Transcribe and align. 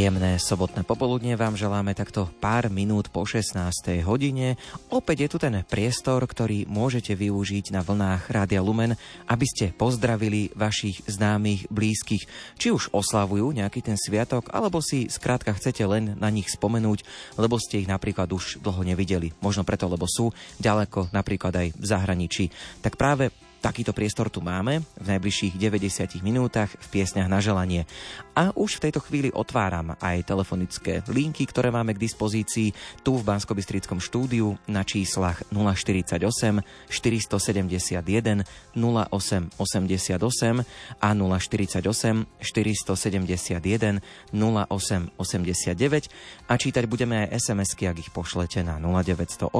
Príjemné 0.00 0.40
sobotné 0.40 0.80
popoludne 0.80 1.36
vám 1.36 1.60
želáme 1.60 1.92
takto 1.92 2.24
pár 2.40 2.72
minút 2.72 3.12
po 3.12 3.28
16. 3.28 4.00
hodine. 4.08 4.56
Opäť 4.88 5.28
je 5.28 5.28
tu 5.28 5.36
ten 5.36 5.60
priestor, 5.60 6.24
ktorý 6.24 6.64
môžete 6.64 7.12
využiť 7.12 7.68
na 7.68 7.84
vlnách 7.84 8.32
Rádia 8.32 8.64
Lumen, 8.64 8.96
aby 9.28 9.44
ste 9.44 9.76
pozdravili 9.76 10.56
vašich 10.56 11.04
známych, 11.04 11.68
blízkych, 11.68 12.24
či 12.56 12.72
už 12.72 12.96
oslavujú 12.96 13.52
nejaký 13.52 13.84
ten 13.84 14.00
sviatok, 14.00 14.48
alebo 14.56 14.80
si 14.80 15.12
skrátka 15.12 15.52
chcete 15.52 15.84
len 15.84 16.16
na 16.16 16.32
nich 16.32 16.48
spomenúť, 16.48 17.04
lebo 17.36 17.60
ste 17.60 17.84
ich 17.84 17.92
napríklad 17.92 18.32
už 18.32 18.64
dlho 18.64 18.80
nevideli. 18.80 19.36
Možno 19.44 19.68
preto, 19.68 19.84
lebo 19.84 20.08
sú 20.08 20.32
ďaleko 20.64 21.12
napríklad 21.12 21.52
aj 21.52 21.68
v 21.76 21.84
zahraničí. 21.84 22.48
Tak 22.80 22.96
práve 22.96 23.36
Takýto 23.60 23.92
priestor 23.92 24.32
tu 24.32 24.40
máme 24.40 24.80
v 24.96 25.06
najbližších 25.12 25.60
90 25.60 26.24
minútach 26.24 26.72
v 26.72 26.86
piesňach 26.96 27.28
na 27.28 27.44
želanie. 27.44 27.84
A 28.32 28.56
už 28.56 28.80
v 28.80 28.88
tejto 28.88 29.04
chvíli 29.04 29.28
otváram 29.28 30.00
aj 30.00 30.24
telefonické 30.24 31.04
linky, 31.12 31.44
ktoré 31.44 31.68
máme 31.68 31.92
k 31.92 32.00
dispozícii 32.00 32.72
tu 33.04 33.20
v 33.20 33.26
bansko 33.28 33.52
štúdiu 34.00 34.56
na 34.64 34.80
číslach 34.80 35.44
048 35.52 36.64
471 36.88 38.48
0888 38.72 40.64
a 41.04 41.08
048 41.12 41.84
471 42.40 44.00
0889 44.32 46.08
a 46.48 46.52
čítať 46.56 46.84
budeme 46.88 47.28
aj 47.28 47.44
SMS-ky, 47.44 47.92
ak 47.92 48.08
ich 48.08 48.10
pošlete 48.10 48.64
na 48.64 48.80
0908 48.80 49.52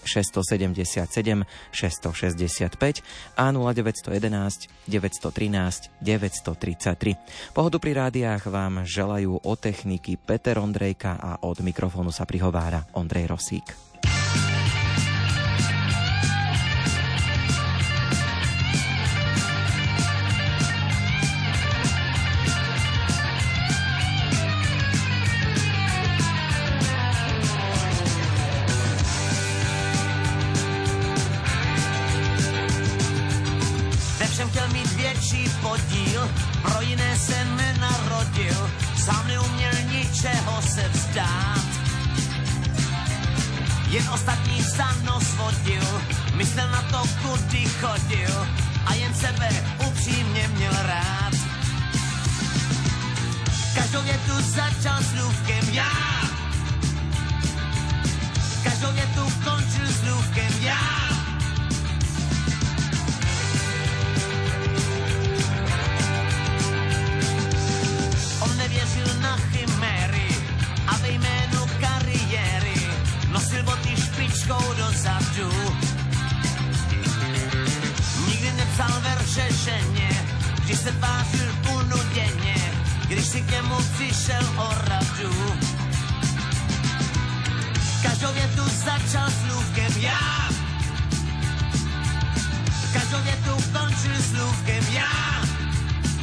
677 0.00 1.44
665 1.76 3.33
a 3.34 3.50
0911 3.50 4.88
913 4.88 5.90
933. 6.00 7.54
Pohodu 7.54 7.76
pri 7.78 7.92
rádiách 7.94 8.42
vám 8.50 8.86
želajú 8.86 9.42
o 9.42 9.52
techniky 9.58 10.18
Peter 10.18 10.58
Ondrejka 10.58 11.18
a 11.18 11.42
od 11.42 11.60
mikrofónu 11.62 12.10
sa 12.10 12.26
prihovára 12.26 12.86
Ondrej 12.94 13.30
Rosík. 13.30 13.93
Se 37.26 37.44
nenarodil, 37.44 38.70
sám 39.04 39.28
neuměl 39.28 39.72
ničeho 39.92 40.62
se 40.62 40.88
vzdát. 40.88 41.64
Jen 43.88 44.08
ostatní 44.08 44.62
za 44.62 44.88
nos 45.04 45.34
vodil, 45.34 46.02
myslel 46.34 46.70
na 46.70 46.82
to, 46.82 47.02
kudy 47.22 47.64
chodil 47.80 48.46
a 48.86 48.94
jen 48.94 49.14
sebe 49.14 49.48
upřímně 49.88 50.48
měl 50.48 50.72
rád. 50.72 51.34
Každou 53.74 54.02
větu 54.02 54.32
začal 54.40 55.02
slůvkem 55.02 55.74
já, 55.74 55.92
každou 58.64 58.92
větu 58.92 59.32
končil 59.44 59.86
slůvkem 60.00 60.52
já. 60.60 61.03
Špičkou 74.44 74.74
dozadu. 74.74 75.50
Nikdy 78.28 78.52
nepsal 78.52 79.00
verše 79.00 79.48
ženě, 79.64 80.10
když 80.64 80.78
se 80.78 80.92
tvářil 80.92 81.54
unuděně, 81.72 82.72
když 83.06 83.26
si 83.26 83.40
k 83.40 83.50
němu 83.50 83.76
přišel 83.94 84.44
o 84.56 84.68
radu. 84.88 85.34
Každou 88.02 88.32
větu 88.32 88.62
začal 88.84 89.30
slůvkem 89.30 89.92
já, 90.00 90.48
každou 92.92 93.18
větu 93.22 93.64
končil 93.72 94.22
slůvkem 94.22 94.84
já, 94.92 95.42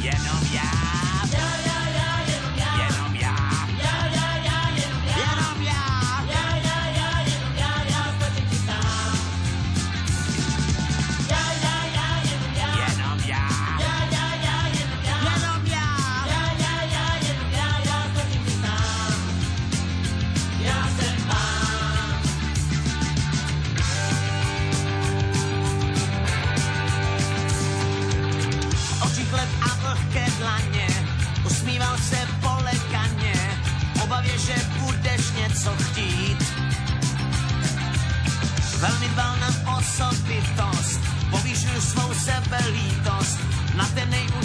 jenom 0.00 0.40
já. 0.52 1.71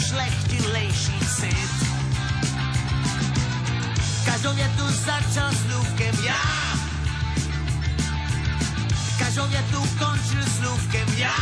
Ten 0.07 0.18
nejušlechtilejší 0.18 1.19
cit. 1.35 1.88
Každou 4.25 4.53
větu 4.53 4.84
začal 5.06 5.51
slůvkem 5.51 6.16
já, 6.25 6.78
každou 9.19 9.47
větu 9.47 9.84
končil 10.00 10.44
slůvkem 10.44 11.07
já, 11.17 11.34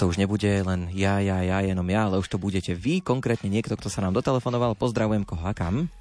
to 0.00 0.08
už 0.08 0.16
nebude 0.16 0.48
len 0.48 0.88
ja, 0.96 1.20
ja, 1.20 1.44
ja, 1.44 1.60
jenom 1.60 1.84
ja, 1.84 2.08
ale 2.08 2.16
už 2.16 2.32
to 2.32 2.40
budete 2.40 2.72
vy, 2.72 3.04
konkrétne 3.04 3.52
niekto, 3.52 3.76
kto 3.76 3.92
sa 3.92 4.00
nám 4.00 4.16
dotelefonoval. 4.16 4.72
Pozdravujem 4.72 5.28
koho 5.28 5.44
a 5.44 5.52
kam? 5.52 5.92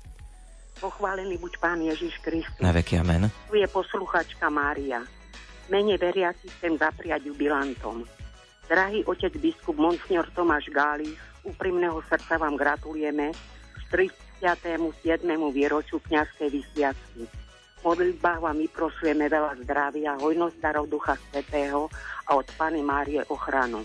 Pochválený 0.80 1.36
buď 1.36 1.60
Pán 1.60 1.84
Ježiš 1.84 2.16
Kristus. 2.24 2.64
Na 2.64 2.72
veky 2.72 2.96
amen. 3.04 3.28
Tu 3.52 3.60
je 3.60 3.68
posluchačka 3.68 4.48
Mária. 4.48 5.04
Mene 5.68 6.00
veriaci 6.00 6.48
chcem 6.48 6.80
zapriať 6.80 7.28
jubilantom. 7.28 8.08
Drahý 8.72 9.04
otec 9.04 9.36
biskup 9.36 9.76
Monsignor 9.76 10.32
Tomáš 10.32 10.72
Gáli, 10.72 11.12
úprimného 11.44 12.00
srdca 12.08 12.40
vám 12.40 12.56
gratulujeme 12.56 13.36
k 13.76 13.80
37. 14.40 15.28
výročiu 15.52 16.00
kniazkej 16.08 16.48
vysviacky. 16.48 17.28
V 17.80 17.80
modlitbách 17.84 18.40
vám 18.40 18.64
vyprosujeme 18.64 19.28
veľa 19.28 19.60
zdravia, 19.68 20.16
hojnosť 20.20 20.56
darov 20.64 20.88
Ducha 20.88 21.20
Svetého 21.20 21.92
a 22.30 22.38
od 22.38 22.46
Pany 22.54 22.86
Márie 22.86 23.26
ochranu. 23.26 23.82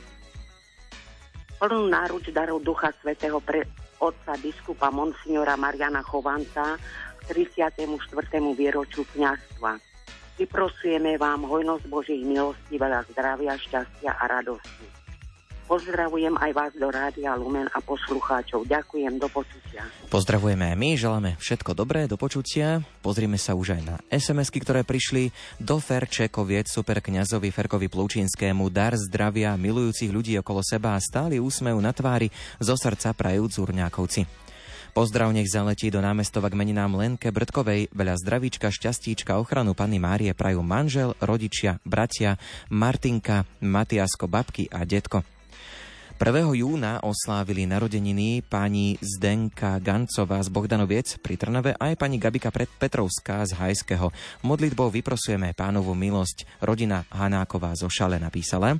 Plnú 1.57 1.89
náruč 1.89 2.29
darov 2.29 2.61
Ducha 2.61 2.93
Svetého 3.01 3.41
pre 3.41 3.65
otca 3.97 4.37
biskupa 4.37 4.93
Monsignora 4.93 5.57
Mariana 5.57 6.05
Chovanca 6.05 6.77
k 7.25 7.33
34. 7.33 7.89
výročiu 8.53 9.09
kniazstva. 9.17 9.81
Vyprosujeme 10.37 11.17
vám 11.17 11.49
hojnosť 11.49 11.85
Božích 11.89 12.21
milostí, 12.21 12.77
veľa 12.77 13.07
zdravia, 13.09 13.57
šťastia 13.57 14.13
a 14.13 14.25
radosti. 14.29 14.94
Pozdravujem 15.65 16.37
aj 16.37 16.51
vás 16.53 16.73
do 16.77 16.93
Rádia 16.93 17.33
Lumen 17.41 17.65
a 17.73 17.81
poslucháčov. 17.81 18.69
Ďakujem, 18.69 19.17
do 19.17 19.33
počutia. 19.33 19.89
Pozdravujeme 20.13 20.69
aj 20.69 20.77
my, 20.77 20.91
želáme 20.93 21.31
všetko 21.41 21.73
dobré, 21.73 22.05
do 22.05 22.21
počutia. 22.21 22.85
Pozrime 23.01 23.41
sa 23.41 23.57
už 23.57 23.81
aj 23.81 23.83
na 23.83 23.97
SMS-ky, 24.13 24.61
ktoré 24.61 24.85
prišli 24.85 25.33
do 25.57 25.81
Ferčekoviec, 25.81 26.69
super 26.69 27.01
kňazovi 27.01 27.49
Ferkovi 27.49 27.89
Plúčinskému, 27.89 28.69
dar 28.69 28.93
zdravia, 29.01 29.57
milujúcich 29.57 30.13
ľudí 30.13 30.37
okolo 30.37 30.61
seba 30.61 30.95
a 30.95 31.03
stály 31.03 31.41
úsmev 31.41 31.81
na 31.81 31.97
tvári 31.97 32.29
zo 32.61 32.77
srdca 32.77 33.17
prajú 33.17 33.49
Zurňákovci. 33.49 34.45
Pozdrav 34.95 35.35
nech 35.35 35.51
zaletí 35.51 35.91
do 35.91 35.99
námestova 35.99 36.47
k 36.47 36.55
meninám 36.55 36.95
Lenke 36.95 37.35
Brdkovej, 37.35 37.91
veľa 37.91 38.15
zdravíčka, 38.15 38.71
šťastíčka, 38.71 39.35
ochranu 39.43 39.75
Panny 39.75 39.99
Márie 39.99 40.31
prajú 40.39 40.63
manžel, 40.63 41.19
rodičia, 41.19 41.83
bratia, 41.83 42.39
Martinka, 42.71 43.43
Matiasko, 43.59 44.31
babky 44.31 44.71
a 44.71 44.87
detko. 44.87 45.34
1. 46.15 46.31
júna 46.55 47.03
oslávili 47.03 47.67
narodeniny 47.67 48.47
pani 48.47 48.95
Zdenka 49.03 49.83
Gancová 49.83 50.39
z 50.39 50.47
Bohdanoviec 50.47 51.19
pri 51.19 51.35
Trnave 51.35 51.75
a 51.75 51.91
aj 51.91 51.99
pani 51.99 52.23
Gabika 52.23 52.55
Petrovská 52.55 53.43
z 53.43 53.59
Hajského. 53.59 54.15
Modlitbou 54.47 54.95
vyprosujeme 54.95 55.51
pánovu 55.59 55.91
milosť. 55.99 56.63
Rodina 56.63 57.03
Hanáková 57.11 57.75
zo 57.75 57.91
Šale 57.91 58.23
napísala. 58.23 58.79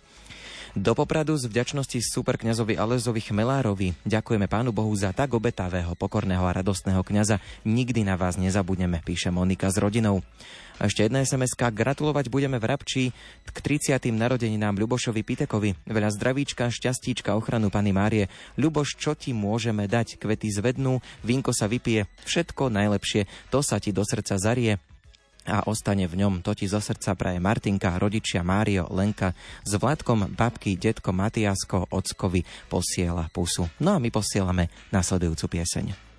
Do 0.75 0.91
Popradu 0.91 1.39
z 1.39 1.47
vďačnosti 1.47 2.03
superkňazovi 2.03 2.75
Alezovi 2.75 3.23
Chmelárovi 3.23 3.95
ďakujeme 4.03 4.51
Pánu 4.51 4.75
Bohu 4.75 4.91
za 4.99 5.15
tak 5.15 5.31
obetavého, 5.31 5.95
pokorného 5.95 6.43
a 6.43 6.51
radostného 6.51 6.99
kňaza. 6.99 7.39
Nikdy 7.63 8.03
na 8.03 8.19
vás 8.19 8.35
nezabudneme, 8.35 8.99
píše 9.07 9.31
Monika 9.31 9.71
s 9.71 9.79
rodinou. 9.79 10.27
A 10.83 10.91
ešte 10.91 11.07
jedna 11.07 11.23
sms 11.23 11.55
Gratulovať 11.55 12.27
budeme 12.27 12.59
v 12.59 12.67
Rabči 12.67 13.15
k 13.47 13.57
30. 13.63 14.03
narodeninám 14.19 14.75
Ľubošovi 14.75 15.23
Pitekovi. 15.23 15.79
Veľa 15.87 16.11
zdravíčka, 16.11 16.67
šťastíčka, 16.67 17.39
ochranu 17.39 17.71
Pany 17.71 17.95
Márie. 17.95 18.27
Ľuboš, 18.59 18.99
čo 18.99 19.15
ti 19.15 19.31
môžeme 19.31 19.87
dať? 19.87 20.19
Kvety 20.19 20.51
zvednú, 20.51 20.99
vínko 21.23 21.55
sa 21.55 21.71
vypije. 21.71 22.11
Všetko 22.27 22.75
najlepšie. 22.75 23.31
To 23.55 23.63
sa 23.63 23.79
ti 23.79 23.95
do 23.95 24.03
srdca 24.03 24.43
zarie 24.43 24.83
a 25.45 25.65
ostane 25.69 26.09
v 26.09 26.25
ňom. 26.25 26.41
To 26.45 26.57
ti 26.57 26.65
zo 26.69 26.81
srdca 26.81 27.13
praje 27.17 27.41
Martinka, 27.41 27.97
rodičia 28.01 28.41
Mário, 28.41 28.89
Lenka. 28.89 29.37
S 29.65 29.77
Vladkom, 29.77 30.33
babky, 30.33 30.77
detko 30.77 31.13
Matiasko, 31.13 31.93
ockovi 31.93 32.45
posiela 32.69 33.29
pusu. 33.33 33.69
No 33.81 33.97
a 33.97 33.99
my 34.01 34.09
posielame 34.09 34.73
nasledujúcu 34.93 35.61
pieseň. 35.61 36.14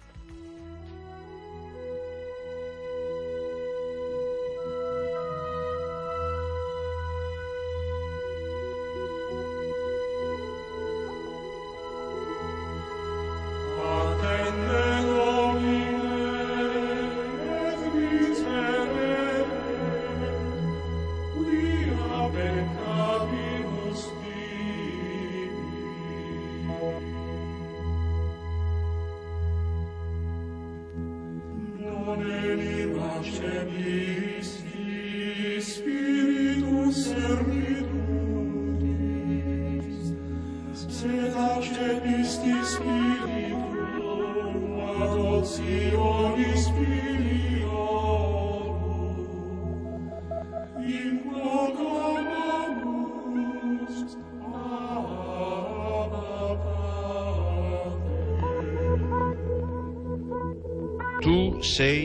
Sei 61.75 62.04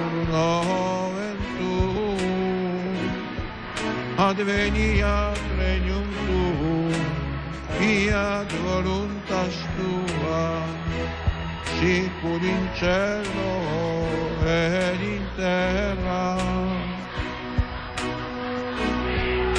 nomen 0.31 1.37
tuum, 1.57 2.95
adveniat 4.17 5.39
regnum 5.59 6.07
tuum, 6.25 6.93
fiat 7.77 8.49
voluntas 8.63 9.55
tua, 9.75 10.63
sicur 11.77 12.41
in 12.53 12.63
cielo 12.79 13.53
ed 14.45 15.01
in 15.01 15.25
terra. 15.35 16.37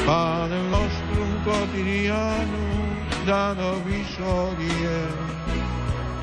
Pane 0.06 0.58
nostrum 0.70 1.32
quotidianum 1.44 2.88
da 3.26 3.54
nobis 3.54 4.12
hodie, 4.18 5.00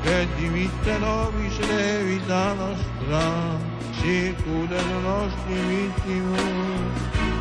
et 0.04 0.28
dimitte 0.36 0.98
nobis 0.98 1.56
levita 1.68 2.54
nostra, 2.60 3.69
sicur 4.00 4.68
et 4.80 4.90
nostri 5.04 5.60
vittimus, 5.68 6.96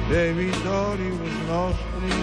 debitoribus 0.10 1.38
nostri, 1.48 2.20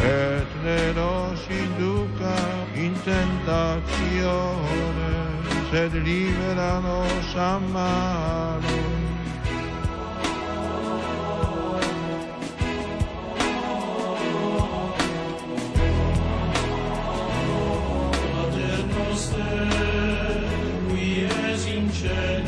et 0.00 0.48
ne 0.64 0.82
nos 0.96 1.40
induca 1.62 2.38
in 2.74 2.94
tentatione, 3.04 5.12
sed 5.70 5.92
libera 5.94 6.80
nos 6.80 7.36
a 7.36 7.38
celis, 21.98 22.47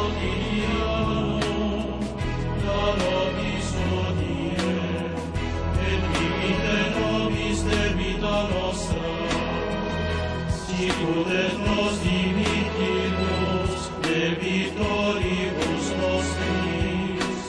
sicut 10.81 11.29
et 11.29 11.53
nos 11.65 11.93
dimittimus 12.05 13.81
debitoribus 14.05 15.85
nostris, 16.01 17.41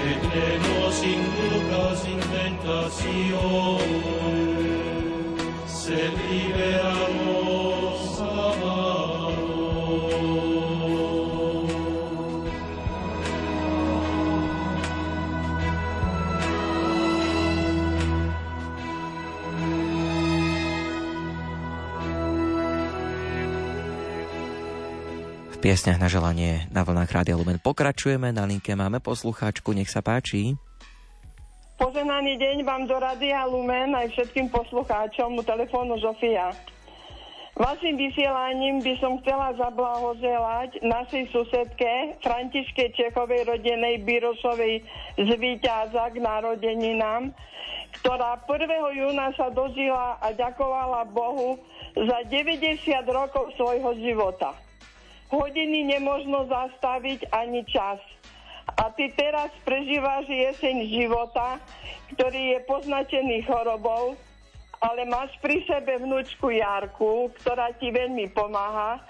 et 0.00 0.20
ne 0.32 0.48
nos 0.66 0.98
inducas 1.14 2.00
in 2.12 2.20
tentatione, 2.34 3.88
sed 5.66 6.14
libera 6.28 7.17
piesňach 25.68 26.00
na 26.00 26.08
želanie 26.08 26.64
na 26.72 26.80
vlnách 26.80 27.12
Rádia 27.12 27.36
Lumen 27.36 27.60
pokračujeme. 27.60 28.32
Na 28.32 28.48
linke 28.48 28.72
máme 28.72 29.04
poslucháčku, 29.04 29.76
nech 29.76 29.92
sa 29.92 30.00
páči. 30.00 30.56
Poženaný 31.76 32.40
deň 32.40 32.64
vám 32.64 32.88
do 32.88 32.96
Radia 32.96 33.44
Lumen 33.44 33.92
aj 33.92 34.08
všetkým 34.16 34.48
poslucháčom 34.48 35.36
u 35.36 35.44
telefónu 35.44 36.00
Zofia. 36.00 36.56
Vašim 37.52 38.00
vysielaním 38.00 38.80
by 38.80 38.96
som 38.96 39.20
chcela 39.20 39.52
zablahoželať 39.60 40.80
našej 40.88 41.36
susedke 41.36 42.16
Františke 42.24 42.88
Čechovej 42.96 43.52
rodenej 43.52 44.08
Birošovej 44.08 44.80
z 45.20 45.28
Víťaza 45.36 46.08
k 46.08 46.16
narodeninám, 46.16 47.28
ktorá 48.00 48.40
1. 48.40 48.72
júna 49.04 49.36
sa 49.36 49.52
dožila 49.52 50.16
a 50.24 50.32
ďakovala 50.32 51.12
Bohu 51.12 51.60
za 51.92 52.24
90 52.24 52.88
rokov 53.12 53.52
svojho 53.60 53.92
života. 54.00 54.56
Hodiny 55.28 55.84
nemožno 55.84 56.48
zastaviť 56.48 57.28
ani 57.32 57.60
čas. 57.68 58.00
A 58.80 58.92
ty 58.92 59.12
teraz 59.12 59.52
prežívaš 59.64 60.28
jeseň 60.28 60.88
života, 60.88 61.60
ktorý 62.16 62.56
je 62.56 62.58
poznačený 62.68 63.44
chorobou, 63.44 64.16
ale 64.78 65.08
máš 65.08 65.34
pri 65.42 65.64
sebe 65.66 65.98
vnúčku 65.98 66.52
Jarku, 66.52 67.32
ktorá 67.42 67.74
ti 67.76 67.90
veľmi 67.90 68.30
pomáha, 68.32 69.02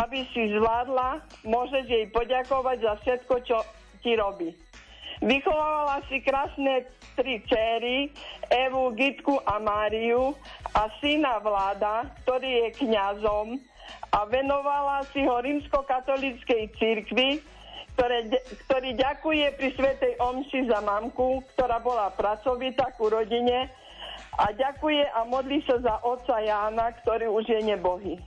aby 0.00 0.24
si 0.30 0.52
zvládla, 0.54 1.24
môžeš 1.48 1.84
jej 1.88 2.06
poďakovať 2.12 2.76
za 2.84 2.92
všetko, 3.02 3.34
čo 3.44 3.58
ti 4.04 4.14
robí. 4.14 4.52
Vychovávala 5.24 6.04
si 6.12 6.20
krásne 6.20 6.84
tri 7.16 7.40
céry, 7.48 8.12
Evu, 8.52 8.92
Gitku 8.92 9.40
a 9.48 9.56
Máriu 9.56 10.36
a 10.76 10.92
syna 11.00 11.40
Vláda, 11.40 12.04
ktorý 12.22 12.68
je 12.68 12.68
kňazom 12.84 13.56
a 14.12 14.24
venovala 14.24 15.04
si 15.12 15.24
ho 15.26 15.36
rímskokatolíckej 15.42 16.62
cirkvi, 16.78 17.42
ktoré, 17.96 18.28
ktorý 18.68 18.90
ďakuje 18.92 19.46
pri 19.56 19.68
Svetej 19.72 20.12
Omši 20.20 20.68
za 20.68 20.84
mamku, 20.84 21.40
ktorá 21.56 21.80
bola 21.80 22.12
pracovitá 22.12 22.92
ku 22.96 23.08
rodine 23.08 23.72
a 24.36 24.52
ďakuje 24.52 25.00
a 25.16 25.24
modlí 25.24 25.64
sa 25.64 25.80
za 25.80 25.96
otca 26.04 26.36
Jána, 26.44 26.92
ktorý 27.00 27.32
už 27.32 27.48
je 27.48 27.60
nebohý. 27.64 28.20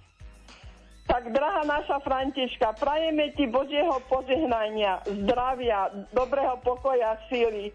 Tak, 1.10 1.34
drahá 1.34 1.66
naša 1.66 1.98
Františka, 2.06 2.78
prajeme 2.78 3.34
ti 3.34 3.50
Božieho 3.50 3.98
požehnania, 4.06 5.02
zdravia, 5.06 5.90
dobrého 6.14 6.62
pokoja, 6.62 7.18
síly, 7.26 7.74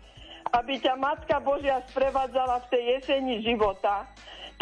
aby 0.55 0.79
ťa 0.79 0.95
Matka 0.95 1.43
Božia 1.43 1.83
sprevádzala 1.91 2.63
v 2.63 2.71
tej 2.71 2.83
jeseni 2.95 3.43
života. 3.43 4.07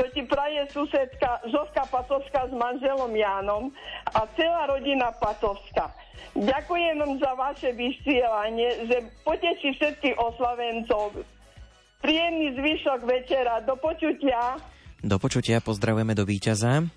To 0.01 0.05
ti 0.11 0.25
praje 0.25 0.65
susedka 0.73 1.45
Zovka 1.53 1.85
Patovská 1.93 2.49
s 2.49 2.55
manželom 2.57 3.13
Jánom 3.13 3.69
a 4.09 4.25
celá 4.35 4.67
rodina 4.69 5.13
Patovská. 5.13 5.93
Ďakujem 6.33 6.97
vám 6.97 7.13
za 7.21 7.33
vaše 7.37 7.71
vysielanie, 7.77 8.89
že 8.89 9.05
poteší 9.21 9.77
všetkých 9.77 10.17
oslavencov. 10.17 11.21
Príjemný 12.01 12.57
zvyšok 12.57 13.01
večera. 13.05 13.61
Do 13.63 13.77
počutia. 13.77 14.57
Do 15.05 15.21
počutia 15.21 15.61
pozdravujeme 15.61 16.17
do 16.17 16.25
víťaza. 16.25 16.89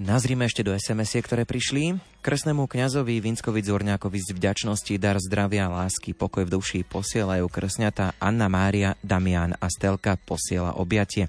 Nazrime 0.00 0.48
ešte 0.48 0.64
do 0.64 0.72
sms 0.72 1.20
ktoré 1.20 1.44
prišli. 1.44 2.00
Kresnému 2.24 2.64
kňazovi 2.64 3.20
Vinskovi 3.20 3.60
Zorňákovi 3.60 4.18
z 4.24 4.32
vďačnosti 4.32 4.94
dar 4.96 5.20
zdravia, 5.20 5.68
lásky, 5.68 6.16
pokoj 6.16 6.48
v 6.48 6.54
duši 6.56 6.80
posielajú 6.80 7.44
kresňata 7.44 8.16
Anna 8.16 8.48
Mária, 8.48 8.96
Damian 9.04 9.52
a 9.52 9.66
Stelka 9.68 10.16
posiela 10.16 10.80
objatie. 10.80 11.28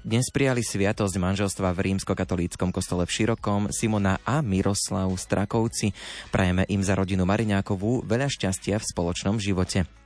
Dnes 0.00 0.32
prijali 0.32 0.64
sviatosť 0.64 1.20
manželstva 1.20 1.76
v 1.76 1.92
rímskokatolíckom 1.92 2.72
kostole 2.72 3.04
v 3.04 3.12
Širokom 3.12 3.68
Simona 3.68 4.16
a 4.24 4.40
Miroslav 4.40 5.12
Strakovci. 5.12 5.92
Prajeme 6.32 6.64
im 6.72 6.80
za 6.80 6.96
rodinu 6.96 7.28
Mariňákovú 7.28 8.08
veľa 8.08 8.32
šťastia 8.32 8.80
v 8.80 8.88
spoločnom 8.96 9.36
živote. 9.36 9.99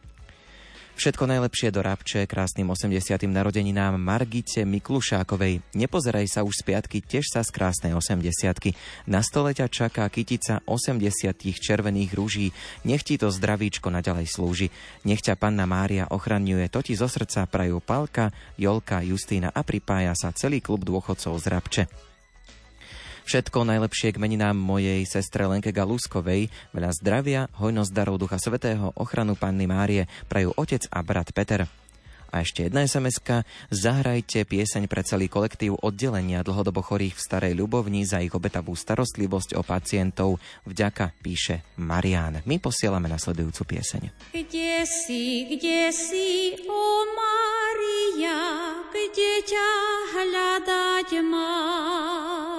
Všetko 0.94 1.26
najlepšie 1.26 1.74
do 1.74 1.82
Rabče, 1.82 2.22
krásnym 2.30 2.70
80. 2.70 3.26
narodeninám 3.26 3.98
Margite 3.98 4.62
Miklušákovej. 4.62 5.58
Nepozeraj 5.74 6.30
sa 6.30 6.46
už 6.46 6.62
z 6.62 6.70
piatky, 6.70 7.02
tiež 7.02 7.34
sa 7.34 7.42
z 7.42 7.50
krásnej 7.50 7.98
80 7.98 8.30
Na 9.10 9.18
stole 9.26 9.50
ťa 9.50 9.66
čaká 9.66 10.06
kytica 10.06 10.62
80 10.62 11.34
červených 11.58 12.14
rúží. 12.14 12.54
Nech 12.86 13.02
ti 13.02 13.18
to 13.18 13.34
zdravíčko 13.34 13.90
naďalej 13.90 14.30
slúži. 14.30 14.70
Nech 15.02 15.18
ťa 15.18 15.34
panna 15.34 15.66
Mária 15.66 16.06
ochraňuje, 16.06 16.70
to 16.70 16.78
ti 16.86 16.94
zo 16.94 17.10
srdca 17.10 17.50
prajú 17.50 17.82
Palka, 17.82 18.30
Jolka, 18.54 19.02
Justína 19.02 19.50
a 19.50 19.66
pripája 19.66 20.14
sa 20.14 20.30
celý 20.30 20.62
klub 20.62 20.86
dôchodcov 20.86 21.34
z 21.42 21.46
Rabče. 21.50 22.03
Všetko 23.24 23.64
najlepšie 23.64 24.12
k 24.12 24.20
meninám 24.20 24.52
mojej 24.52 25.00
sestre 25.08 25.48
Lenke 25.48 25.72
Galúskovej, 25.72 26.52
veľa 26.76 26.92
zdravia, 26.92 27.48
hojnosť 27.56 27.90
darov 27.96 28.20
Ducha 28.20 28.36
Svetého, 28.36 28.92
ochranu 29.00 29.32
Panny 29.32 29.64
Márie, 29.64 30.04
prajú 30.28 30.52
otec 30.60 30.84
a 30.92 31.00
brat 31.00 31.32
Peter. 31.32 31.64
A 32.34 32.42
ešte 32.42 32.66
jedna 32.66 32.82
sms 32.82 33.46
Zahrajte 33.70 34.42
pieseň 34.42 34.90
pre 34.90 35.06
celý 35.06 35.30
kolektív 35.30 35.78
oddelenia 35.80 36.42
dlhodobo 36.42 36.82
chorých 36.82 37.14
v 37.14 37.24
Starej 37.24 37.54
Ľubovni 37.54 38.02
za 38.02 38.20
ich 38.20 38.34
obetavú 38.34 38.74
starostlivosť 38.74 39.54
o 39.54 39.62
pacientov. 39.62 40.42
Vďaka, 40.66 41.14
píše 41.22 41.62
Marián. 41.78 42.42
My 42.42 42.58
posielame 42.58 43.06
nasledujúcu 43.06 43.78
pieseň. 43.78 44.34
Kde 44.34 44.82
si, 44.82 45.46
kde 45.46 45.94
si, 45.94 46.58
o 46.66 46.86
Maria, 47.14 48.42
kde 48.90 49.32
ťa 49.46 49.70
hľadať 50.12 51.08
mám? 51.22 52.53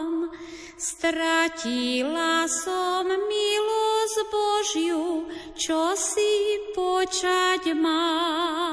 Stratila 0.85 2.45
som 2.45 3.09
milosť 3.09 4.17
Božiu, 4.29 5.25
čo 5.57 5.97
si 5.97 6.61
počať 6.77 7.73
mám. 7.73 8.64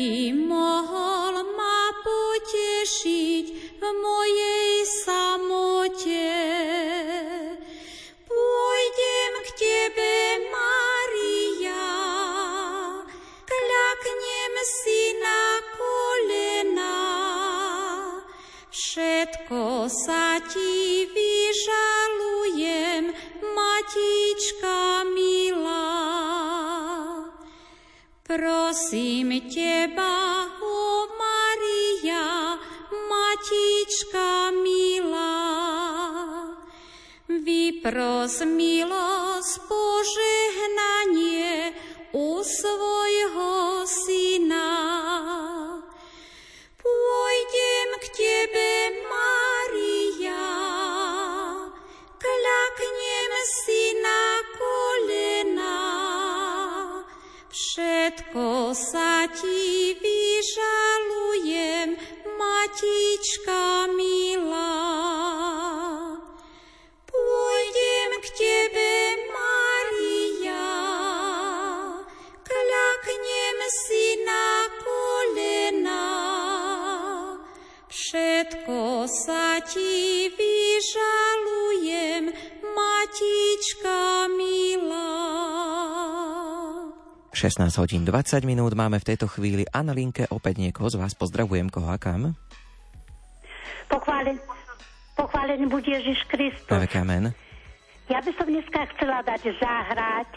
By 0.00 0.32
mohol 0.32 1.44
ma 1.60 1.92
potešiť 2.00 3.46
v 3.76 3.82
mojej 4.00 4.59
Prosím 28.70 29.50
teba, 29.50 30.46
o 30.62 31.10
Maria, 31.18 32.54
matička 32.94 34.54
milá. 34.62 35.42
Vypros 37.26 38.46
milosť 38.46 39.66
požehnanie 39.66 41.74
u 42.14 42.46
svojho 42.46 43.82
syna. 43.90 44.70
Pôjdem 46.78 47.88
k 47.98 48.04
tebe, 48.14 48.70
Maria, 49.02 49.09
sa 58.90 59.22
ti 59.30 59.94
vyžalujem, 60.02 61.94
matička 62.34 63.86
milá. 63.94 64.82
Pôjdem 67.06 68.10
k 68.18 68.26
tebe, 68.34 68.90
Maria, 69.30 70.74
kľaknem 72.42 73.58
si 73.70 74.26
na 74.26 74.66
kolena. 74.82 76.10
Všetko 77.86 79.06
sa 79.06 79.62
ti 79.70 80.34
vyžalujem, 80.34 82.34
matička 82.74 84.26
milá. 84.34 85.19
16 87.40 87.72
hodín 87.80 88.04
20 88.04 88.44
minút 88.44 88.76
máme 88.76 89.00
v 89.00 89.08
tejto 89.16 89.24
chvíli 89.24 89.64
a 89.64 89.80
na 89.80 89.96
linke 89.96 90.28
opäť 90.28 90.60
niekoho 90.60 90.92
z 90.92 91.00
vás 91.00 91.16
pozdravujem, 91.16 91.72
koho 91.72 91.88
a 91.88 91.96
kam. 91.96 92.36
Pochválen, 93.88 94.36
pochválený 95.16 95.64
buď 95.72 96.04
Ježiš 96.04 96.28
Kristus. 96.28 96.68
Práve 96.68 96.92
kamen. 96.92 97.32
Ja 98.12 98.20
by 98.20 98.36
som 98.36 98.44
dneska 98.44 98.92
chcela 98.92 99.24
dať 99.24 99.56
zahrať 99.56 100.28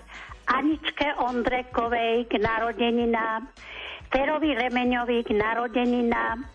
Aničke 0.48 1.12
Ondrekovej 1.20 2.24
k 2.32 2.40
narodeninám, 2.40 3.52
Perovi 4.08 4.56
Remeňovi 4.56 5.28
k 5.28 5.36
narodeninám, 5.36 6.48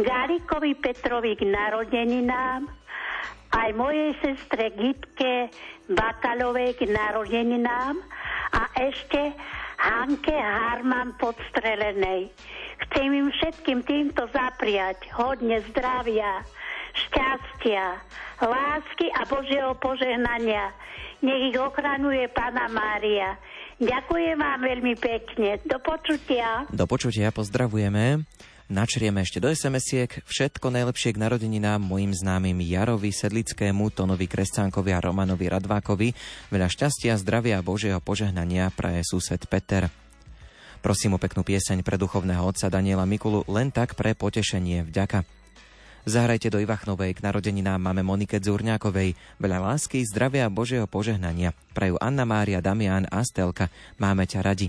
Galikovi 0.00 0.80
Petrovi 0.80 1.36
k 1.36 1.44
narodeninám, 1.44 2.72
aj 3.52 3.68
mojej 3.76 4.16
sestre 4.24 4.72
Gitke 4.80 5.52
Bakalovej 5.92 6.72
k 6.72 6.88
narodeninám 6.88 8.00
a 8.56 8.62
ešte 8.80 9.36
Hanke 9.78 10.34
Harman 10.34 11.14
podstrelenej. 11.18 12.30
Chcem 12.88 13.08
im 13.10 13.28
všetkým 13.30 13.80
týmto 13.86 14.26
zapriať 14.30 14.98
hodne 15.14 15.62
zdravia, 15.70 16.42
šťastia, 16.94 17.98
lásky 18.42 19.06
a 19.14 19.22
Božieho 19.26 19.72
požehnania. 19.78 20.70
Nech 21.24 21.54
ich 21.54 21.56
ochranuje 21.56 22.28
Pána 22.30 22.68
Mária. 22.68 23.38
Ďakujem 23.84 24.36
vám 24.40 24.60
veľmi 24.64 24.94
pekne. 24.96 25.60
Do 25.68 25.76
počutia. 25.76 26.64
Do 26.72 26.88
počutia 26.88 27.28
pozdravujeme. 27.28 28.24
Načrieme 28.64 29.20
ešte 29.20 29.44
do 29.44 29.52
SMS-iek 29.52 30.24
všetko 30.24 30.72
najlepšie 30.72 31.12
k 31.12 31.20
narodeninám 31.20 31.84
mojim 31.84 32.16
známym 32.16 32.64
Jarovi 32.64 33.12
Sedlickému, 33.12 33.92
Tonovi 33.92 34.24
Krescánkovi 34.24 34.88
a 34.88 35.04
Romanovi 35.04 35.52
Radvákovi. 35.52 36.16
Veľa 36.48 36.72
šťastia, 36.72 37.20
zdravia 37.20 37.60
a 37.60 37.66
Božieho 37.66 38.00
požehnania 38.00 38.72
praje 38.72 39.04
sused 39.04 39.44
Peter. 39.52 39.92
Prosím 40.80 41.16
o 41.16 41.20
peknú 41.20 41.44
pieseň 41.44 41.84
pre 41.84 42.00
duchovného 42.00 42.40
otca 42.40 42.72
Daniela 42.72 43.04
Mikulu 43.04 43.44
len 43.52 43.68
tak 43.68 44.00
pre 44.00 44.16
potešenie 44.16 44.88
vďaka. 44.88 45.33
Zahrajte 46.04 46.52
do 46.52 46.60
Ivachnovej 46.60 47.16
k 47.16 47.24
narodeninám 47.24 47.80
máme 47.80 48.04
Monike 48.04 48.36
Dzurňákovej. 48.36 49.16
Veľa 49.40 49.72
lásky, 49.72 50.04
zdravia 50.04 50.44
a 50.44 50.52
Božieho 50.52 50.84
požehnania. 50.84 51.56
Prajú 51.72 51.96
Anna 51.96 52.28
Mária, 52.28 52.60
Damian 52.60 53.08
a 53.08 53.24
Stelka. 53.24 53.72
Máme 53.96 54.28
ťa 54.28 54.44
radi. 54.44 54.68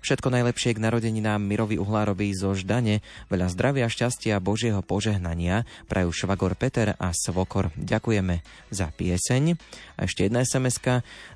Všetko 0.00 0.32
najlepšie 0.32 0.76
k 0.76 0.84
narodeninám 0.84 1.40
Mirovi 1.40 1.76
Uhlárovi 1.76 2.32
zo 2.32 2.56
Ždane, 2.56 3.04
veľa 3.28 3.48
zdravia, 3.52 3.92
šťastia 3.92 4.36
a 4.36 4.44
Božieho 4.44 4.80
požehnania 4.80 5.68
prajú 5.88 6.12
Švagor 6.12 6.56
Peter 6.56 6.96
a 6.96 7.12
Svokor. 7.12 7.68
Ďakujeme 7.76 8.40
za 8.72 8.88
pieseň. 8.88 9.60
A 10.00 10.08
ešte 10.08 10.28
jedna 10.28 10.44
sms 10.44 10.80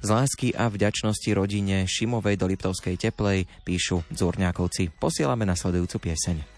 Z 0.04 0.08
lásky 0.08 0.56
a 0.56 0.72
vďačnosti 0.72 1.28
rodine 1.36 1.84
Šimovej 1.84 2.40
do 2.40 2.48
Liptovskej 2.48 2.96
teplej 2.96 3.44
píšu 3.68 4.04
Zúrňákovci. 4.08 4.88
Posielame 4.96 5.44
nasledujúcu 5.44 6.12
pieseň. 6.12 6.57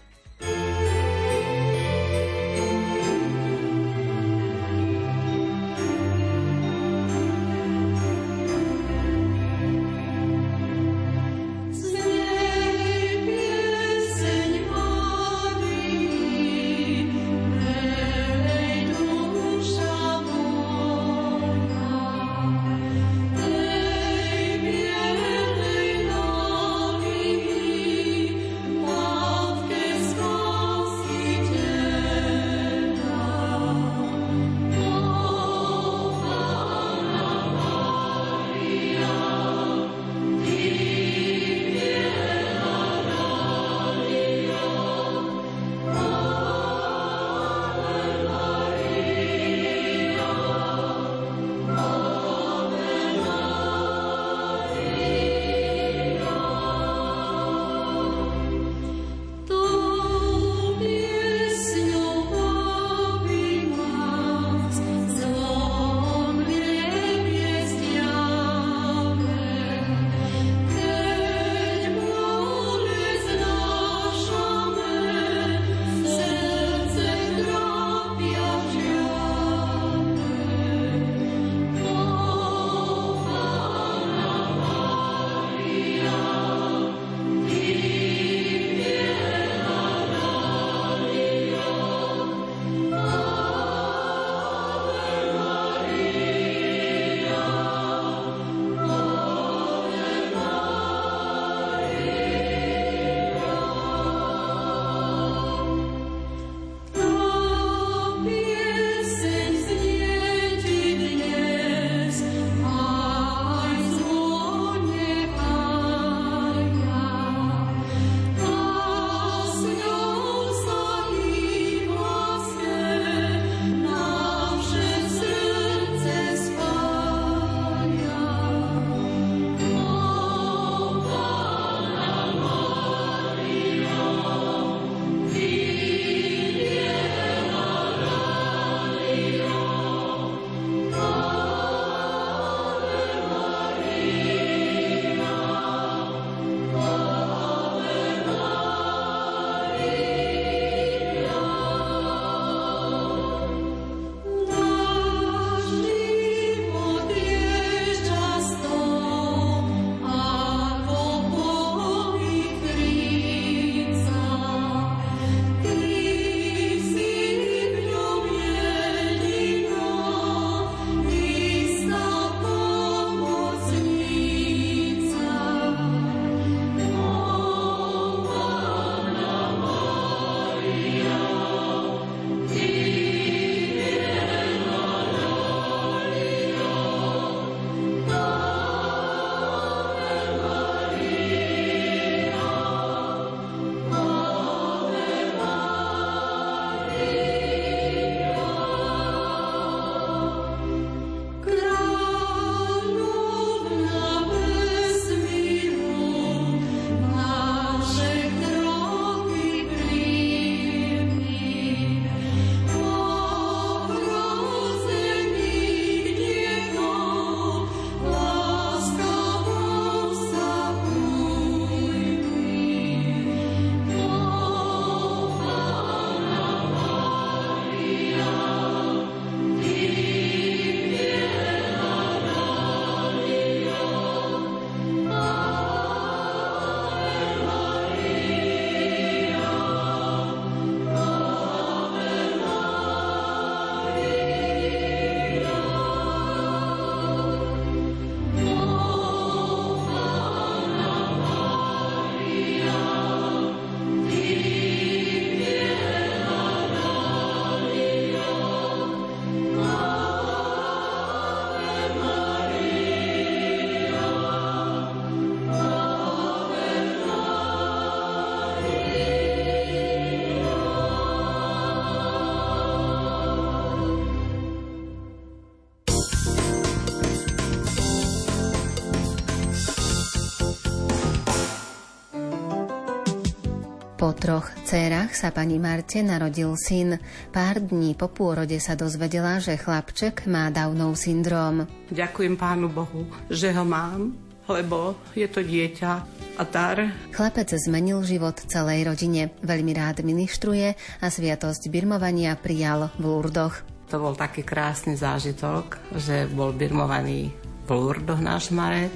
Dcérach 284.71 285.11
sa 285.11 285.35
pani 285.35 285.59
Marte 285.59 285.99
narodil 285.99 286.55
syn. 286.55 286.95
Pár 287.35 287.59
dní 287.59 287.91
po 287.91 288.07
pôrode 288.07 288.55
sa 288.63 288.71
dozvedela, 288.71 289.35
že 289.43 289.59
chlapček 289.59 290.23
má 290.31 290.47
Downov 290.47 290.95
syndróm. 290.95 291.67
Ďakujem 291.91 292.39
Pánu 292.39 292.71
Bohu, 292.71 293.03
že 293.27 293.51
ho 293.51 293.67
mám, 293.67 294.15
lebo 294.47 294.95
je 295.11 295.27
to 295.27 295.43
dieťa 295.43 295.91
a 296.39 296.43
dar. 296.47 296.87
Chlapec 297.11 297.51
zmenil 297.51 297.99
život 298.07 298.39
celej 298.47 298.87
rodine. 298.87 299.35
Veľmi 299.43 299.75
rád 299.75 300.07
ministruje 300.07 300.71
a 301.03 301.05
sviatosť 301.11 301.67
birmovania 301.67 302.39
prijal 302.39 302.95
v 302.95 303.11
Lurdoch. 303.11 303.67
To 303.91 303.99
bol 303.99 304.15
taký 304.15 304.47
krásny 304.47 304.95
zážitok, 304.95 305.83
že 305.99 306.31
bol 306.31 306.55
birmovaný 306.55 307.35
v 307.67 307.69
Lurdoch 307.75 308.23
náš 308.23 308.55
Marek 308.55 308.95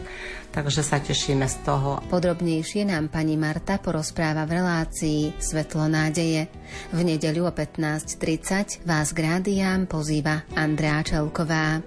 takže 0.55 0.87
sa 0.87 1.03
tešíme 1.03 1.43
z 1.43 1.67
toho. 1.67 1.99
Podrobnejšie 2.07 2.87
nám 2.87 3.11
pani 3.11 3.35
Marta 3.35 3.75
porozpráva 3.75 4.47
v 4.47 4.63
relácii 4.63 5.35
Svetlo 5.35 5.91
nádeje. 5.91 6.47
V 6.95 6.99
nedeľu 7.03 7.51
o 7.51 7.51
15.30 7.51 8.87
vás 8.87 9.11
k 9.11 9.19
rádiám 9.19 9.83
pozýva 9.91 10.47
Andrea 10.55 11.03
Čelková. 11.03 11.83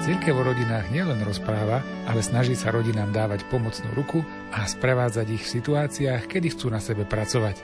Cirkev 0.00 0.32
o 0.32 0.42
rodinách 0.46 0.88
nielen 0.94 1.20
rozpráva, 1.26 1.82
ale 2.08 2.24
snaží 2.24 2.56
sa 2.56 2.72
rodinám 2.72 3.12
dávať 3.12 3.44
pomocnú 3.52 3.90
ruku 3.92 4.22
a 4.54 4.64
sprevádzať 4.64 5.26
ich 5.34 5.44
v 5.44 5.52
situáciách, 5.60 6.24
kedy 6.30 6.56
chcú 6.56 6.72
na 6.72 6.80
sebe 6.80 7.04
pracovať. 7.04 7.60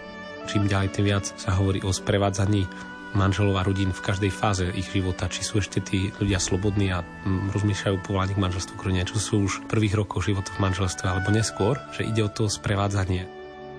Čím 0.46 0.70
ďalej, 0.70 0.94
tým 0.94 1.10
viac 1.10 1.26
sa 1.26 1.58
hovorí 1.58 1.82
o 1.82 1.90
sprevádzaní 1.90 2.95
manželov 3.14 3.60
a 3.60 3.66
rodín 3.66 3.94
v 3.94 4.04
každej 4.04 4.32
fáze 4.32 4.66
ich 4.74 4.90
života, 4.90 5.30
či 5.30 5.46
sú 5.46 5.62
ešte 5.62 5.78
tí 5.84 6.10
ľudia 6.18 6.40
slobodní 6.40 6.90
a 6.90 7.04
mm, 7.04 7.52
rozmýšľajú 7.54 7.96
povolaní 8.02 8.34
k 8.34 8.42
manželstvu, 8.42 8.74
kro 8.74 8.90
niečo 8.90 9.20
sú 9.20 9.46
už 9.46 9.68
prvých 9.68 9.94
rokov 10.00 10.26
života 10.26 10.50
v 10.56 10.62
manželstve 10.66 11.06
alebo 11.06 11.30
neskôr, 11.30 11.78
že 11.94 12.08
ide 12.08 12.26
o 12.26 12.30
to 12.32 12.50
sprevádzanie. 12.50 13.28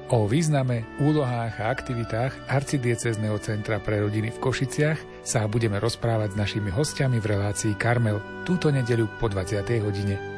O 0.07 0.23
význame, 0.23 0.87
úlohách 1.03 1.59
a 1.59 1.67
aktivitách 1.67 2.47
arcidiecezneho 2.47 3.35
centra 3.43 3.75
pre 3.83 3.99
rodiny 3.99 4.31
v 4.31 4.39
Košiciach 4.39 5.27
sa 5.27 5.43
budeme 5.51 5.83
rozprávať 5.83 6.31
s 6.31 6.39
našimi 6.39 6.71
hostiami 6.71 7.19
v 7.19 7.35
relácii 7.35 7.75
Karmel 7.75 8.23
túto 8.47 8.71
nedeľu 8.71 9.19
po 9.19 9.27
20. 9.27 9.67
hodine. 9.83 10.36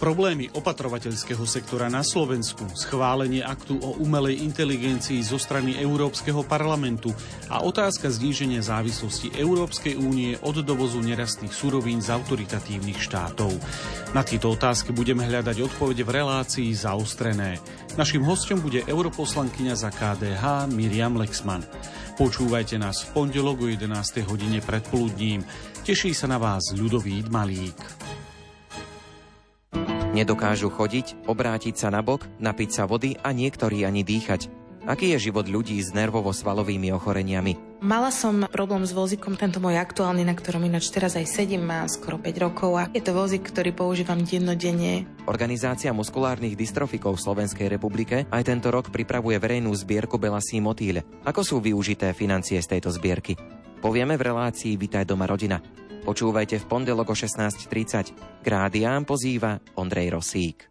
Problémy 0.00 0.48
opatrovateľského 0.56 1.44
sektora 1.44 1.92
na 1.92 2.00
Slovensku, 2.00 2.64
schválenie 2.72 3.44
aktu 3.44 3.84
o 3.84 4.00
umelej 4.00 4.40
inteligencii 4.48 5.20
zo 5.20 5.36
strany 5.36 5.76
Európskeho 5.76 6.40
parlamentu 6.40 7.12
a 7.52 7.60
otázka 7.60 8.08
zníženia 8.08 8.64
závislosti 8.64 9.36
Európskej 9.36 10.00
únie 10.00 10.40
od 10.40 10.64
dovozu 10.64 11.04
nerastných 11.04 11.52
surovín 11.52 12.00
z 12.00 12.16
autoritatívnych 12.16 12.96
štátov. 12.96 13.52
Na 14.16 14.24
tieto 14.24 14.48
otázky 14.48 14.96
budeme 14.96 15.28
hľadať 15.28 15.68
odpovede 15.68 16.00
v 16.00 16.16
relácii 16.16 16.72
zaostrené. 16.72 17.60
Našim 18.00 18.24
hostom 18.24 18.64
bude 18.64 18.80
europoslankyňa 18.88 19.74
za 19.76 19.92
KDH 19.92 20.64
Miriam 20.72 21.20
Lexman. 21.20 21.60
Počúvajte 22.16 22.80
nás 22.80 23.04
v 23.04 23.20
pondelok 23.20 23.64
o 23.64 23.66
11. 23.68 23.84
hodine 24.24 24.64
predpoludním. 24.64 25.44
Teší 25.84 26.16
sa 26.16 26.24
na 26.24 26.40
vás 26.40 26.72
ľudový 26.72 27.20
Malík. 27.28 27.99
Nedokážu 30.10 30.74
chodiť, 30.74 31.22
obrátiť 31.30 31.78
sa 31.78 31.88
na 31.94 32.02
bok, 32.02 32.26
napiť 32.42 32.70
sa 32.74 32.82
vody 32.82 33.14
a 33.22 33.30
niektorí 33.30 33.86
ani 33.86 34.02
dýchať. 34.02 34.50
Aký 34.82 35.14
je 35.14 35.30
život 35.30 35.46
ľudí 35.46 35.78
s 35.78 35.94
nervovo-svalovými 35.94 36.90
ochoreniami? 36.90 37.78
Mala 37.78 38.10
som 38.10 38.42
problém 38.50 38.82
s 38.82 38.90
vozíkom, 38.90 39.38
tento 39.38 39.62
môj 39.62 39.78
aktuálny, 39.78 40.26
na 40.26 40.34
ktorom 40.34 40.66
ináč 40.66 40.90
teraz 40.90 41.14
aj 41.14 41.30
sedím, 41.30 41.62
má 41.62 41.86
skoro 41.86 42.18
5 42.18 42.26
rokov 42.42 42.70
a 42.74 42.90
je 42.90 42.98
to 42.98 43.14
vozík, 43.14 43.54
ktorý 43.54 43.70
používam 43.70 44.18
dennodenne. 44.26 45.06
Organizácia 45.30 45.94
muskulárnych 45.94 46.58
dystrofikov 46.58 47.14
v 47.14 47.24
Slovenskej 47.30 47.70
republike 47.70 48.26
aj 48.34 48.42
tento 48.42 48.74
rok 48.74 48.90
pripravuje 48.90 49.38
verejnú 49.38 49.70
zbierku 49.78 50.18
Belasí 50.18 50.58
motýle. 50.58 51.06
Ako 51.22 51.46
sú 51.46 51.56
využité 51.62 52.10
financie 52.18 52.58
z 52.58 52.66
tejto 52.66 52.90
zbierky? 52.90 53.38
Povieme 53.78 54.18
v 54.18 54.26
relácii 54.26 54.74
Vitaj 54.74 55.06
doma 55.06 55.30
rodina. 55.30 55.62
Počúvajte 56.00 56.56
v 56.60 56.64
pondelok 56.64 57.12
o 57.12 57.16
16.30. 57.16 58.40
K 58.40 58.46
pozýva 59.04 59.60
Ondrej 59.76 60.16
Rosík. 60.16 60.70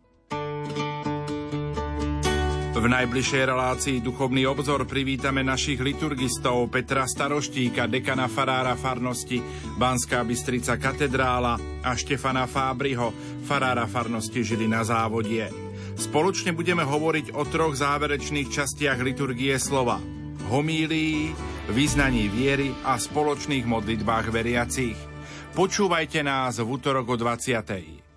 V 2.80 2.88
najbližšej 2.88 3.44
relácii 3.44 3.98
Duchovný 4.00 4.48
obzor 4.48 4.88
privítame 4.88 5.44
našich 5.44 5.84
liturgistov 5.84 6.72
Petra 6.72 7.04
Staroštíka, 7.04 7.92
dekana 7.92 8.32
farára 8.32 8.72
farnosti 8.80 9.44
Banská 9.76 10.24
Bystrica 10.24 10.80
katedrála 10.80 11.60
a 11.84 11.92
Štefana 11.92 12.48
Fábriho, 12.48 13.12
farára 13.44 13.84
farnosti 13.84 14.48
Žili 14.48 14.72
na 14.72 14.88
závodie. 14.88 15.52
Spoločne 16.00 16.56
budeme 16.56 16.88
hovoriť 16.88 17.36
o 17.36 17.44
troch 17.44 17.76
záverečných 17.76 18.48
častiach 18.48 19.04
liturgie 19.04 19.60
slova. 19.60 20.00
Homílii, 20.48 21.36
vyznaní 21.76 22.32
viery 22.32 22.72
a 22.88 22.96
spoločných 22.96 23.68
modlitbách 23.68 24.32
veriacich. 24.32 25.09
Počúvajte 25.50 26.22
nás 26.22 26.62
v 26.62 26.68
útorok 26.70 27.14
o 27.14 27.16
20. 27.18 28.09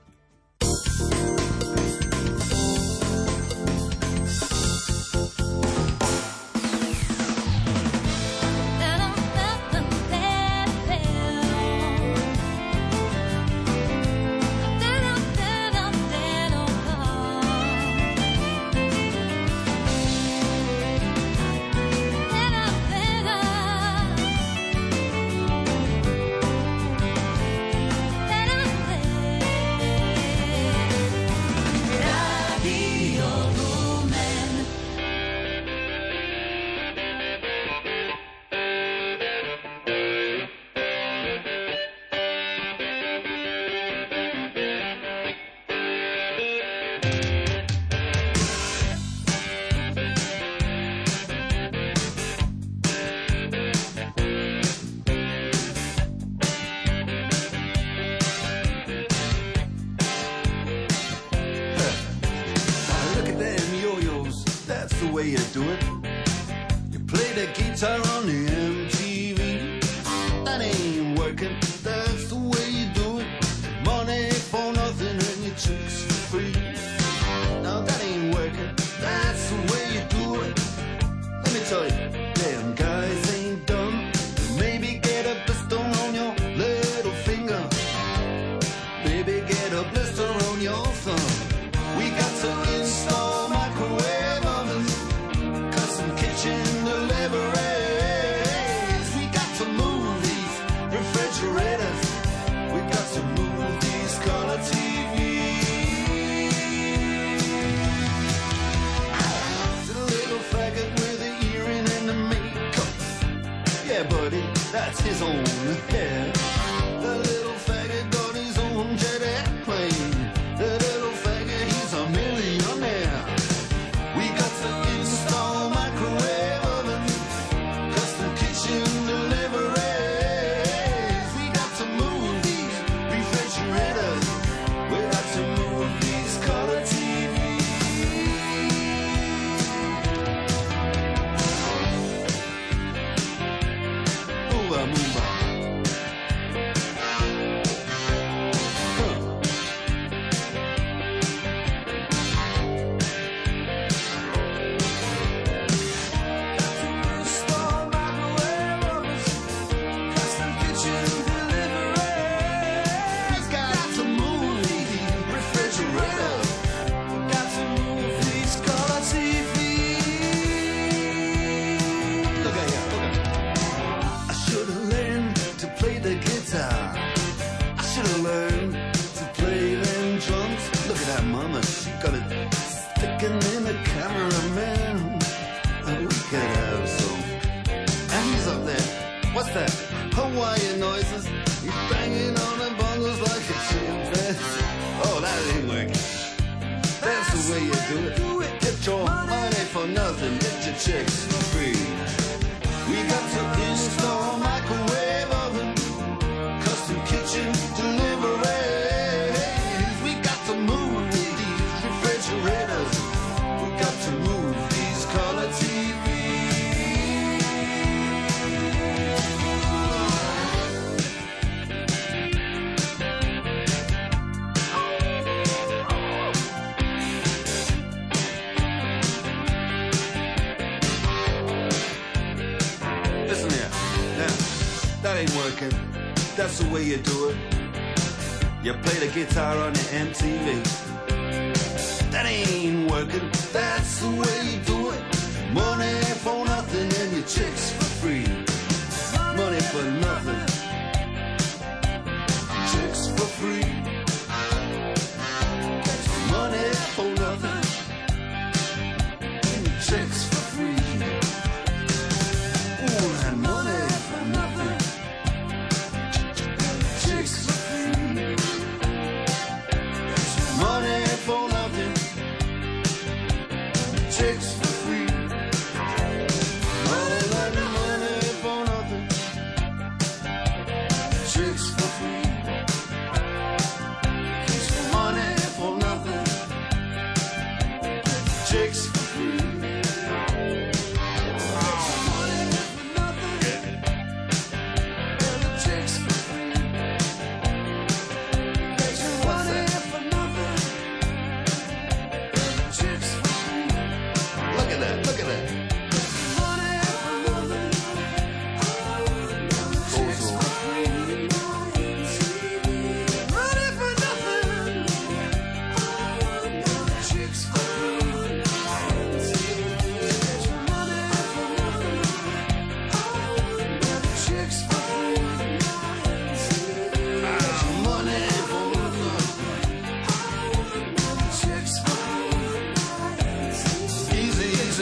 Guitar 239.33 239.57
on 239.57 239.73
the 239.73 239.79
MTV. 239.79 240.82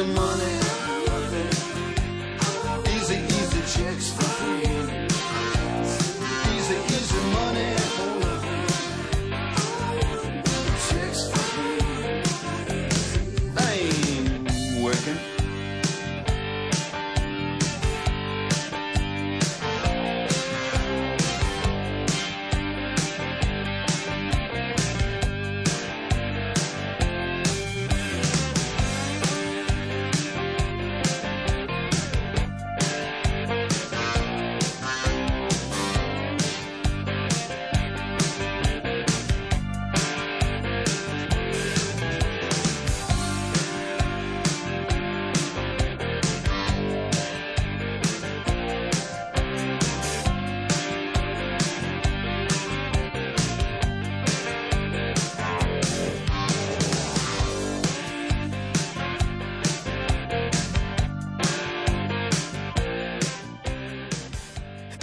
some 0.00 0.14
money. 0.14 0.69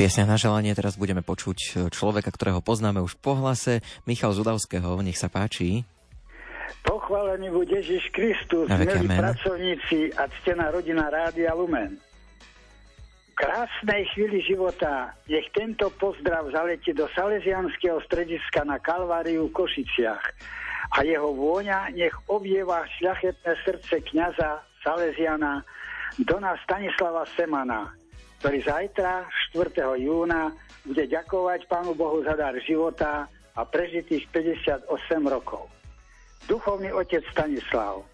Piesňa 0.08 0.24
na 0.24 0.40
želanie 0.40 0.72
teraz 0.72 0.96
budeme 0.96 1.20
počuť 1.20 1.58
e, 1.60 1.68
človeka, 1.92 2.32
ktorého 2.32 2.64
poznáme 2.64 3.04
už 3.04 3.20
po 3.20 3.36
hlase, 3.36 3.84
Michal 4.08 4.32
Zudavského, 4.32 5.04
nech 5.04 5.20
sa 5.20 5.28
páči. 5.28 5.84
Pochválený 6.80 7.52
buď 7.52 7.84
Ježiš 7.84 8.16
Kristus, 8.16 8.72
milí 8.72 9.04
pracovníci 9.04 10.16
a 10.16 10.32
ctená 10.32 10.72
rodina 10.72 11.12
Rádia 11.12 11.52
Lumen. 11.52 12.00
V 12.00 13.32
krásnej 13.36 14.08
chvíli 14.16 14.40
života 14.48 15.12
nech 15.28 15.52
tento 15.52 15.92
pozdrav 16.00 16.56
zaletí 16.56 16.96
do 16.96 17.12
Salesianského 17.12 18.00
strediska 18.08 18.64
na 18.64 18.80
Kalváriu 18.80 19.52
v 19.52 19.60
Košiciach 19.60 20.24
a 20.96 21.04
jeho 21.04 21.36
vôňa 21.36 21.92
nech 21.92 22.16
obvieva 22.32 22.88
šľachetné 22.96 23.60
srdce 23.60 24.00
kňaza 24.08 24.64
Salesiana 24.88 25.68
Dona 26.24 26.56
Stanislava 26.64 27.28
Semana, 27.36 27.92
ktorý 28.40 28.62
zajtra, 28.62 29.26
4. 29.54 29.98
júna, 29.98 30.54
bude 30.86 31.04
ďakovať 31.10 31.66
Pánu 31.68 31.98
Bohu 31.98 32.22
za 32.24 32.38
dar 32.38 32.54
života 32.64 33.26
a 33.58 33.62
prežitých 33.66 34.30
58 34.30 34.88
rokov. 35.26 35.68
Duchovný 36.46 36.94
otec 36.94 37.26
Stanislav, 37.34 38.06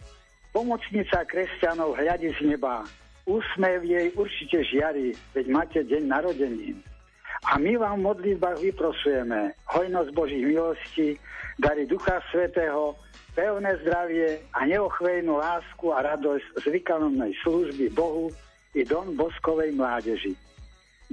pomocnica 0.56 1.28
kresťanov 1.28 2.00
hľadí 2.00 2.34
z 2.40 2.56
neba, 2.56 2.88
úsmev 3.28 3.84
jej 3.84 4.10
určite 4.16 4.64
žiari, 4.64 5.14
veď 5.36 5.46
máte 5.52 5.80
deň 5.84 6.04
narodenín. 6.08 6.78
A 7.44 7.60
my 7.60 7.76
vám 7.76 8.00
v 8.00 8.08
modlitbách 8.08 8.58
vyprosujeme 8.64 9.52
hojnosť 9.68 10.10
Božích 10.16 10.48
milostí, 10.48 11.20
dary 11.60 11.84
Ducha 11.84 12.24
Svetého, 12.32 12.96
pevné 13.36 13.76
zdravie 13.84 14.40
a 14.56 14.64
neochvejnú 14.64 15.36
lásku 15.36 15.86
a 15.92 16.00
radosť 16.16 16.64
z 16.64 16.66
vykonanej 16.80 17.36
služby 17.44 17.92
Bohu 17.92 18.32
i 18.74 18.82
Don 18.86 19.14
Boskovej 19.14 19.74
mládeži. 19.74 20.34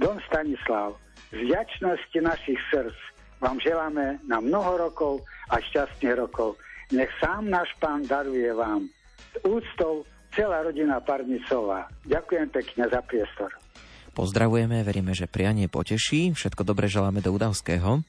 Don 0.01 0.17
Stanislav, 0.25 0.97
z 1.29 1.45
vďačnosti 1.45 2.19
našich 2.21 2.59
srdc 2.73 2.97
vám 3.41 3.57
želáme 3.61 4.21
na 4.25 4.37
mnoho 4.41 4.89
rokov 4.89 5.13
a 5.49 5.57
šťastných 5.61 6.17
rokov. 6.17 6.57
Nech 6.93 7.09
sám 7.21 7.49
náš 7.49 7.71
pán 7.81 8.05
daruje 8.05 8.51
vám. 8.53 8.85
S 9.31 9.35
úctou 9.47 10.03
celá 10.35 10.61
rodina 10.61 10.99
Parnicová. 10.99 11.87
Ďakujem 12.03 12.47
pekne 12.51 12.83
za 12.91 12.99
priestor. 13.01 13.51
Pozdravujeme, 14.11 14.83
veríme, 14.83 15.15
že 15.15 15.31
prianie 15.31 15.71
poteší. 15.71 16.35
Všetko 16.35 16.67
dobre 16.67 16.91
želáme 16.91 17.23
do 17.23 17.31
Udavského. 17.31 18.03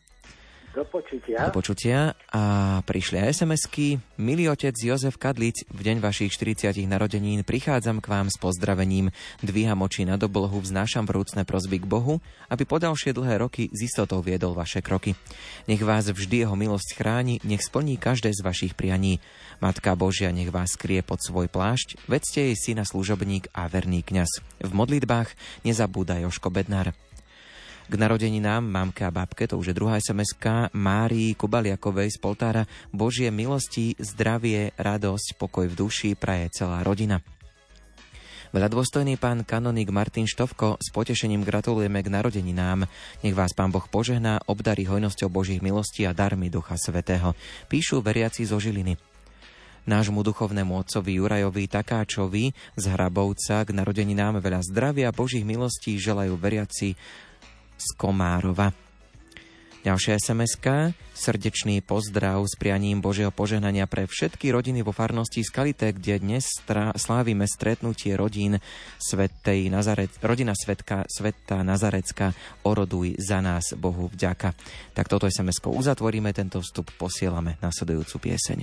Do 0.73 0.89
počutia. 0.89 1.37
Do 1.45 1.53
počutia. 1.53 2.17
A 2.33 2.81
prišli 2.89 3.21
aj 3.21 3.45
SMS-ky. 3.45 4.01
Milý 4.17 4.49
otec 4.49 4.73
Jozef 4.73 5.21
Kadlic, 5.21 5.69
v 5.69 5.81
deň 5.85 6.01
vašich 6.01 6.33
40 6.33 6.73
narodenín 6.89 7.45
prichádzam 7.45 8.01
k 8.01 8.09
vám 8.09 8.33
s 8.33 8.41
pozdravením. 8.41 9.13
Dvíham 9.45 9.85
oči 9.85 10.09
nad 10.09 10.17
oblohu, 10.25 10.65
vznášam 10.65 11.05
vrúcne 11.05 11.45
prozby 11.45 11.77
k 11.77 11.85
Bohu, 11.85 12.25
aby 12.49 12.65
po 12.65 12.81
ďalšie 12.81 13.13
dlhé 13.13 13.45
roky 13.45 13.69
z 13.69 13.85
istotou 13.85 14.25
viedol 14.25 14.57
vaše 14.57 14.81
kroky. 14.81 15.13
Nech 15.69 15.85
vás 15.85 16.09
vždy 16.09 16.49
jeho 16.49 16.57
milosť 16.57 16.97
chráni, 16.97 17.37
nech 17.45 17.61
splní 17.61 18.01
každé 18.01 18.33
z 18.33 18.41
vašich 18.41 18.73
prianí. 18.73 19.21
Matka 19.61 19.93
Božia 19.93 20.33
nech 20.33 20.49
vás 20.49 20.73
skrie 20.73 21.05
pod 21.05 21.21
svoj 21.21 21.53
plášť, 21.53 22.01
vedzte 22.09 22.49
jej 22.49 22.57
syna 22.57 22.89
služobník 22.89 23.53
a 23.53 23.69
verný 23.69 24.01
kňaz. 24.01 24.41
V 24.65 24.73
modlitbách 24.73 25.37
nezabúdaj 25.69 26.25
Joško 26.25 26.49
Bednár. 26.49 26.97
K 27.93 28.01
narodeninám 28.01 28.65
mamke 28.65 29.05
a 29.05 29.13
babke, 29.13 29.45
to 29.45 29.61
už 29.61 29.69
je 29.69 29.77
druhá 29.77 30.01
sms 30.01 30.41
Márii 30.73 31.37
Kubaliakovej 31.37 32.17
z 32.17 32.25
Poltára, 32.25 32.65
Božie 32.89 33.29
milosti, 33.29 33.93
zdravie, 34.01 34.73
radosť, 34.81 35.37
pokoj 35.37 35.69
v 35.69 35.77
duši 35.77 36.17
praje 36.17 36.57
celá 36.57 36.81
rodina. 36.81 37.21
Veľa 38.57 38.73
dôstojný 38.73 39.21
pán 39.21 39.45
kanonik 39.45 39.93
Martin 39.93 40.25
Štovko, 40.25 40.81
s 40.81 40.89
potešením 40.89 41.45
gratulujeme 41.45 42.01
k 42.01 42.09
narodeninám. 42.09 42.89
Nech 43.21 43.37
vás 43.37 43.53
pán 43.53 43.69
Boh 43.69 43.85
požehná, 43.85 44.41
obdarí 44.49 44.89
hojnosťou 44.89 45.29
Božích 45.29 45.61
milostí 45.61 46.09
a 46.09 46.17
darmi 46.17 46.49
Ducha 46.49 46.81
Svetého. 46.81 47.37
Píšu 47.69 48.01
veriaci 48.01 48.49
zo 48.49 48.57
Žiliny. 48.57 48.97
Nášmu 49.85 50.25
duchovnému 50.25 50.81
otcovi 50.81 51.21
Jurajovi 51.21 51.69
Takáčovi 51.69 52.57
z 52.73 52.85
Hrabovca 52.89 53.69
k 53.69 53.75
narodeninám 53.77 54.41
veľa 54.41 54.65
zdravia 54.65 55.13
Božích 55.13 55.45
milostí 55.45 56.01
želajú 56.01 56.41
veriaci 56.41 56.97
z 57.77 57.89
Komárova. 57.97 58.73
Ďalšia 59.83 60.15
sms 60.23 60.63
srdečný 61.11 61.83
pozdrav 61.83 62.39
s 62.47 62.55
prianím 62.55 63.03
Božieho 63.03 63.35
požehnania 63.35 63.91
pre 63.91 64.07
všetky 64.07 64.55
rodiny 64.55 64.87
vo 64.87 64.95
farnosti 64.95 65.43
Skalite, 65.43 65.91
kde 65.91 66.23
dnes 66.23 66.47
strá, 66.47 66.95
slávime 66.95 67.51
stretnutie 67.51 68.15
rodín 68.15 68.63
Svetej 69.03 69.67
Nazarec, 69.75 70.23
rodina 70.23 70.55
Svetka, 70.55 71.03
Sveta 71.11 71.67
Nazarecka, 71.67 72.31
oroduj 72.63 73.19
za 73.19 73.43
nás 73.43 73.75
Bohu 73.75 74.07
vďaka. 74.07 74.55
Tak 74.95 75.11
toto 75.11 75.27
sms 75.27 75.59
uzatvoríme, 75.67 76.31
tento 76.31 76.63
vstup 76.63 76.87
posielame 76.95 77.59
nasledujúcu 77.59 78.31
pieseň. 78.31 78.59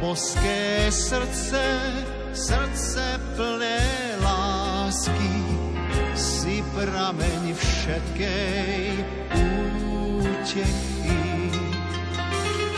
Boské 0.00 0.86
srdce, 0.90 1.62
srdce 2.32 3.20
plné 3.36 3.82
lásky, 4.22 5.36
si 6.14 6.62
prameň 6.74 7.54
všetkej 7.54 9.04
útechy. 10.22 11.22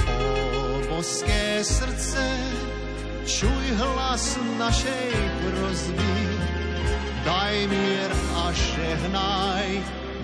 O 0.08 0.80
boské 0.88 1.64
srdce, 1.64 2.24
čuj 3.28 3.64
hlas 3.76 4.36
našej 4.58 5.12
prozby, 5.44 6.16
daj 7.24 7.56
mier 7.68 8.12
a 8.36 8.44
žehnaj 8.52 9.68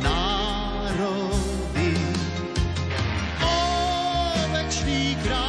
národy. 0.00 1.92
O 3.44 3.56
večný 4.52 5.16
král, 5.24 5.45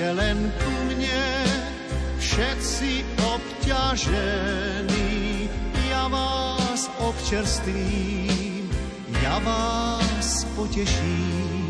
Poďte 0.00 0.16
len 0.16 0.48
ku 0.56 0.72
mne, 0.88 1.28
všetci 2.16 3.04
obťažení, 3.20 5.04
ja 5.92 6.08
vás 6.08 6.88
občerstvím, 7.04 8.64
ja 9.20 9.36
vás 9.44 10.48
poteším. 10.56 11.68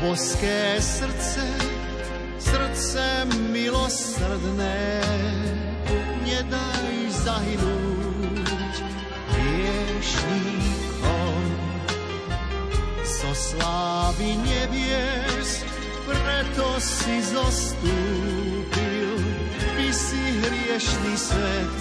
boské 0.00 0.80
srdce, 0.80 1.61
srdce 2.52 3.24
milosrdné, 3.48 5.00
nedaj 6.20 6.92
zahynúť 7.24 8.76
hriešníkom. 9.32 10.60
Zo 13.08 13.32
slávy 13.32 14.36
nebies, 14.44 15.64
preto 16.04 16.76
si 16.76 17.24
zostúpil, 17.24 19.16
by 19.72 19.88
si 19.88 20.20
hriešný 20.44 21.14
svet 21.16 21.76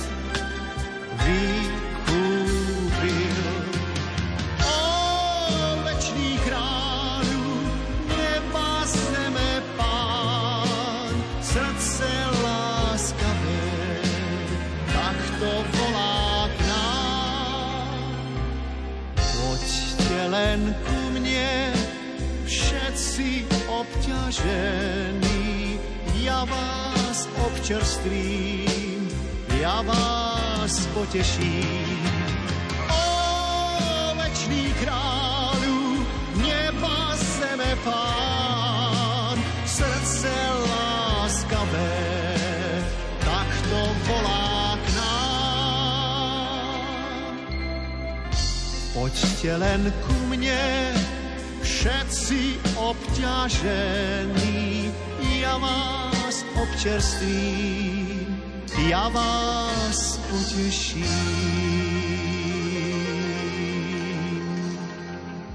vykúpil. 1.20 1.81
Vás 27.72 27.80
občerstvím, 27.80 29.08
ja 29.62 29.82
vás 29.82 30.88
poteším. 30.92 32.04
O 32.92 34.16
večný 34.20 34.76
kráľu, 34.84 36.04
neba 36.44 37.16
zeme 37.16 37.72
pán, 37.88 39.40
srdce 39.64 40.28
láskavé, 40.68 41.96
tak 43.24 43.48
to 43.72 43.82
volá 44.04 44.76
Poďte 48.92 49.56
len 49.58 49.94
ku 50.04 50.14
mne, 50.28 50.92
všetci 51.64 52.60
obťažení, 52.76 54.92
ja 55.40 55.56
vás 55.58 56.11
občerstvím, 56.62 58.38
ja 58.90 59.10
vás 59.10 60.22
poteším. 60.30 61.62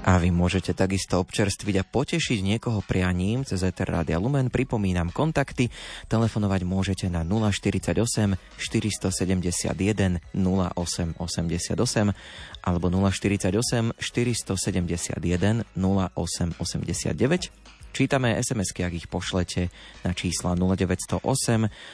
A 0.07 0.23
vy 0.23 0.31
môžete 0.31 0.71
takisto 0.71 1.19
občerstviť 1.19 1.83
a 1.83 1.87
potešiť 1.87 2.39
niekoho 2.39 2.79
prianím 2.79 3.43
cez 3.43 3.59
Ether 3.59 3.91
Rádia 3.91 4.15
Lumen. 4.23 4.47
Pripomínam 4.47 5.11
kontakty. 5.11 5.67
Telefonovať 6.07 6.63
môžete 6.63 7.11
na 7.11 7.27
048 7.27 8.39
471 8.55 10.23
0888 10.31 12.15
alebo 12.63 12.87
048 12.87 13.99
471 13.99 15.67
0889 15.75 17.67
Čítame 17.91 18.39
SMS-ky, 18.39 18.81
ak 18.87 18.93
ich 18.93 19.07
pošlete 19.11 19.69
na 20.03 20.11
čísla 20.15 20.55
0908 20.55 21.21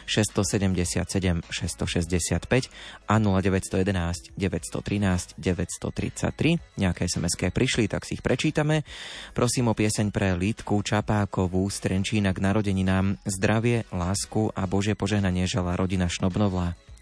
677 0.05 1.43
665 1.49 2.69
a 3.09 3.15
0911 3.17 4.33
913 4.37 5.37
933. 5.37 6.79
Nejaké 6.79 7.01
SMS-ky 7.09 7.49
prišli, 7.49 7.89
tak 7.89 8.05
si 8.05 8.17
ich 8.17 8.23
prečítame. 8.23 8.85
Prosím 9.33 9.71
o 9.71 9.77
pieseň 9.77 10.13
pre 10.13 10.37
Lítku 10.37 10.79
Čapákovú 10.79 11.65
z 11.73 11.77
Trenčína 11.81 12.31
k 12.31 12.43
narodeninám 12.43 13.17
zdravie, 13.25 13.89
lásku 13.89 14.53
a 14.53 14.69
Bože 14.69 14.93
požehnanie 14.93 15.49
žela 15.49 15.73
rodina 15.73 16.05
Šnobnová. 16.05 16.92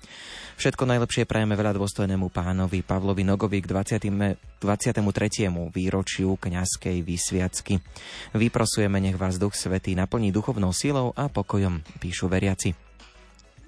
Všetko 0.61 0.85
najlepšie 0.85 1.25
prajeme 1.25 1.57
veľa 1.57 1.73
dôstojnému 1.73 2.29
pánovi 2.29 2.85
Pavlovi 2.85 3.25
Nogovi 3.25 3.65
k 3.65 3.97
20. 3.97 4.61
23. 4.61 5.49
výročiu 5.73 6.37
kňazskej 6.37 7.01
vysviacky. 7.01 7.81
Vyprosujeme, 8.37 9.01
nech 9.01 9.17
vás 9.17 9.41
Duch 9.41 9.57
Svetý 9.57 9.97
naplní 9.97 10.29
duchovnou 10.29 10.69
silou 10.69 11.17
a 11.17 11.33
pokojom, 11.33 11.81
píšu 11.97 12.29
veriaci. 12.29 12.77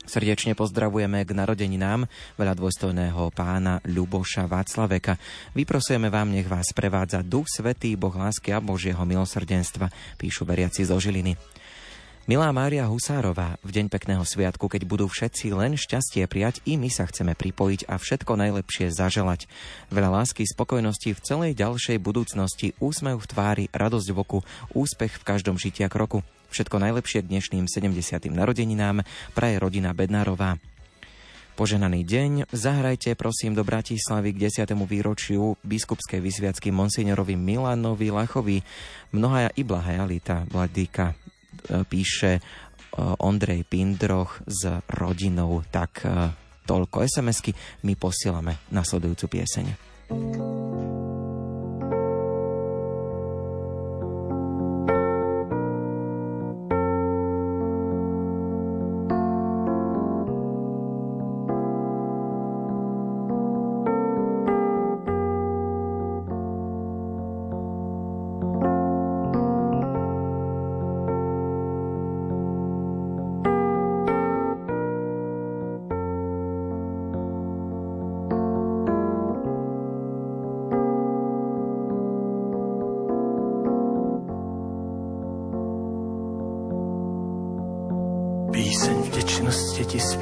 Srdečne 0.06 0.54
pozdravujeme 0.54 1.26
k 1.26 1.34
narodeninám 1.34 2.06
veľa 2.38 2.54
dôstojného 2.62 3.34
pána 3.34 3.82
Ľuboša 3.90 4.46
Václaveka. 4.46 5.18
Vyprosujeme 5.58 6.14
vám, 6.14 6.30
nech 6.30 6.46
vás 6.46 6.78
prevádza 6.78 7.26
Duch 7.26 7.50
Svetý, 7.50 7.98
Boh 7.98 8.14
lásky 8.14 8.54
a 8.54 8.62
Božieho 8.62 9.02
milosrdenstva, 9.02 9.90
píšu 10.22 10.46
veriaci 10.46 10.86
zo 10.86 11.02
Žiliny. 11.02 11.63
Milá 12.24 12.48
Mária 12.56 12.88
Husárová, 12.88 13.60
v 13.68 13.76
deň 13.76 13.92
pekného 13.92 14.24
sviatku, 14.24 14.72
keď 14.72 14.88
budú 14.88 15.12
všetci 15.12 15.52
len 15.60 15.76
šťastie 15.76 16.24
prijať, 16.24 16.64
i 16.64 16.80
my 16.80 16.88
sa 16.88 17.04
chceme 17.04 17.36
pripojiť 17.36 17.92
a 17.92 18.00
všetko 18.00 18.40
najlepšie 18.40 18.96
zaželať. 18.96 19.52
Veľa 19.92 20.24
lásky, 20.24 20.48
spokojnosti 20.48 21.20
v 21.20 21.20
celej 21.20 21.52
ďalšej 21.60 22.00
budúcnosti, 22.00 22.80
úsmev 22.80 23.20
v 23.20 23.28
tvári, 23.28 23.66
radosť 23.76 24.16
v 24.16 24.18
oku, 24.24 24.40
úspech 24.72 25.20
v 25.20 25.28
každom 25.28 25.60
žitia 25.60 25.92
kroku. 25.92 26.24
Všetko 26.48 26.80
najlepšie 26.80 27.28
dnešným 27.28 27.68
70. 27.68 27.92
narodeninám 28.32 29.04
praje 29.36 29.60
rodina 29.60 29.92
Bednárová. 29.92 30.64
Poženaný 31.60 32.08
deň, 32.08 32.32
zahrajte 32.56 33.20
prosím 33.20 33.52
do 33.52 33.68
Bratislavy 33.68 34.32
k 34.32 34.48
10. 34.48 34.72
výročiu 34.88 35.60
biskupskej 35.68 36.24
vysviacky 36.24 36.72
monsignorovi 36.72 37.36
Milanovi 37.36 38.16
Lachovi. 38.16 38.64
Mnohaja 39.12 39.52
i 39.60 39.68
blahaja 39.68 40.08
lita, 40.08 40.48
vladíka 40.48 41.20
píše 41.88 42.32
e, 42.38 42.42
Ondrej 43.24 43.64
Pindroch 43.68 44.42
s 44.44 44.68
rodinou, 44.90 45.64
tak 45.72 46.04
e, 46.04 46.32
toľko 46.64 47.04
SMS-ky 47.04 47.52
my 47.88 47.94
posielame 47.96 48.60
nasledujúcu 48.72 49.26
pieseň. 49.40 49.66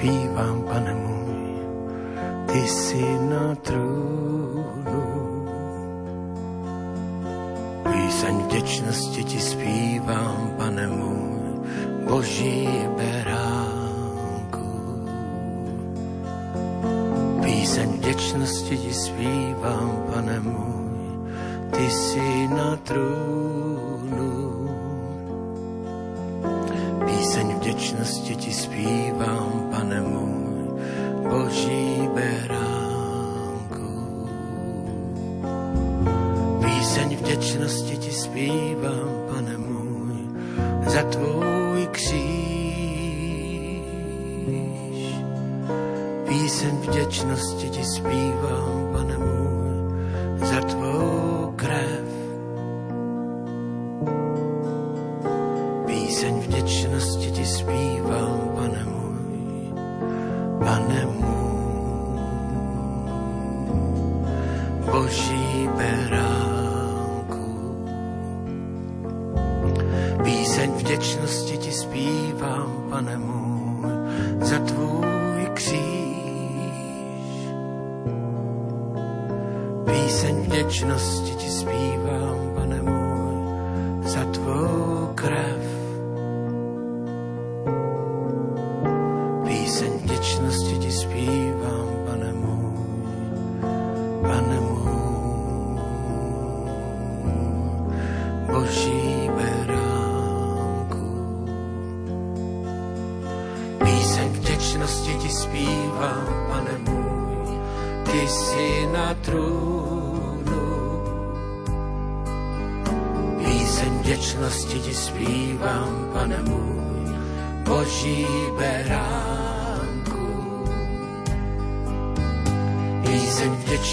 Zpívám, 0.02 0.62
pane 0.62 0.94
můj, 0.94 1.62
ty 2.46 2.68
jsi 2.68 3.06
na 3.30 3.56
trůnu. 3.62 5.04
Píseň 7.92 8.36
vděčnosti 8.38 9.24
ti 9.24 9.40
zpívám, 9.40 10.54
pane 10.58 10.88
můj, 10.88 11.70
boží 12.10 12.70
beránku. 12.98 14.70
Píseň 17.44 17.90
vděčnosti 17.90 18.78
ti 18.78 18.94
zpívám, 18.94 20.04
pane 20.14 20.40
můj, 20.40 21.30
ty 21.72 21.90
jsi 21.90 22.48
na 22.48 22.76
trůnu. 22.76 24.41
Vděčnosti 27.72 28.36
ti 28.36 28.54
zpívám, 28.54 29.68
pane 29.72 30.02
můj, 30.02 30.82
boží 31.30 32.10
beránku. 32.16 33.88
Píseň 36.64 37.18
vděčnosti 37.18 37.98
ti 37.98 38.12
zpívám, 38.12 39.12
pane 39.34 39.58
můj, 39.58 40.16
za 40.88 41.04
tvůj 41.04 41.88
kříž. 41.92 42.22
Píseň 46.28 46.76
vděčnosti 46.76 47.70
ti 47.70 47.84
zpívám, 47.84 48.90
pane 48.92 49.11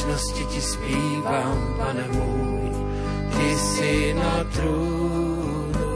vděčnosti 0.09 0.45
ti 0.45 0.61
zpívám, 0.61 1.75
pane 1.77 2.09
můj, 2.09 2.71
ty 3.37 3.57
jsi 3.59 4.15
na 4.15 4.45
trůnu. 4.45 5.89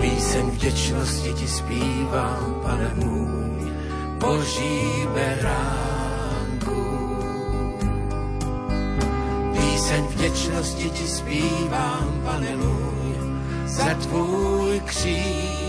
Píseň 0.00 0.50
vděčnosti 0.50 1.32
ti 1.32 1.48
zpívám, 1.48 2.60
pane 2.62 2.94
můj, 2.94 3.72
boží 4.18 5.06
beránku. 5.14 6.86
Píseň 9.52 10.04
vděčnosti 10.04 10.90
ti 10.90 11.08
zpívám, 11.08 12.20
pane 12.24 12.56
můj, 12.56 13.16
za 13.66 13.94
tvůj 13.94 14.80
kříž. 14.84 15.66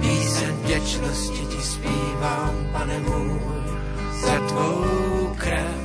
Píseň 0.00 0.54
vděčnosti 0.62 1.46
ti 1.46 1.51
zpívám, 1.62 2.54
pane 2.72 3.00
můj, 3.00 3.40
za 4.24 4.38
tvou 4.48 5.32
krev. 5.36 5.82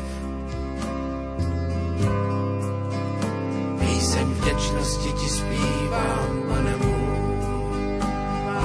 Píseň 3.79 4.27
vděčnosti 4.27 5.11
ti 5.11 5.29
zpívám, 5.29 6.43
pane 6.47 6.75
můj, 6.77 7.99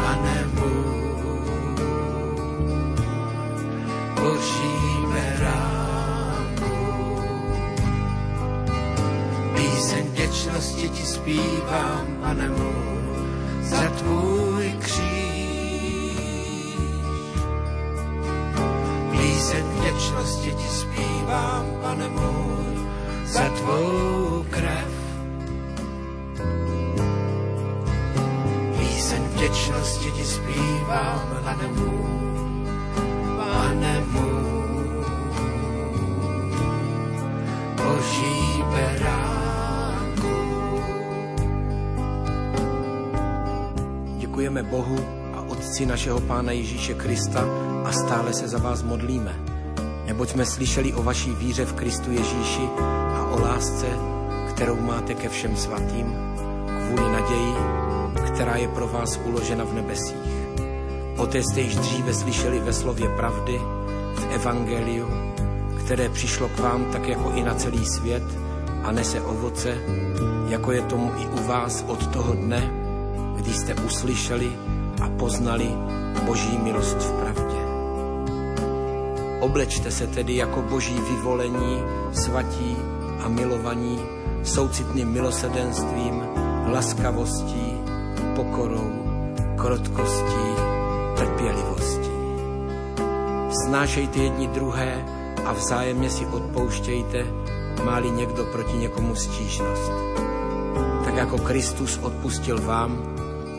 pane 0.04 0.44
můj, 0.54 1.76
boží 4.20 4.76
beránku. 5.12 6.72
Píseň 9.54 10.04
vděčnosti 10.06 10.88
ti 10.88 11.06
zpívám, 11.06 12.06
pane 12.20 12.48
můj, 12.48 13.22
za 13.62 13.88
tvůj 13.88 14.74
kříž. 14.78 15.11
Píseň 19.92 20.14
vděčnosti 20.14 20.50
ti 20.50 20.68
zpívám, 20.68 21.66
pane 21.82 22.08
můj, 22.08 22.86
za 23.24 23.42
tvou 23.42 24.44
krev. 24.50 24.88
Píseň 28.78 29.22
vděčnosti 29.22 30.10
ti 30.10 30.24
zpívám, 30.24 31.22
pane 31.44 31.68
můj, 31.68 32.66
pane 33.36 34.04
můj, 34.12 35.04
boží 37.76 38.62
beránku. 38.70 40.32
Děkujeme 44.18 44.62
Bohu 44.62 44.96
a 45.34 45.40
Otci 45.40 45.86
našeho 45.86 46.20
Pána 46.20 46.52
Ježíše 46.52 46.94
Krista 46.94 47.44
a 47.84 47.92
stále 47.92 48.32
se 48.32 48.48
za 48.48 48.58
vás 48.58 48.82
modlíme. 48.82 49.41
Neboť 50.12 50.30
jsme 50.30 50.46
slyšeli 50.46 50.92
o 50.92 51.02
vaší 51.02 51.30
víře 51.30 51.64
v 51.64 51.72
Kristu 51.72 52.12
Ježíši 52.12 52.68
a 53.16 53.26
o 53.32 53.40
lásce, 53.40 53.86
kterou 54.48 54.76
máte 54.80 55.14
ke 55.14 55.28
všem 55.28 55.56
svatým, 55.56 56.14
kvůli 56.86 57.12
naději, 57.12 57.54
která 58.26 58.56
je 58.56 58.68
pro 58.68 58.88
vás 58.88 59.20
uložena 59.24 59.64
v 59.64 59.74
nebesích. 59.74 60.32
O 61.16 61.26
té 61.26 61.42
jste 61.42 61.60
již 61.60 61.76
dříve 61.76 62.14
slyšeli 62.14 62.60
ve 62.60 62.72
slově 62.72 63.08
pravdy, 63.08 63.60
v 64.14 64.26
Evangeliu, 64.30 65.08
které 65.84 66.08
přišlo 66.08 66.48
k 66.48 66.58
vám 66.58 66.84
tak 66.92 67.08
jako 67.08 67.30
i 67.30 67.42
na 67.42 67.54
celý 67.54 67.84
svět 67.86 68.24
a 68.84 68.92
nese 68.92 69.20
ovoce, 69.20 69.78
jako 70.48 70.72
je 70.72 70.82
tomu 70.82 71.12
i 71.16 71.26
u 71.26 71.46
vás 71.46 71.84
od 71.88 72.06
toho 72.06 72.32
dne, 72.32 72.70
kdy 73.36 73.52
jste 73.52 73.74
uslyšeli 73.74 74.52
a 75.02 75.08
poznali 75.08 75.68
Boží 76.26 76.58
milost 76.58 76.96
v 76.96 77.12
pravdě. 77.12 77.51
Oblečte 79.42 79.90
se 79.90 80.06
tedy 80.06 80.36
jako 80.36 80.62
boží 80.62 80.94
vyvolení, 80.94 81.82
svatí 82.12 82.76
a 83.24 83.28
milovaní, 83.28 83.98
soucitným 84.42 85.08
milosedenstvím, 85.08 86.22
laskavostí, 86.72 87.74
pokorou, 88.36 88.92
krotkostí, 89.56 90.46
trpělivostí. 91.16 92.12
Snášejte 93.66 94.18
jedni 94.18 94.46
druhé 94.46 95.04
a 95.44 95.52
vzájemně 95.52 96.10
si 96.10 96.26
odpouštějte, 96.26 97.26
máli 97.84 98.10
někdo 98.10 98.44
proti 98.44 98.76
někomu 98.76 99.14
stížnost. 99.14 99.92
Tak 101.04 101.14
jako 101.14 101.38
Kristus 101.38 101.98
odpustil 102.02 102.60
vám, 102.60 103.02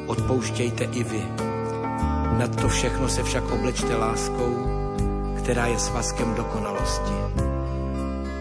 odpouštějte 0.08 0.84
i 0.84 1.04
vy. 1.04 1.28
Nad 2.38 2.56
to 2.62 2.70
všechno 2.70 3.10
se 3.10 3.24
však 3.24 3.52
oblečte 3.52 3.96
láskou, 3.96 4.73
která 5.44 5.68
je 5.68 5.80
svazkem 5.80 6.34
dokonalosti. 6.36 7.14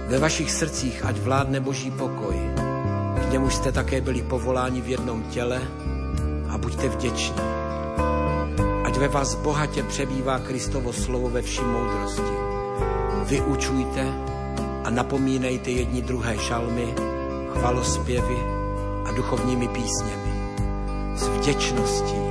Ve 0.08 0.18
vašich 0.18 0.50
srdcích 0.50 1.04
ať 1.04 1.16
vládne 1.18 1.60
boží 1.60 1.90
pokoj, 1.90 2.36
k 3.26 3.32
němuž 3.32 3.54
jste 3.54 3.72
také 3.72 4.00
byli 4.00 4.22
povoláni 4.22 4.80
v 4.80 4.88
jednom 4.88 5.22
těle 5.22 5.62
a 6.48 6.58
buďte 6.58 6.88
vděční. 6.88 7.42
Ať 8.84 8.96
ve 8.96 9.08
vás 9.08 9.34
bohatě 9.34 9.82
přebývá 9.82 10.38
Kristovo 10.38 10.92
slovo 10.92 11.28
ve 11.28 11.42
vší 11.42 11.62
moudrosti. 11.62 12.32
Vyučujte 13.24 14.06
a 14.84 14.90
napomínejte 14.90 15.70
jedni 15.70 16.02
druhé 16.02 16.38
šalmy, 16.38 16.94
chvalospěvy 17.52 18.38
a 19.04 19.10
duchovními 19.10 19.68
písněmi. 19.68 20.32
s 21.16 21.28
vděčností 21.28 22.22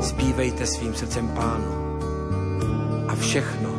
zpívejte 0.00 0.66
svým 0.66 0.94
srdcem 0.94 1.28
pánu. 1.28 1.86
A 3.08 3.14
všechno, 3.14 3.75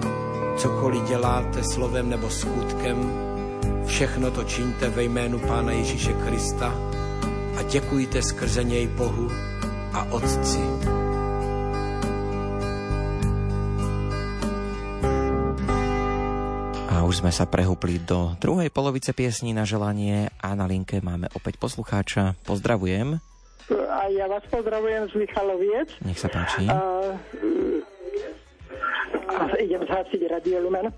cokoliv 0.57 1.03
děláte 1.03 1.63
slovem 1.63 2.09
nebo 2.09 2.29
skutkem, 2.29 2.97
všechno 3.85 4.31
to 4.31 4.43
čiňte 4.43 4.89
ve 4.89 5.03
jménu 5.03 5.39
Pána 5.39 5.71
Ježíše 5.71 6.13
Krista 6.13 6.73
a 7.57 7.63
děkujte 7.63 8.21
skrze 8.21 8.63
něj 8.63 8.87
Bohu 8.87 9.31
a 9.93 10.03
Otci. 10.11 10.61
A 16.89 17.05
už 17.05 17.21
sme 17.21 17.29
sa 17.29 17.45
prehúpli 17.45 18.01
do 18.01 18.33
druhej 18.41 18.73
polovice 18.73 19.13
piesní 19.13 19.53
na 19.53 19.61
želanie 19.69 20.33
a 20.41 20.57
na 20.57 20.65
linke 20.65 20.97
máme 21.05 21.29
opäť 21.37 21.61
poslucháča. 21.61 22.33
Pozdravujem. 22.41 23.21
A 23.69 24.09
ja 24.09 24.25
vás 24.25 24.41
pozdravujem 24.49 25.05
z 25.11 25.13
Michaloviec. 25.21 25.93
Nech 26.01 26.17
sa 26.17 26.33
páči. 26.33 26.65
idem 29.65 29.83
zhasiť 29.85 30.21
Radio 30.29 30.63
Lumen. 30.63 30.89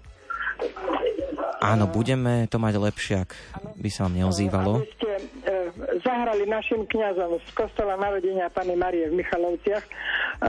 Áno, 1.59 1.87
budeme 1.87 2.47
to 2.51 2.59
mať 2.59 2.75
lepšie, 2.79 3.15
ak 3.23 3.31
by 3.79 3.89
sa 3.91 4.07
vám 4.07 4.15
neozývalo. 4.19 4.83
Aby 4.83 4.91
ste 4.95 5.11
e, 5.15 5.23
zahrali 6.03 6.43
našim 6.47 6.83
kňazom 6.87 7.39
z 7.39 7.49
kostola 7.55 7.95
narodenia 7.95 8.51
Pany 8.51 8.75
Marie 8.75 9.07
v 9.07 9.23
Michalovciach 9.23 9.83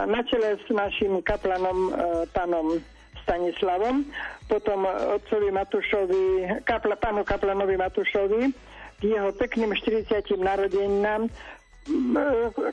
na 0.06 0.22
čele 0.26 0.58
s 0.58 0.66
našim 0.70 1.22
kaplanom 1.22 1.90
e, 1.90 2.26
pánom 2.30 2.78
Stanislavom, 3.22 4.02
potom 4.50 4.86
otcovi 4.86 5.54
Matušovi, 5.54 6.24
kapla, 6.66 6.98
pánu 6.98 7.22
kaplanovi 7.22 7.78
Matušovi, 7.78 8.42
k 8.98 9.02
jeho 9.02 9.30
pekným 9.38 9.70
40. 9.70 10.10
narodeninám, 10.34 11.30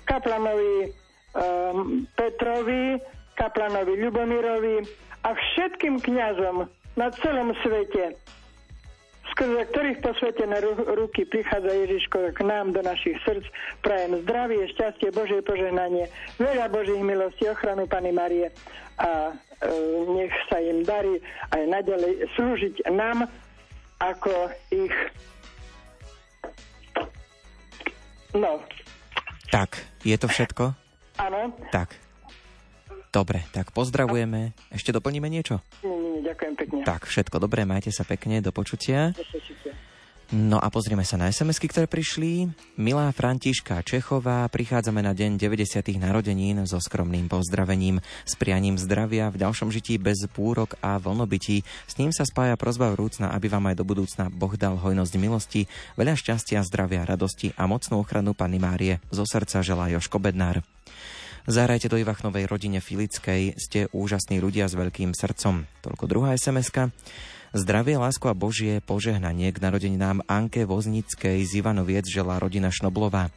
kaplanovi 0.04 0.92
um, 1.38 2.04
Petrovi, 2.18 3.00
kaplanovi 3.38 3.94
Ľubomirovi 4.02 5.07
a 5.28 5.36
všetkým 5.36 6.00
kňazom 6.00 6.72
na 6.96 7.08
celom 7.20 7.52
svete, 7.60 8.16
skrze 9.36 9.68
ktorých 9.76 10.00
posvetené 10.00 10.64
ruky 10.96 11.28
prichádza 11.28 11.68
Ježiško 11.68 12.32
k 12.32 12.40
nám 12.48 12.72
do 12.72 12.80
našich 12.80 13.20
srdc. 13.28 13.44
Prajem 13.84 14.24
zdravie, 14.24 14.72
šťastie, 14.72 15.12
Božie 15.12 15.44
požehnanie, 15.44 16.08
veľa 16.40 16.72
Božích 16.72 17.04
milostí, 17.04 17.44
ochranu 17.52 17.92
Pany 17.92 18.16
Marie 18.16 18.48
a 18.98 19.36
e, 19.62 19.70
nech 20.16 20.34
sa 20.48 20.64
im 20.64 20.88
darí 20.88 21.20
aj 21.52 21.64
naďalej 21.76 22.14
slúžiť 22.40 22.76
nám 22.88 23.28
ako 24.00 24.32
ich 24.72 24.96
no. 28.32 28.64
Tak, 29.52 29.76
je 30.08 30.16
to 30.16 30.28
všetko? 30.32 30.72
Áno. 31.20 31.52
Tak. 31.70 32.07
Dobre, 33.18 33.42
tak 33.50 33.74
pozdravujeme. 33.74 34.54
Ešte 34.70 34.94
doplníme 34.94 35.26
niečo? 35.26 35.58
Nie, 35.82 35.90
nie, 35.90 36.22
ďakujem 36.22 36.54
pekne. 36.54 36.86
Tak, 36.86 37.10
všetko 37.10 37.42
dobré, 37.42 37.66
majte 37.66 37.90
sa 37.90 38.06
pekne, 38.06 38.46
do 38.46 38.54
počutia. 38.54 39.10
No 40.30 40.62
a 40.62 40.70
pozrieme 40.70 41.02
sa 41.02 41.18
na 41.18 41.34
SMS-ky, 41.34 41.66
ktoré 41.66 41.90
prišli. 41.90 42.46
Milá 42.78 43.10
Františka 43.10 43.82
Čechová, 43.82 44.46
prichádzame 44.54 45.02
na 45.02 45.18
deň 45.18 45.34
90. 45.42 45.82
narodenín 45.98 46.62
so 46.70 46.78
skromným 46.78 47.26
pozdravením, 47.26 48.06
s 48.06 48.38
prianím 48.38 48.78
zdravia 48.78 49.34
v 49.34 49.42
ďalšom 49.42 49.74
žití 49.74 49.98
bez 49.98 50.22
púrok 50.30 50.78
a 50.86 51.02
vlnobytí. 51.02 51.66
S 51.90 51.98
ním 51.98 52.14
sa 52.14 52.22
spája 52.22 52.54
prozba 52.54 52.94
vrúcna, 52.94 53.34
aby 53.34 53.50
vám 53.50 53.66
aj 53.74 53.82
do 53.82 53.88
budúcna 53.88 54.30
Boh 54.30 54.54
dal 54.54 54.78
hojnosť 54.78 55.14
milosti, 55.18 55.66
veľa 55.98 56.14
šťastia, 56.14 56.62
zdravia, 56.70 57.02
radosti 57.02 57.50
a 57.58 57.66
mocnú 57.66 57.98
ochranu 57.98 58.38
Panny 58.38 58.62
Márie. 58.62 59.02
Zo 59.10 59.26
srdca 59.26 59.66
želá 59.66 59.90
Joško 59.90 60.22
Bednár. 60.22 60.62
Zahrajte 61.48 61.88
do 61.88 61.96
Ivachnovej 61.96 62.44
rodine 62.44 62.84
Filickej, 62.84 63.56
ste 63.56 63.88
úžasní 63.96 64.44
ľudia 64.44 64.68
s 64.68 64.76
veľkým 64.76 65.16
srdcom. 65.16 65.64
Toľko 65.80 66.04
druhá 66.04 66.36
sms 66.36 66.92
Zdravie, 67.56 67.96
lásku 67.96 68.28
a 68.28 68.36
Božie 68.36 68.84
požehnanie 68.84 69.56
k 69.56 69.64
narodeninám 69.64 70.28
Anke 70.28 70.68
Voznickej 70.68 71.48
z 71.48 71.64
Ivanoviec 71.64 72.04
želá 72.04 72.36
rodina 72.44 72.68
Šnoblová. 72.68 73.32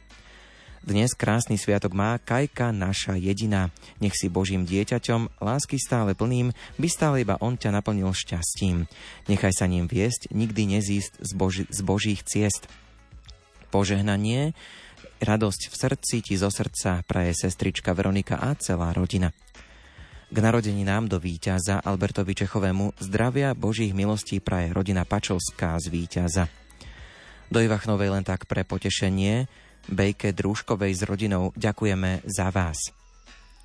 Dnes 0.83 1.15
krásny 1.15 1.55
sviatok 1.55 1.95
má 1.95 2.19
Kajka, 2.19 2.75
naša 2.75 3.15
jediná. 3.15 3.71
Nech 4.03 4.19
si 4.19 4.27
Božím 4.27 4.67
dieťaťom, 4.67 5.39
lásky 5.39 5.79
stále 5.79 6.11
plným, 6.11 6.51
by 6.83 6.87
stále 6.91 7.23
iba 7.23 7.39
On 7.39 7.55
ťa 7.55 7.71
naplnil 7.79 8.11
šťastím. 8.11 8.91
Nechaj 9.31 9.55
sa 9.55 9.71
ním 9.71 9.87
viesť, 9.87 10.35
nikdy 10.35 10.67
nezísť 10.67 11.15
z, 11.15 11.31
Boži- 11.31 11.69
z 11.71 11.79
Božích 11.79 12.27
ciest. 12.27 12.67
Požehnanie, 13.71 14.51
radosť 15.21 15.61
v 15.69 15.75
srdci 15.77 16.15
ti 16.25 16.33
zo 16.33 16.49
srdca 16.49 17.05
praje 17.05 17.37
sestrička 17.37 17.93
Veronika 17.93 18.41
a 18.41 18.57
celá 18.57 18.89
rodina. 18.91 19.29
K 20.31 20.37
narodeninám 20.39 21.11
do 21.11 21.19
víťaza 21.19 21.83
Albertovi 21.83 22.31
Čechovému 22.33 22.97
zdravia 22.97 23.51
Božích 23.51 23.91
milostí 23.91 24.39
praje 24.39 24.71
rodina 24.71 25.03
Pačovská 25.05 25.77
z 25.77 25.91
víťaza. 25.91 26.47
Do 27.51 27.59
Ivachnovej 27.59 28.15
len 28.15 28.23
tak 28.23 28.47
pre 28.47 28.63
potešenie 28.63 29.45
Bejke 29.91 30.31
Drúškovej 30.31 30.93
s 30.95 31.01
rodinou 31.03 31.51
ďakujeme 31.59 32.23
za 32.23 32.47
vás. 32.47 32.79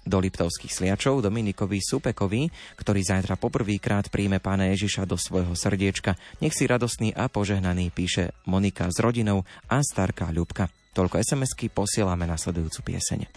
Do 0.07 0.22
Liptovských 0.22 0.70
sliačov 0.70 1.18
Dominikovi 1.18 1.82
Supekovi, 1.82 2.46
ktorý 2.78 3.02
zajtra 3.02 3.34
poprvýkrát 3.38 4.07
príjme 4.07 4.38
pána 4.38 4.70
Ježiša 4.70 5.02
do 5.02 5.18
svojho 5.18 5.54
srdiečka. 5.59 6.14
Nech 6.38 6.54
si 6.54 6.66
radostný 6.66 7.11
a 7.14 7.26
požehnaný 7.26 7.90
píše 7.90 8.30
Monika 8.46 8.86
s 8.86 9.02
rodinou 9.02 9.42
a 9.66 9.82
starká 9.82 10.30
Ľubka. 10.30 10.86
Toľko 10.97 11.20
SMS-ky 11.20 11.68
posielame 11.68 12.24
nasledujúcu 12.24 12.97
pieseň. 12.97 13.28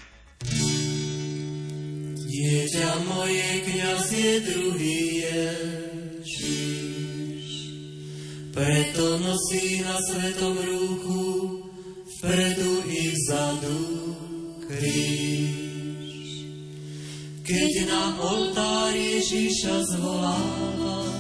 Dieťa 2.24 2.92
moje, 3.04 3.68
kniaz 3.68 4.08
je 4.16 4.34
druhý 4.48 5.28
Ježiš. 5.28 6.56
Preto 8.56 9.20
nosí 9.20 9.84
na 9.84 10.00
svetom 10.08 10.56
ruchu, 10.56 11.28
vpredu 12.16 12.80
i 12.88 13.12
vzadu 13.12 13.80
kríž. 14.64 16.16
Keď 17.44 17.74
na 17.92 18.04
oltár 18.24 18.96
Ježiša 18.96 19.84
zvoláva 20.00 21.12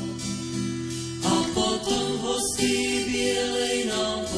a 1.19 1.35
potom 1.51 2.07
hostí 2.23 3.03
bielej 3.11 3.91
nám 3.91 4.28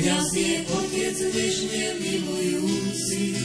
Kňaz 0.00 0.32
je 0.32 0.64
otec 0.64 1.28
nežne 1.28 2.00
milujúci, 2.00 3.36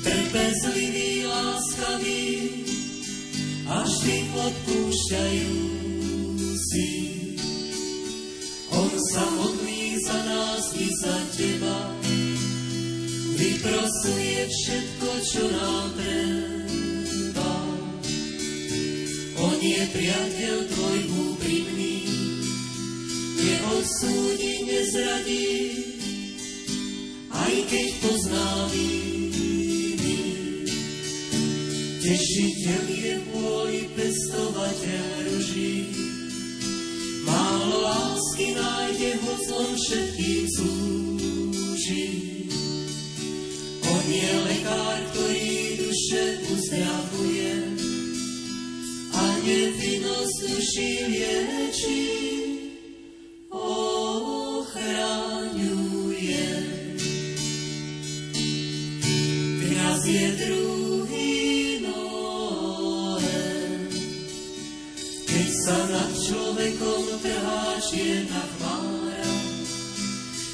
trpezlivý, 0.00 1.28
láskavý 1.28 2.56
a 3.68 3.84
vždy 3.84 4.32
odpúšťajúci. 4.32 6.88
On 8.80 8.88
sa 9.12 9.28
modlí 9.36 10.00
za 10.00 10.16
nás 10.24 10.72
i 10.72 10.88
za 11.04 11.16
teba, 11.36 11.84
vyprosuje 13.36 14.48
všetko, 14.48 15.08
čo 15.20 15.52
nám 15.52 16.00
treba. 16.00 17.52
On 19.36 19.60
je 19.60 19.84
priateľ 19.84 20.64
tvoj 20.64 20.98
úprimný, 21.12 21.95
neodsúdi, 23.46 24.52
nezradí, 24.66 25.54
aj 27.30 27.54
keď 27.70 27.88
pozná 28.02 28.48
viny. 28.74 30.18
Tešiteľ 32.02 32.84
je 32.90 33.14
vôli 33.30 33.80
pestovateľ 33.94 35.06
ruží, 35.30 35.74
málo 37.26 37.82
lásky 37.82 38.54
nájde, 38.54 39.10
hoc 39.22 39.44
on 39.58 39.70
všetkým 39.74 40.44
slúži. 40.54 42.06
On 43.86 44.04
je 44.06 44.32
lekár, 44.50 44.98
ktorý 45.14 45.54
duše 45.78 46.24
uzdravuje 46.50 47.54
a 49.14 49.22
nevinnosť 49.46 50.36
duši 50.46 50.90
liečí 51.10 52.02
ochraňuje. 54.60 55.32
Kňaz 59.64 60.00
je 60.04 60.26
druhý 60.36 61.80
Noé, 61.80 63.48
keď 65.24 65.48
sa 65.64 65.78
nad 65.88 66.10
človekom 66.12 67.02
trhá 67.24 67.80
čierna 67.80 68.42
chmára, 68.56 69.34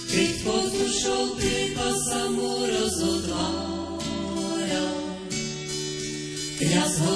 keď 0.07 0.31
pod 0.47 0.67
dušou 0.71 1.35
priepa 1.35 1.91
sa 2.11 2.31
mu. 2.31 2.53
Kňaz 6.63 6.95
ho 7.03 7.15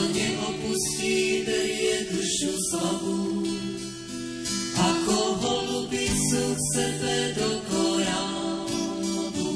ako 4.76 5.18
Popisu 5.86 6.46
sebe 6.74 7.30
do 7.38 7.62
korábu. 7.70 9.50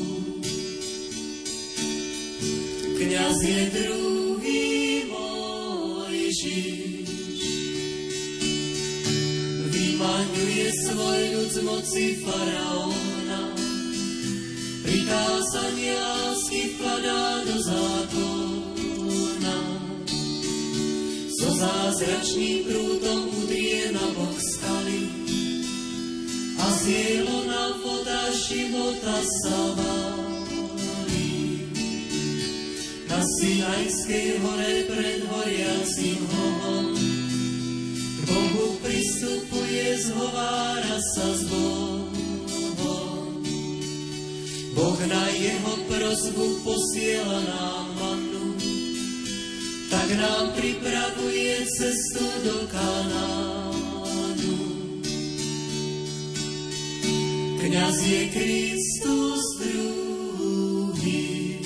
Kňaz 2.94 3.38
je 3.42 3.62
druhý 3.74 4.70
Mojžiš, 5.10 6.38
vymaňuje 9.74 10.70
svoj 10.86 11.20
ľud 11.34 11.50
z 11.50 11.58
moci 11.66 12.22
faraóna, 12.22 13.50
prikázania 14.86 15.98
lásky 15.98 16.78
vkladá 16.78 17.42
do 17.42 17.58
zákona. 17.58 19.58
So 21.42 21.50
zázračným 21.58 22.70
prútom 22.70 23.34
udrie 23.34 23.90
na 23.90 24.06
bok 24.14 24.38
skála, 24.38 24.79
a 26.80 26.82
z 26.82 27.28
na 27.44 27.64
voda 27.84 28.32
života 28.32 29.16
sa. 29.20 29.60
Na 33.10 33.20
Sinajskej 33.20 34.40
hore 34.40 34.88
pred 34.88 35.20
horiacim 35.28 36.20
hovom 36.24 36.96
k 38.16 38.18
Bohu 38.24 38.80
pristupuje, 38.80 39.98
zhovára 40.08 40.96
sa 40.96 41.28
s 41.36 41.42
Bohom. 41.52 43.44
Boh 44.72 45.00
na 45.04 45.24
jeho 45.36 45.74
prozbu 45.84 46.64
posiela 46.64 47.40
nám 47.44 47.86
mannu, 47.98 48.56
tak 49.92 50.08
nám 50.16 50.56
pripravuje 50.56 51.66
cestu 51.76 52.24
do 52.46 52.64
Kanánu. 52.72 53.49
Kňaz 57.70 58.02
je 58.02 58.22
Kristus 58.34 59.42
druhý, 59.62 61.62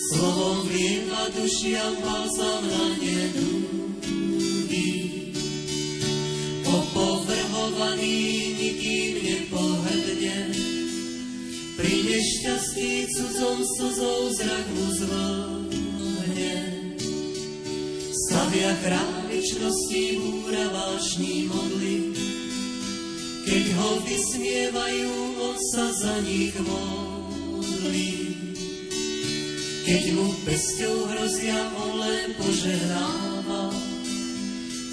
slovom 0.00 0.64
vlieva 0.64 1.28
dušiam 1.36 1.92
balzam 2.00 2.64
na 2.64 2.96
nedúhy. 2.96 4.88
Opovrhovaný 6.64 8.16
nikým 8.56 9.12
nepohrdne, 9.28 10.56
pri 11.76 11.94
nešťastí 12.08 13.12
cudzom 13.12 13.60
slzou 13.60 14.32
zrak 14.40 14.66
mu 14.72 14.88
zvlhne. 15.04 16.56
Stavia 18.08 18.72
chrámičnosti 18.80 20.16
úra 20.16 20.64
vášní 20.72 21.44
modly, 21.44 22.07
keď 23.48 23.64
ho 23.80 23.90
vysmievajú, 24.04 25.12
on 25.40 25.56
sa 25.72 25.88
za 25.88 26.20
nich 26.20 26.52
modlí. 26.60 28.12
Keď 29.88 30.02
mu 30.12 30.28
pesťou 30.44 31.08
hrozia, 31.08 31.56
on 31.80 31.96
len 31.96 32.36
požehnáva, 32.36 33.72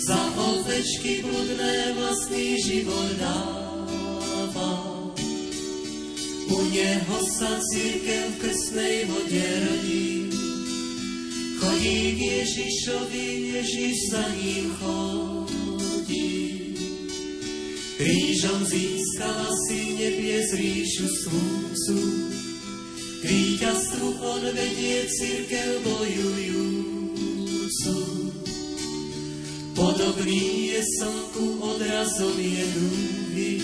za 0.07 0.21
ovečky 0.39 1.27
bludné 1.27 1.99
vlastný 1.99 2.55
život 2.63 3.11
dáva. 3.19 4.71
U 6.45 6.57
neho 6.71 7.17
sa 7.35 7.59
církev 7.59 8.23
v 8.31 8.39
krstnej 8.39 8.95
vode 9.11 9.47
rodí, 9.67 10.31
chodí 11.59 11.99
k 12.15 12.19
Ježišovi, 12.39 13.27
Ježiš 13.59 13.95
za 14.15 14.23
ním 14.39 14.71
chodí. 14.79 15.34
Krížom 17.95 18.59
získala 18.67 19.47
si 19.65 19.95
nebies 19.95 20.51
ríšu 20.51 21.07
svúcu, 21.07 21.95
k 23.23 23.23
víťazstvu 23.23 24.19
on 24.19 24.43
vedie 24.51 25.07
církev 25.07 25.79
bojujúcu. 25.79 27.15
Podobný 29.79 30.75
je 30.75 30.83
slnku 30.99 31.55
odrazom 31.63 32.35
je 32.35 32.67
dúhy, 32.75 33.63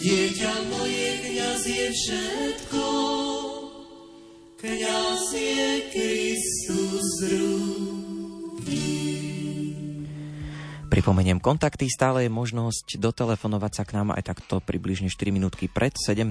dieťa 0.00 0.72
moje 0.72 1.12
kniaz 1.28 1.68
je 1.68 1.92
všetko, 1.92 2.88
kniaz 4.56 5.36
je 5.36 5.84
Kristus 5.92 7.04
druhý. 7.28 9.11
Pripomeniem 10.92 11.40
kontakty, 11.40 11.88
stále 11.88 12.28
je 12.28 12.30
možnosť 12.30 13.00
dotelefonovať 13.00 13.72
sa 13.72 13.88
k 13.88 13.96
nám 13.96 14.12
aj 14.12 14.28
takto 14.28 14.60
približne 14.60 15.08
4 15.08 15.32
minútky 15.32 15.64
pred 15.64 15.96
17. 15.96 16.28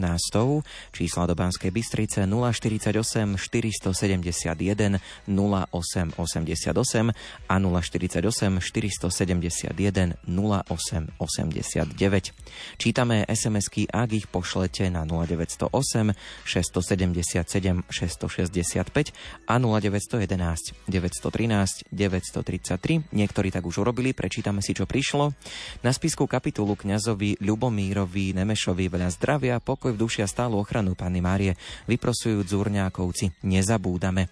Čísla 0.93 1.25
do 1.25 1.33
Banskej 1.33 1.73
Bystrice 1.73 2.29
048 2.29 3.41
471 3.41 5.01
0888 5.25 7.09
a 7.49 7.55
048 7.57 8.61
471 8.61 10.21
0889. 10.29 12.29
Čítame 12.77 13.25
SMS-ky, 13.25 13.89
ak 13.89 14.09
ich 14.13 14.29
pošlete 14.29 14.93
na 14.93 15.09
0908 15.09 16.13
677 16.45 17.81
665 17.89 19.09
a 19.49 19.57
0911 19.57 20.85
913 20.85 21.89
933. 21.89 23.09
Niektorí 23.09 23.49
tak 23.49 23.65
už 23.65 23.81
urobili, 23.81 24.13
prečítam 24.13 24.50
Pamätáme 24.51 24.67
si, 24.67 24.75
čo 24.75 24.83
prišlo. 24.83 25.31
Na 25.79 25.95
spisku 25.95 26.27
kapitulu 26.27 26.75
kňazovi 26.75 27.39
Ľubomírovi 27.39 28.35
Nemešovi 28.35 28.91
veľa 28.91 29.07
zdravia, 29.15 29.63
pokoj 29.63 29.95
v 29.95 30.01
duši 30.03 30.19
a 30.21 30.27
stálu 30.27 30.59
ochranu 30.59 30.91
Panny 30.91 31.23
Márie 31.23 31.55
vyprosujú 31.87 32.43
dzúrňákovci. 32.43 33.47
Nezabúdame. 33.47 34.27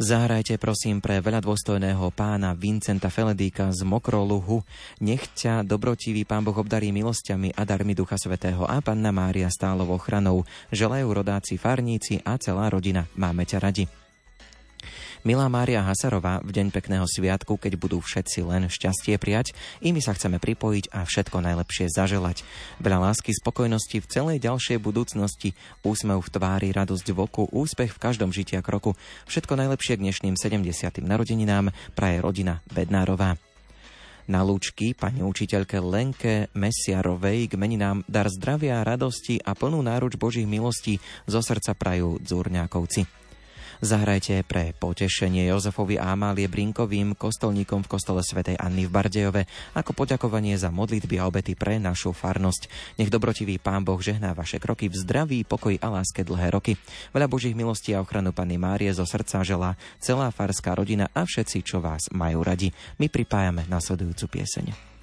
Zahrajte 0.00 0.56
prosím 0.56 1.04
pre 1.04 1.20
veľa 1.20 1.44
dôstojného 1.44 2.16
pána 2.16 2.56
Vincenta 2.56 3.12
Feledíka 3.12 3.68
z 3.76 3.84
Mokroluhu. 3.84 4.64
Nech 5.04 5.28
ťa 5.36 5.68
dobrotivý 5.68 6.24
pán 6.24 6.40
Boh 6.40 6.56
obdarí 6.56 6.88
milosťami 6.96 7.52
a 7.60 7.68
darmi 7.68 7.92
Ducha 7.92 8.16
Svetého 8.16 8.64
a 8.64 8.80
Panna 8.80 9.12
Mária 9.12 9.52
stálou 9.52 9.92
ochranou. 9.92 10.48
Želajú 10.72 11.12
rodáci 11.12 11.60
farníci 11.60 12.24
a 12.24 12.40
celá 12.40 12.72
rodina. 12.72 13.04
Máme 13.20 13.44
ťa 13.44 13.60
radi. 13.60 14.05
Milá 15.24 15.48
Mária 15.48 15.80
Hasarová, 15.80 16.44
v 16.44 16.52
deň 16.52 16.68
pekného 16.74 17.08
sviatku, 17.08 17.56
keď 17.56 17.80
budú 17.80 18.04
všetci 18.04 18.44
len 18.44 18.68
šťastie 18.68 19.16
prijať, 19.16 19.56
i 19.80 19.94
my 19.94 20.04
sa 20.04 20.12
chceme 20.12 20.36
pripojiť 20.36 20.92
a 20.92 21.08
všetko 21.08 21.40
najlepšie 21.40 21.88
zaželať. 21.88 22.44
Veľa 22.82 23.08
lásky, 23.08 23.32
spokojnosti 23.32 24.04
v 24.04 24.10
celej 24.10 24.38
ďalšej 24.44 24.76
budúcnosti, 24.82 25.56
úsmev 25.80 26.20
v 26.20 26.28
tvári, 26.28 26.68
radosť 26.74 27.06
v 27.14 27.18
oku, 27.24 27.48
úspech 27.48 27.96
v 27.96 28.02
každom 28.02 28.34
žitia 28.34 28.60
kroku. 28.60 28.92
Všetko 29.24 29.56
najlepšie 29.56 29.96
k 29.96 30.04
dnešným 30.04 30.34
70. 30.36 31.00
narodeninám 31.00 31.72
praje 31.96 32.20
rodina 32.20 32.60
Bednárová 32.68 33.40
na 34.26 34.42
lúčky 34.42 34.90
pani 34.90 35.22
učiteľke 35.22 35.78
Lenke 35.78 36.50
Mesiarovej 36.50 37.46
k 37.46 37.54
meninám 37.54 38.02
dar 38.10 38.26
zdravia, 38.26 38.82
radosti 38.82 39.38
a 39.38 39.54
plnú 39.54 39.78
náruč 39.86 40.18
Božích 40.18 40.50
milostí 40.50 40.98
zo 41.30 41.38
srdca 41.38 41.78
prajú 41.78 42.18
dzúrňákovci. 42.18 43.25
Zahrajte 43.84 44.40
pre 44.48 44.72
potešenie 44.72 45.52
Jozefovi 45.52 46.00
a 46.00 46.16
Amálie 46.16 46.48
Brinkovým, 46.48 47.12
kostolníkom 47.12 47.84
v 47.84 47.90
kostole 47.92 48.24
svätej 48.24 48.56
Anny 48.56 48.88
v 48.88 48.94
Bardejove, 48.96 49.42
ako 49.76 49.92
poďakovanie 49.92 50.56
za 50.56 50.72
modlitby 50.72 51.20
a 51.20 51.28
obety 51.28 51.52
pre 51.52 51.76
našu 51.76 52.16
farnosť. 52.16 52.72
Nech 52.96 53.12
dobrotivý 53.12 53.60
Pán 53.60 53.84
Boh 53.84 54.00
žehná 54.00 54.32
vaše 54.32 54.56
kroky 54.56 54.88
v 54.88 54.96
zdraví, 54.96 55.44
pokoji 55.44 55.76
a 55.84 55.92
láske 55.92 56.24
dlhé 56.24 56.56
roky. 56.56 56.80
Veľa 57.12 57.28
Božích 57.28 57.52
milostí 57.52 57.92
a 57.92 58.00
ochranu 58.00 58.32
Panny 58.32 58.56
Márie 58.56 58.88
zo 58.96 59.04
srdca 59.04 59.44
želá 59.44 59.76
celá 60.00 60.32
farská 60.32 60.72
rodina 60.72 61.12
a 61.12 61.28
všetci, 61.28 61.60
čo 61.60 61.84
vás 61.84 62.08
majú 62.16 62.40
radi. 62.40 62.72
My 62.96 63.12
pripájame 63.12 63.68
nasledujúcu 63.68 64.40
pieseň. 64.40 64.95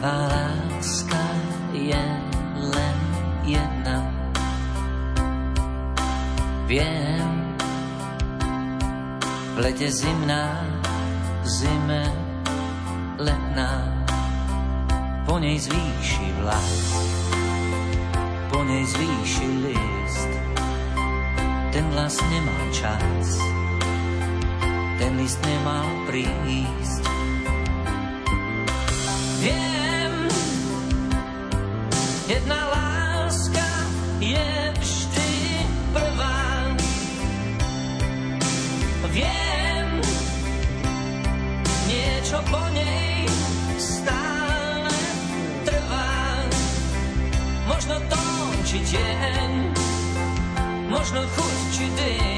Prvá 0.00 0.32
láska 0.32 1.24
je 1.76 2.04
len 2.56 2.98
jedna. 3.44 4.00
Viem, 6.64 7.28
v 9.52 9.58
lete 9.60 9.92
zimná, 9.92 10.64
zime 11.44 12.08
letná, 13.20 13.92
po 15.28 15.36
nej 15.36 15.60
zvýši 15.60 16.32
vlas, 16.40 16.80
po 18.48 18.64
nej 18.64 18.88
zvýši 18.88 19.48
list. 19.68 20.32
Ten 21.76 21.84
vlas 21.92 22.16
nemal 22.32 22.62
čas, 22.72 23.36
ten 24.96 25.12
list 25.20 25.44
nemal 25.44 25.84
prísť. 26.08 27.04
Viem, 29.44 29.69
jedna 32.30 32.62
láska 32.70 33.66
je 34.22 34.46
vždy 34.78 35.30
prvá. 35.90 36.70
Viem, 39.10 39.88
niečo 41.90 42.38
po 42.46 42.62
nej 42.70 43.26
stále 43.82 44.94
trvá. 45.66 46.14
Možno 47.66 47.98
tón 48.06 48.54
či 48.62 48.78
tieň, 48.86 49.50
možno 50.86 51.26
chuť 51.26 51.58
či 51.74 51.86
dym. 51.98 52.29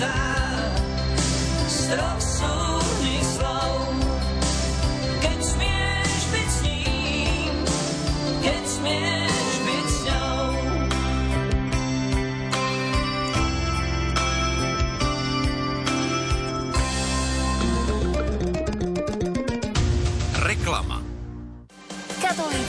Je 0.00 0.06
tá 1.96 2.16
z 2.18 2.69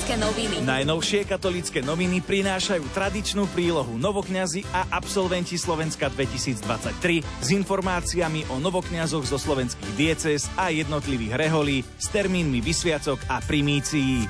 Katolícke 0.02 0.18
noviny. 0.18 0.56
Najnovšie 0.66 1.22
katolícke 1.30 1.80
noviny 1.86 2.26
prinášajú 2.26 2.90
tradičnú 2.90 3.46
prílohu 3.54 4.02
Novokňazi 4.02 4.66
a 4.74 4.98
absolventi 4.98 5.62
Slovenska 5.62 6.10
2023 6.10 7.22
s 7.22 7.48
informáciami 7.54 8.50
o 8.50 8.58
novokňazoch 8.58 9.30
zo 9.30 9.38
slovenských 9.38 9.94
diecéz 9.94 10.50
a 10.58 10.74
jednotlivých 10.74 11.38
reholí 11.38 11.86
s 12.02 12.10
termínmi 12.10 12.66
vysviacok 12.66 13.22
a 13.30 13.46
primícií. 13.46 14.26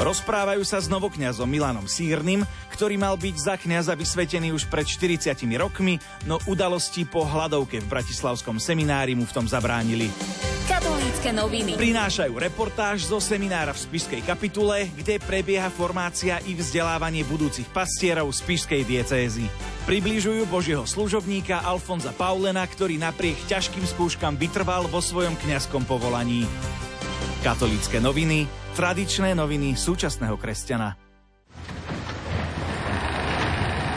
Rozprávajú 0.00 0.64
sa 0.64 0.80
s 0.80 0.88
novokňazom 0.88 1.44
Milanom 1.44 1.84
Sírnym, 1.84 2.40
ktorý 2.72 2.96
mal 2.96 3.20
byť 3.20 3.36
za 3.36 3.60
kňaza 3.60 3.92
vysvetený 3.92 4.48
už 4.56 4.64
pred 4.72 4.88
40 4.88 5.36
rokmi, 5.60 6.00
no 6.24 6.40
udalosti 6.48 7.04
po 7.04 7.20
hladovke 7.20 7.84
v 7.84 7.90
Bratislavskom 8.00 8.56
seminári 8.56 9.12
mu 9.12 9.28
v 9.28 9.34
tom 9.36 9.44
zabránili. 9.44 10.08
Katolícke 10.64 11.36
noviny. 11.36 11.76
Prinášajú 11.76 12.32
reportáž 12.32 13.12
zo 13.12 13.20
seminára 13.20 13.76
v 13.76 13.82
Spišskej 13.84 14.24
kapitule, 14.24 14.88
kde 14.96 15.20
prebieha 15.20 15.68
formácia 15.68 16.40
i 16.48 16.56
vzdelávanie 16.56 17.20
budúcich 17.28 17.68
pastierov 17.68 18.32
Spišskej 18.32 18.88
diecézy. 18.88 19.52
Približujú 19.84 20.48
Božieho 20.48 20.88
služobníka 20.88 21.60
Alfonza 21.60 22.16
Paulena, 22.16 22.64
ktorý 22.64 22.96
napriek 22.96 23.36
ťažkým 23.52 23.84
skúškam 23.84 24.32
vytrval 24.40 24.88
vo 24.88 25.04
svojom 25.04 25.36
kňazskom 25.36 25.84
povolaní. 25.84 26.48
Katolícke 27.40 28.04
noviny, 28.04 28.44
tradičné 28.76 29.32
noviny 29.32 29.72
súčasného 29.72 30.36
kresťana. 30.36 30.92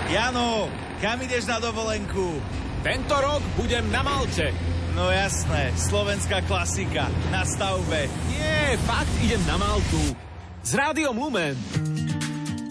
Jano, 0.07 0.71
kam 1.03 1.19
ideš 1.19 1.51
na 1.51 1.59
dovolenku? 1.59 2.39
Tento 2.87 3.15
rok 3.19 3.43
budem 3.59 3.83
na 3.91 3.99
Malte. 3.99 4.55
No 4.95 5.11
jasné, 5.11 5.75
slovenská 5.75 6.47
klasika. 6.47 7.11
Na 7.35 7.43
stavbe. 7.43 8.07
Nie, 8.31 8.79
fakt 8.87 9.11
idem 9.19 9.43
na 9.43 9.59
Maltu. 9.59 10.15
S 10.63 10.71
Rádiom 10.71 11.11
Lumen. 11.11 11.59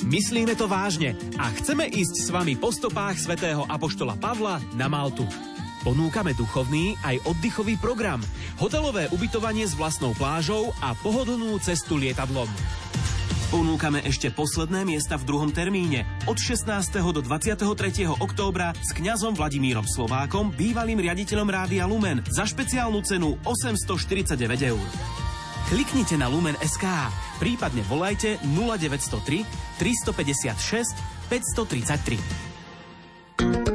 Myslíme 0.09 0.57
to 0.57 0.73
vážne 0.73 1.13
a 1.37 1.53
chceme 1.53 1.85
ísť 1.85 2.17
s 2.17 2.29
vami 2.33 2.57
po 2.57 2.73
stopách 2.73 3.21
svätého 3.21 3.69
Apoštola 3.69 4.17
Pavla 4.17 4.57
na 4.73 4.89
Maltu. 4.89 5.29
Ponúkame 5.83 6.31
duchovný 6.39 6.95
aj 7.03 7.27
oddychový 7.27 7.75
program, 7.75 8.23
hotelové 8.63 9.11
ubytovanie 9.11 9.67
s 9.67 9.75
vlastnou 9.75 10.15
plážou 10.15 10.71
a 10.79 10.95
pohodlnú 10.95 11.59
cestu 11.59 11.99
lietadlom. 11.99 12.47
Ponúkame 13.51 13.99
ešte 14.07 14.31
posledné 14.33 14.87
miesta 14.89 15.21
v 15.21 15.29
druhom 15.29 15.53
termíne 15.53 16.09
od 16.25 16.41
16. 16.41 16.73
do 17.13 17.21
23. 17.21 18.09
októbra 18.09 18.73
s 18.79 18.95
kňazom 18.97 19.37
Vladimírom 19.37 19.85
Slovákom, 19.85 20.57
bývalým 20.57 20.97
riaditeľom 21.03 21.51
Rádia 21.51 21.85
Lumen 21.85 22.25
za 22.31 22.47
špeciálnu 22.49 23.03
cenu 23.05 23.37
849 23.45 24.73
eur. 24.73 24.87
Kliknite 25.69 26.17
na 26.17 26.33
Lumen 26.33 26.57
SK, 26.65 27.13
prípadne 27.43 27.85
volajte 27.91 28.39
0903 28.41 29.45
356 29.83 30.95
533. 31.29 33.72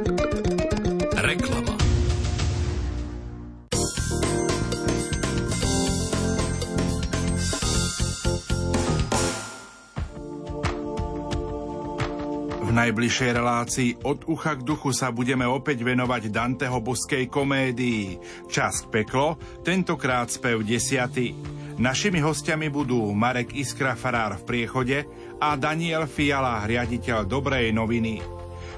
najbližšej 12.78 13.30
relácii 13.34 13.90
od 14.06 14.30
ucha 14.30 14.54
k 14.54 14.62
duchu 14.62 14.94
sa 14.94 15.10
budeme 15.10 15.42
opäť 15.42 15.82
venovať 15.82 16.30
Danteho 16.30 16.78
boskej 16.78 17.26
komédii 17.26 18.22
Čas 18.46 18.86
peklo, 18.86 19.34
tentokrát 19.66 20.30
spev 20.30 20.62
desiaty. 20.62 21.34
Našimi 21.82 22.22
hostiami 22.22 22.70
budú 22.70 23.10
Marek 23.10 23.54
Iskra 23.58 23.98
Farár 23.98 24.38
v 24.38 24.46
priechode 24.46 24.98
a 25.42 25.58
Daniel 25.58 26.06
Fiala, 26.06 26.62
riaditeľ 26.62 27.26
Dobrej 27.26 27.74
noviny. 27.74 28.22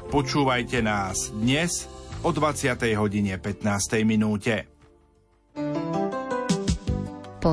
Počúvajte 0.09 0.81
nás 0.81 1.29
dnes 1.37 1.85
o 2.25 2.33
20. 2.33 2.81
hodine 2.97 3.37
15. 3.37 4.01
minúte. 4.09 4.65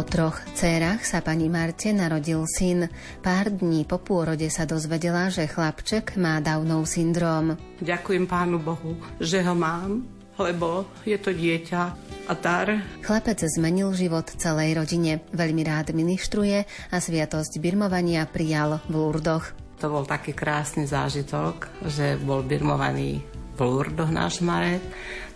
Troch 0.07 0.39
dcerách 0.55 1.03
sa 1.03 1.19
pani 1.19 1.51
Marte 1.51 1.91
narodil 1.91 2.47
syn. 2.47 2.87
Pár 3.19 3.51
dní 3.51 3.83
po 3.83 3.99
pôrode 3.99 4.47
sa 4.47 4.63
dozvedela, 4.63 5.27
že 5.27 5.51
chlapček 5.51 6.15
má 6.15 6.39
Downov 6.39 6.87
syndróm. 6.87 7.59
Ďakujem 7.83 8.23
Pánu 8.23 8.55
Bohu, 8.55 8.95
že 9.19 9.43
ho 9.43 9.51
mám, 9.51 10.07
lebo 10.39 10.87
je 11.03 11.19
to 11.19 11.35
dieťa 11.35 11.81
a 12.23 12.33
dar. 12.39 12.87
Chlapec 13.03 13.43
zmenil 13.51 13.91
život 13.91 14.31
celej 14.31 14.79
rodine. 14.79 15.27
Veľmi 15.35 15.67
rád 15.67 15.91
ministruje 15.91 16.63
a 16.63 16.97
sviatosť 17.03 17.59
birmovania 17.59 18.23
prijal 18.31 18.79
v 18.87 18.95
Lurdoch. 18.95 19.51
To 19.83 19.91
bol 19.91 20.07
taký 20.07 20.31
krásny 20.31 20.87
zážitok, 20.87 21.83
že 21.83 22.15
bol 22.15 22.47
birmovaný 22.47 23.27
v 23.57 23.59
Lurdoch 23.59 24.13
náš 24.13 24.39
Marek 24.39 24.81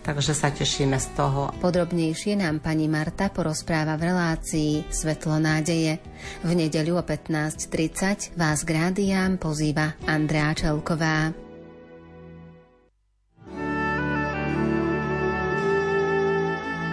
takže 0.02 0.34
sa 0.34 0.50
tešíme 0.50 0.98
z 0.98 1.08
toho. 1.14 1.54
Podrobnejšie 1.62 2.36
nám 2.42 2.58
pani 2.58 2.90
Marta 2.90 3.30
porozpráva 3.30 3.94
v 3.94 4.10
relácii 4.10 4.72
Svetlo 4.90 5.38
nádeje. 5.38 6.02
V 6.42 6.50
nedeľu 6.52 7.00
o 7.00 7.02
15.30 7.06 8.34
vás 8.34 8.66
k 8.66 8.70
rádiám 8.74 9.38
pozýva 9.38 9.94
Andrea 10.04 10.52
Čelková. 10.52 11.30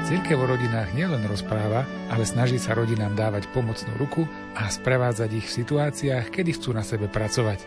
Cirkev 0.09 0.41
o 0.41 0.49
rodinách 0.49 0.89
nielen 0.97 1.21
rozpráva, 1.29 1.85
ale 2.09 2.25
snaží 2.25 2.57
sa 2.57 2.73
rodinám 2.73 3.13
dávať 3.13 3.45
pomocnú 3.53 3.93
ruku 4.01 4.25
a 4.57 4.65
sprevádzať 4.65 5.29
ich 5.37 5.45
v 5.45 5.55
situáciách, 5.61 6.33
kedy 6.33 6.57
chcú 6.57 6.73
na 6.73 6.81
sebe 6.81 7.05
pracovať. 7.05 7.61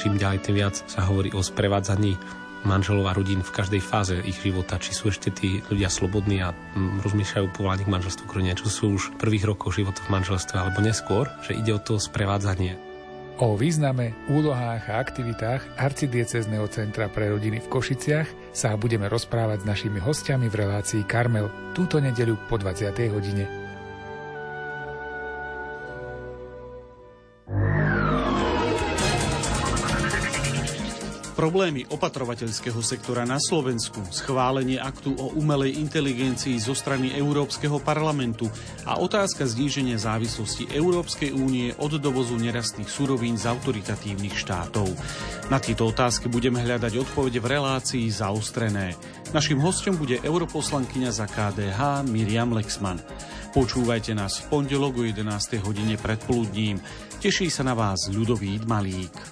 Čím 0.00 0.16
ďalej, 0.16 0.40
tým 0.40 0.56
viac 0.56 0.72
sa 0.88 1.04
hovorí 1.04 1.36
o 1.36 1.44
sprevádzaní 1.44 2.16
manželov 2.64 3.10
a 3.10 3.16
rodín 3.16 3.42
v 3.42 3.54
každej 3.54 3.82
fáze 3.82 4.16
ich 4.22 4.38
života, 4.38 4.78
či 4.78 4.94
sú 4.94 5.10
ešte 5.10 5.30
tí 5.30 5.62
ľudia 5.70 5.90
slobodní 5.90 6.42
a 6.42 6.54
mm, 6.54 7.02
rozmýšľajú 7.02 7.46
povolaní 7.54 7.82
k 7.86 7.92
manželstvu 7.92 8.24
kronia, 8.26 8.58
čo 8.58 8.70
sú 8.70 8.96
už 8.96 9.14
prvých 9.18 9.46
rokov 9.46 9.78
života 9.78 10.02
v 10.06 10.12
manželstve 10.14 10.56
alebo 10.58 10.78
neskôr, 10.82 11.30
že 11.44 11.58
ide 11.58 11.74
o 11.74 11.80
to 11.82 11.98
sprevádzanie. 11.98 12.78
O 13.40 13.56
význame, 13.56 14.12
úlohách 14.28 14.92
a 14.92 15.00
aktivitách 15.00 15.80
arcidiecezneho 15.80 16.68
centra 16.68 17.08
pre 17.08 17.32
rodiny 17.32 17.64
v 17.64 17.70
Košiciach 17.72 18.52
sa 18.52 18.76
budeme 18.76 19.08
rozprávať 19.08 19.64
s 19.64 19.68
našimi 19.68 19.98
hostiami 19.98 20.46
v 20.52 20.58
relácii 20.62 21.02
Karmel 21.08 21.48
túto 21.72 21.96
nedeľu 21.98 22.36
po 22.46 22.60
20. 22.60 22.92
hodine. 23.08 23.61
Problémy 31.42 31.82
opatrovateľského 31.90 32.78
sektora 32.86 33.26
na 33.26 33.34
Slovensku, 33.34 33.98
schválenie 34.14 34.78
aktu 34.78 35.10
o 35.18 35.34
umelej 35.34 35.74
inteligencii 35.74 36.54
zo 36.62 36.70
strany 36.70 37.18
Európskeho 37.18 37.82
parlamentu 37.82 38.46
a 38.86 39.02
otázka 39.02 39.42
zníženia 39.42 39.98
závislosti 39.98 40.70
Európskej 40.70 41.34
únie 41.34 41.74
od 41.82 41.98
dovozu 41.98 42.38
nerastných 42.38 42.86
surovín 42.86 43.34
z 43.34 43.50
autoritatívnych 43.50 44.38
štátov. 44.38 44.86
Na 45.50 45.58
tieto 45.58 45.90
otázky 45.90 46.30
budeme 46.30 46.62
hľadať 46.62 47.10
odpovede 47.10 47.42
v 47.42 47.50
relácii 47.58 48.06
zaostrené. 48.06 48.94
Našim 49.34 49.58
hostom 49.58 49.98
bude 49.98 50.22
europoslankyňa 50.22 51.10
za 51.10 51.26
KDH 51.26 52.06
Miriam 52.06 52.54
Lexman. 52.54 53.02
Počúvajte 53.50 54.14
nás 54.14 54.38
v 54.38 54.62
pondelok 54.62 54.94
o 54.94 55.02
11. 55.02 55.26
hodine 55.66 55.98
predpoludním. 55.98 56.78
Teší 57.18 57.50
sa 57.50 57.66
na 57.66 57.74
vás 57.74 58.06
Ľudovít 58.14 58.62
Malík. 58.62 59.31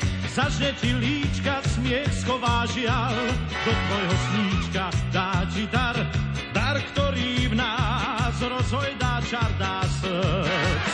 Zažne 0.31 0.71
ti 0.79 0.95
líčka, 0.95 1.59
smiech 1.75 2.07
schová 2.23 2.63
žial, 2.71 3.11
do 3.67 3.71
tvojho 3.75 4.15
sníčka 4.31 4.87
dá 5.11 5.43
ti 5.51 5.67
dar, 5.67 5.91
dar, 6.55 6.79
ktorý 6.79 7.51
v 7.51 7.59
nás 7.59 8.35
rozhojdá 8.39 9.19
čar, 9.27 9.51
dá 9.59 9.83
srdc. 9.99 10.87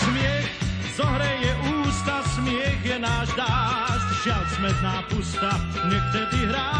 Smiech 0.00 0.48
zohreje 0.96 1.52
ústa, 1.76 2.24
smiech 2.32 2.80
je 2.80 2.96
náš 2.96 3.28
dážď, 3.36 4.08
žiaľ 4.24 4.44
smedná 4.56 4.96
pusta, 5.12 5.52
nech 5.92 6.06
tedy 6.08 6.40
hrá 6.48 6.72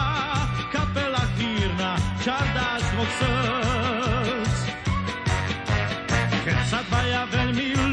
kapela 0.73 1.21
chýrna, 1.37 2.01
čar 2.25 2.49
dáš 2.57 2.81
dvoch 2.97 3.13
srdc. 3.21 4.57
Keď 6.49 6.59
sa 6.65 6.81
dvaja 6.89 7.29
veľmi 7.29 7.84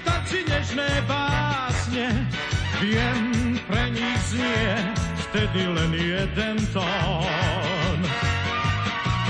Vtáci 0.00 0.44
nežné 0.48 0.88
básne, 1.04 2.26
viem, 2.80 3.60
pre 3.68 3.92
nich 3.92 4.20
znie 4.32 4.74
vtedy 5.30 5.62
len 5.70 5.92
jeden 5.94 6.56
tón. 6.74 7.98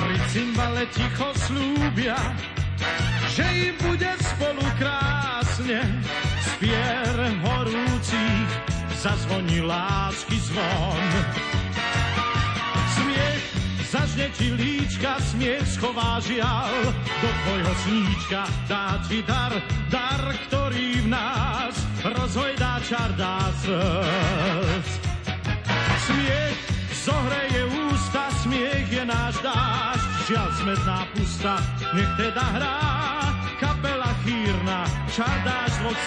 Pri 0.01 0.17
cymbale 0.33 0.89
ticho 0.95 1.29
slúbia, 1.37 2.17
že 3.35 3.45
im 3.69 3.77
bude 3.85 4.09
spolu 4.23 4.65
krásne, 4.81 5.85
spier 6.41 7.17
horúcich 7.45 8.51
zazvoní 8.97 9.61
lásky 9.61 10.41
zvon. 10.41 11.50
Zažne 13.91 14.31
ti 14.39 14.55
líčka, 14.55 15.19
smiech 15.19 15.67
schová 15.67 16.23
žial, 16.23 16.71
do 16.95 17.31
tvojho 17.43 17.75
sníčka 17.83 18.47
dá 18.71 19.03
ti 19.11 19.19
dar, 19.27 19.51
dar, 19.91 20.23
ktorý 20.47 21.03
v 21.03 21.07
nás 21.11 21.75
rozhojdá 22.07 22.79
čar 22.87 23.11
dá 23.19 23.51
srdc. 23.67 24.91
Smiech 26.07 26.59
zohreje 27.03 27.63
ústa, 27.91 28.31
smiech 28.47 28.87
je 28.95 29.03
náš 29.03 29.35
dážď, 29.43 30.11
žiaľ 30.31 30.49
smetná 30.63 30.99
pusta, 31.11 31.55
nech 31.91 32.13
teda 32.15 32.47
hrá 32.47 32.79
kapela 33.59 34.15
chýrna, 34.23 34.87
čar 35.11 35.35
dáš 35.43 35.75
dvoch. 35.83 35.99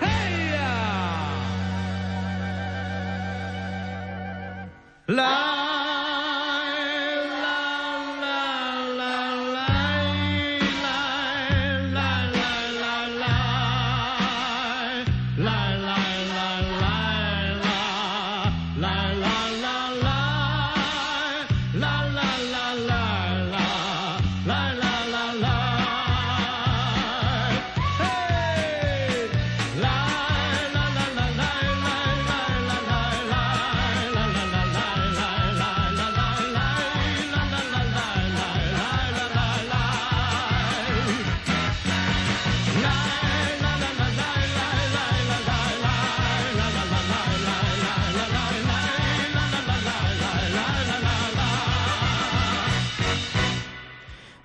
Hej! 0.00 0.56
La 5.12 5.83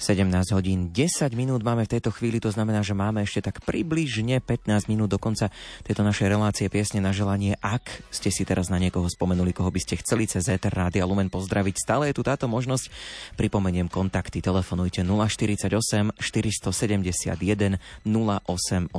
...17 0.10 0.58
hodín 0.58 0.90
10 0.90 1.38
minút 1.38 1.62
máme 1.62 1.86
v 1.86 1.94
tejto 1.94 2.10
chvíli, 2.10 2.42
to 2.42 2.50
znamená, 2.50 2.82
že 2.82 2.98
máme 2.98 3.22
ešte 3.22 3.46
tak 3.46 3.62
približne 3.62 4.42
15 4.42 4.90
minút 4.90 5.14
do 5.14 5.22
konca 5.22 5.54
tejto 5.86 6.02
našej 6.02 6.34
relácie 6.34 6.66
piesne 6.66 6.98
na 6.98 7.14
želanie. 7.14 7.54
Ak 7.62 8.02
ste 8.10 8.34
si 8.34 8.42
teraz 8.42 8.74
na 8.74 8.82
niekoho 8.82 9.06
spomenuli, 9.06 9.54
koho 9.54 9.70
by 9.70 9.78
ste 9.78 10.02
chceli 10.02 10.26
cez 10.26 10.50
Ether 10.50 10.74
Rádia 10.74 11.06
Lumen 11.06 11.30
pozdraviť, 11.30 11.76
stále 11.78 12.10
je 12.10 12.18
tu 12.18 12.26
táto 12.26 12.50
možnosť. 12.50 12.90
Pripomeniem 13.38 13.86
kontakty, 13.86 14.42
telefonujte 14.42 15.06
048 15.06 15.78
471 16.18 17.78
0888 18.02 18.90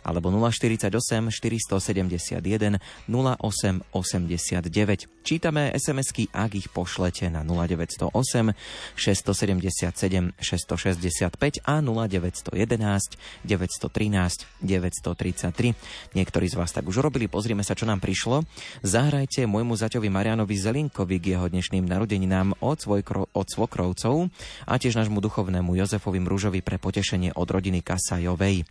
alebo 0.00 0.26
048 0.32 1.28
471 1.28 2.80
0889. 3.04 5.19
Čítame 5.20 5.68
SMS-ky, 5.76 6.32
ak 6.32 6.56
ich 6.56 6.72
pošlete 6.72 7.28
na 7.28 7.44
0908 7.44 8.56
677 8.96 10.32
665 10.40 11.60
a 11.68 11.74
0911 11.84 13.20
913 13.44 14.48
933. 14.64 16.16
Niektorí 16.16 16.46
z 16.48 16.56
vás 16.56 16.72
tak 16.72 16.88
už 16.88 17.04
robili, 17.04 17.28
pozrieme 17.28 17.60
sa, 17.60 17.76
čo 17.76 17.84
nám 17.84 18.00
prišlo. 18.00 18.48
Zahrajte 18.80 19.44
môjmu 19.44 19.76
zaťovi 19.76 20.08
Marianovi 20.08 20.56
Zelinkovi 20.56 21.20
k 21.20 21.36
jeho 21.36 21.52
dnešným 21.52 21.84
narodeninám 21.84 22.56
od, 22.64 22.80
svojkro, 22.80 23.28
od 23.36 23.46
svokrovcov 23.46 24.32
a 24.64 24.72
tiež 24.80 24.96
nášmu 24.96 25.20
duchovnému 25.20 25.76
Jozefovi 25.76 26.16
Mružovi 26.24 26.64
pre 26.64 26.80
potešenie 26.80 27.36
od 27.36 27.48
rodiny 27.48 27.84
Kasajovej. 27.84 28.64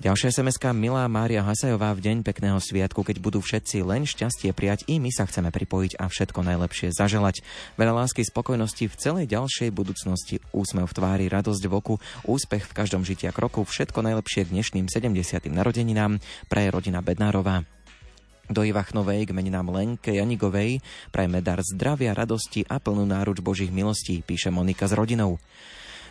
Ďalšia 0.00 0.32
sms 0.32 0.56
Milá 0.72 1.04
Mária 1.12 1.44
Hasajová 1.44 1.92
v 1.92 2.00
deň 2.00 2.24
pekného 2.24 2.56
sviatku, 2.56 3.04
keď 3.04 3.20
budú 3.20 3.44
všetci 3.44 3.84
len 3.84 4.08
šťastie 4.08 4.48
prijať, 4.56 4.88
i 4.88 4.96
my 4.96 5.12
sa 5.12 5.28
chceme 5.28 5.52
pripojiť 5.52 6.00
a 6.00 6.08
všetko 6.08 6.40
najlepšie 6.40 6.88
zaželať. 6.88 7.44
Veľa 7.76 8.00
lásky, 8.00 8.24
spokojnosti 8.24 8.88
v 8.88 8.96
celej 8.96 9.28
ďalšej 9.28 9.68
budúcnosti, 9.76 10.40
úsmev 10.56 10.88
v 10.88 10.96
tvári, 10.96 11.24
radosť 11.28 11.68
v 11.68 11.72
oku, 11.76 11.94
úspech 12.24 12.64
v 12.64 12.76
každom 12.80 13.04
žitia 13.04 13.28
kroku, 13.28 13.60
všetko 13.60 14.00
najlepšie 14.00 14.48
k 14.48 14.52
dnešným 14.56 14.88
70. 14.88 15.20
narodeninám, 15.52 16.16
pre 16.48 16.72
rodina 16.72 17.04
Bednárová. 17.04 17.68
Do 18.48 18.64
Ivachnovej 18.64 19.28
k 19.28 19.36
meninám 19.36 19.68
Lenke 19.68 20.16
Janigovej 20.16 20.80
prajme 21.12 21.44
dar 21.44 21.60
zdravia, 21.60 22.16
radosti 22.16 22.64
a 22.64 22.80
plnú 22.80 23.04
náruč 23.04 23.44
Božích 23.44 23.68
milostí, 23.68 24.24
píše 24.24 24.48
Monika 24.48 24.88
s 24.88 24.96
rodinou. 24.96 25.36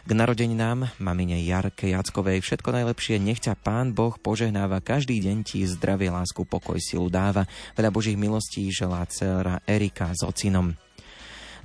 K 0.10 0.18
narodeninám 0.18 0.90
mamine 0.98 1.38
Jarke 1.46 1.94
Jackovej 1.94 2.42
všetko 2.42 2.74
najlepšie, 2.74 3.22
nech 3.22 3.46
ťa 3.46 3.54
Pán 3.62 3.94
Boh 3.94 4.18
požehnáva, 4.18 4.82
každý 4.82 5.22
deň 5.22 5.46
ti 5.46 5.62
zdravie, 5.70 6.10
lásku, 6.10 6.50
pokoj, 6.50 6.82
silu 6.82 7.14
dáva. 7.14 7.46
Veľa 7.78 7.94
Božích 7.94 8.18
milostí 8.18 8.74
želá 8.74 9.06
dcera 9.06 9.62
Erika 9.70 10.10
s 10.10 10.26
ocinom. 10.26 10.74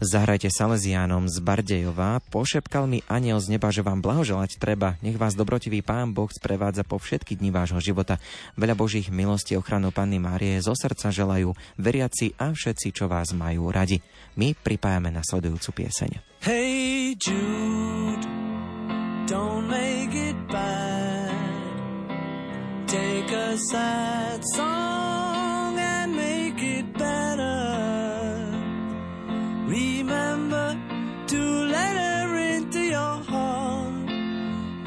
Zahrajte 0.05 0.53
Salesiánom 0.53 1.33
z 1.33 1.41
Bardejova. 1.41 2.21
Pošepkal 2.29 2.85
mi 2.85 3.01
aniel 3.09 3.41
z 3.41 3.57
neba, 3.57 3.73
že 3.73 3.81
vám 3.81 4.05
blahoželať 4.05 4.61
treba. 4.61 5.01
Nech 5.01 5.17
vás 5.17 5.33
dobrotivý 5.33 5.81
Pán 5.81 6.13
Boh 6.13 6.29
sprevádza 6.29 6.85
po 6.85 7.01
všetky 7.01 7.41
dni 7.41 7.49
vášho 7.49 7.81
života. 7.81 8.21
Veľa 8.61 8.77
Božích 8.77 9.09
milostí 9.09 9.57
ochranu 9.57 9.97
Panny 9.97 10.21
Márie 10.21 10.61
zo 10.61 10.77
srdca 10.77 11.09
želajú 11.09 11.57
veriaci 11.81 12.37
a 12.37 12.53
všetci, 12.53 12.93
čo 12.93 13.09
vás 13.09 13.33
majú 13.33 13.73
radi. 13.73 14.05
My 14.37 14.53
pripájame 14.53 15.09
na 15.09 15.25
sledujúcu 15.25 15.73
pieseň. 15.73 16.21
Hey 16.45 17.17
Jude, 17.17 18.29
don't 19.25 19.73
make 19.73 20.13
it 20.13 20.37
bad. 20.53 21.33
Take 22.85 23.33
a 23.33 23.57
sad 23.57 24.45
song 24.53 25.81
and 25.81 26.13
make 26.13 26.61
it 26.61 26.93
better. 26.93 27.24
Remember 29.67 30.77
to 31.27 31.41
let 31.75 31.97
her 31.97 32.37
into 32.37 32.81
your 32.81 33.17
heart. 33.25 34.07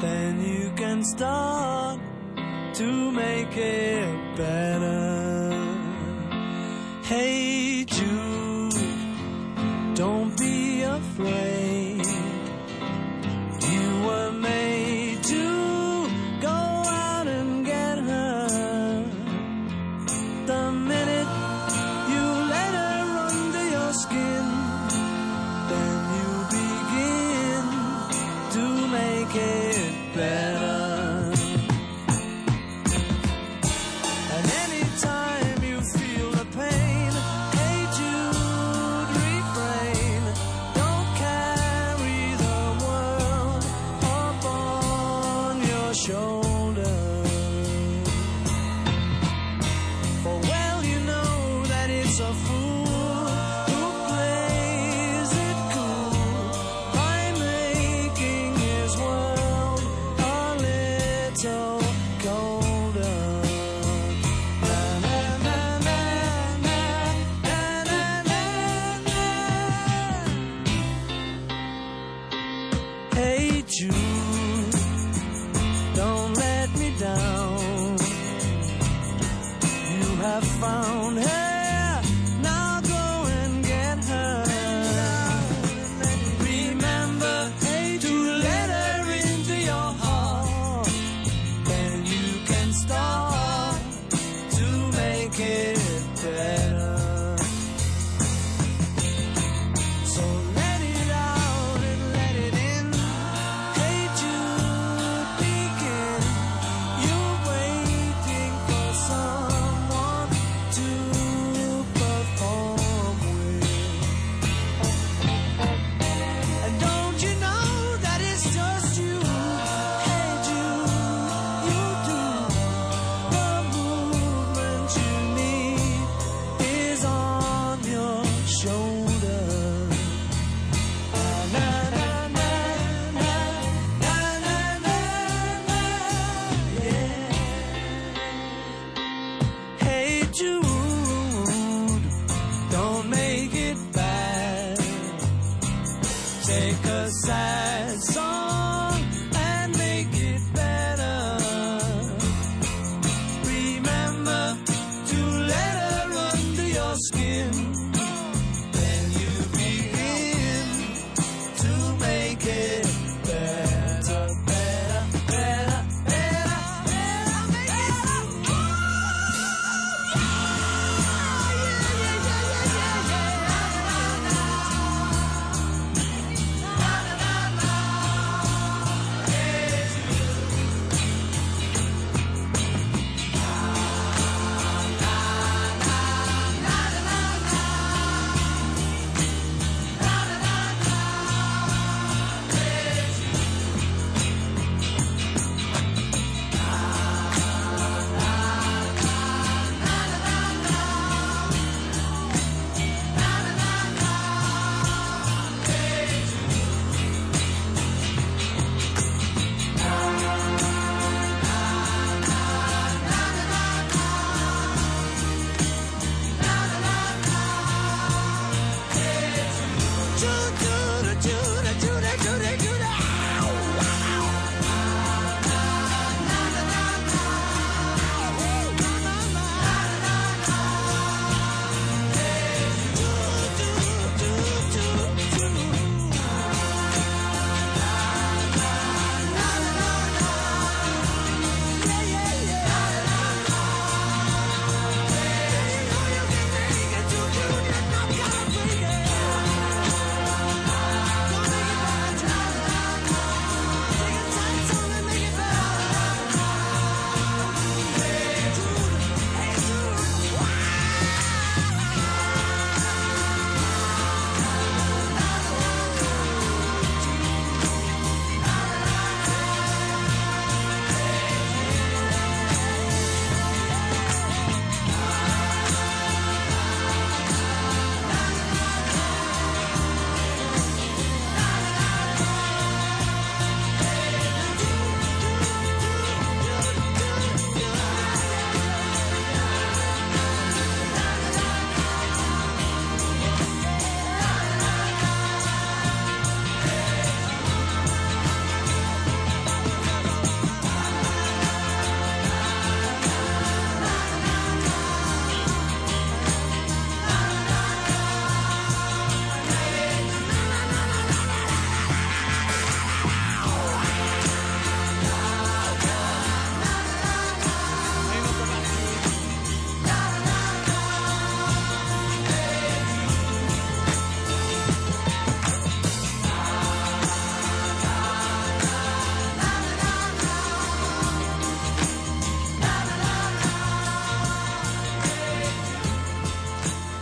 Then 0.00 0.40
you 0.40 0.70
can 0.76 1.02
start 1.04 1.98
to 2.74 3.10
make 3.10 3.56
it 3.56 4.36
better. 4.36 5.52
Hey 7.02 7.84
Jude, 7.86 8.74
don't 9.96 10.38
be 10.38 10.82
afraid. 10.82 11.57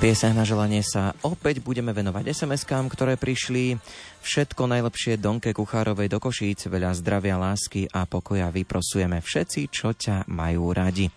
Pieseň 0.06 0.38
na 0.38 0.46
želanie 0.46 0.86
sa 0.86 1.18
opäť 1.26 1.58
budeme 1.58 1.90
venovať 1.90 2.30
SMS-kám, 2.30 2.86
ktoré 2.86 3.18
prišli. 3.18 3.74
Všetko 4.22 4.70
najlepšie 4.70 5.18
Donke 5.18 5.50
Kuchárovej 5.50 6.06
do 6.06 6.22
Košíc, 6.22 6.70
veľa 6.70 6.94
zdravia, 6.94 7.34
lásky 7.34 7.90
a 7.90 8.06
pokoja 8.06 8.46
vyprosujeme 8.54 9.18
všetci, 9.18 9.66
čo 9.66 9.98
ťa 9.98 10.30
majú 10.30 10.70
radi. 10.70 11.10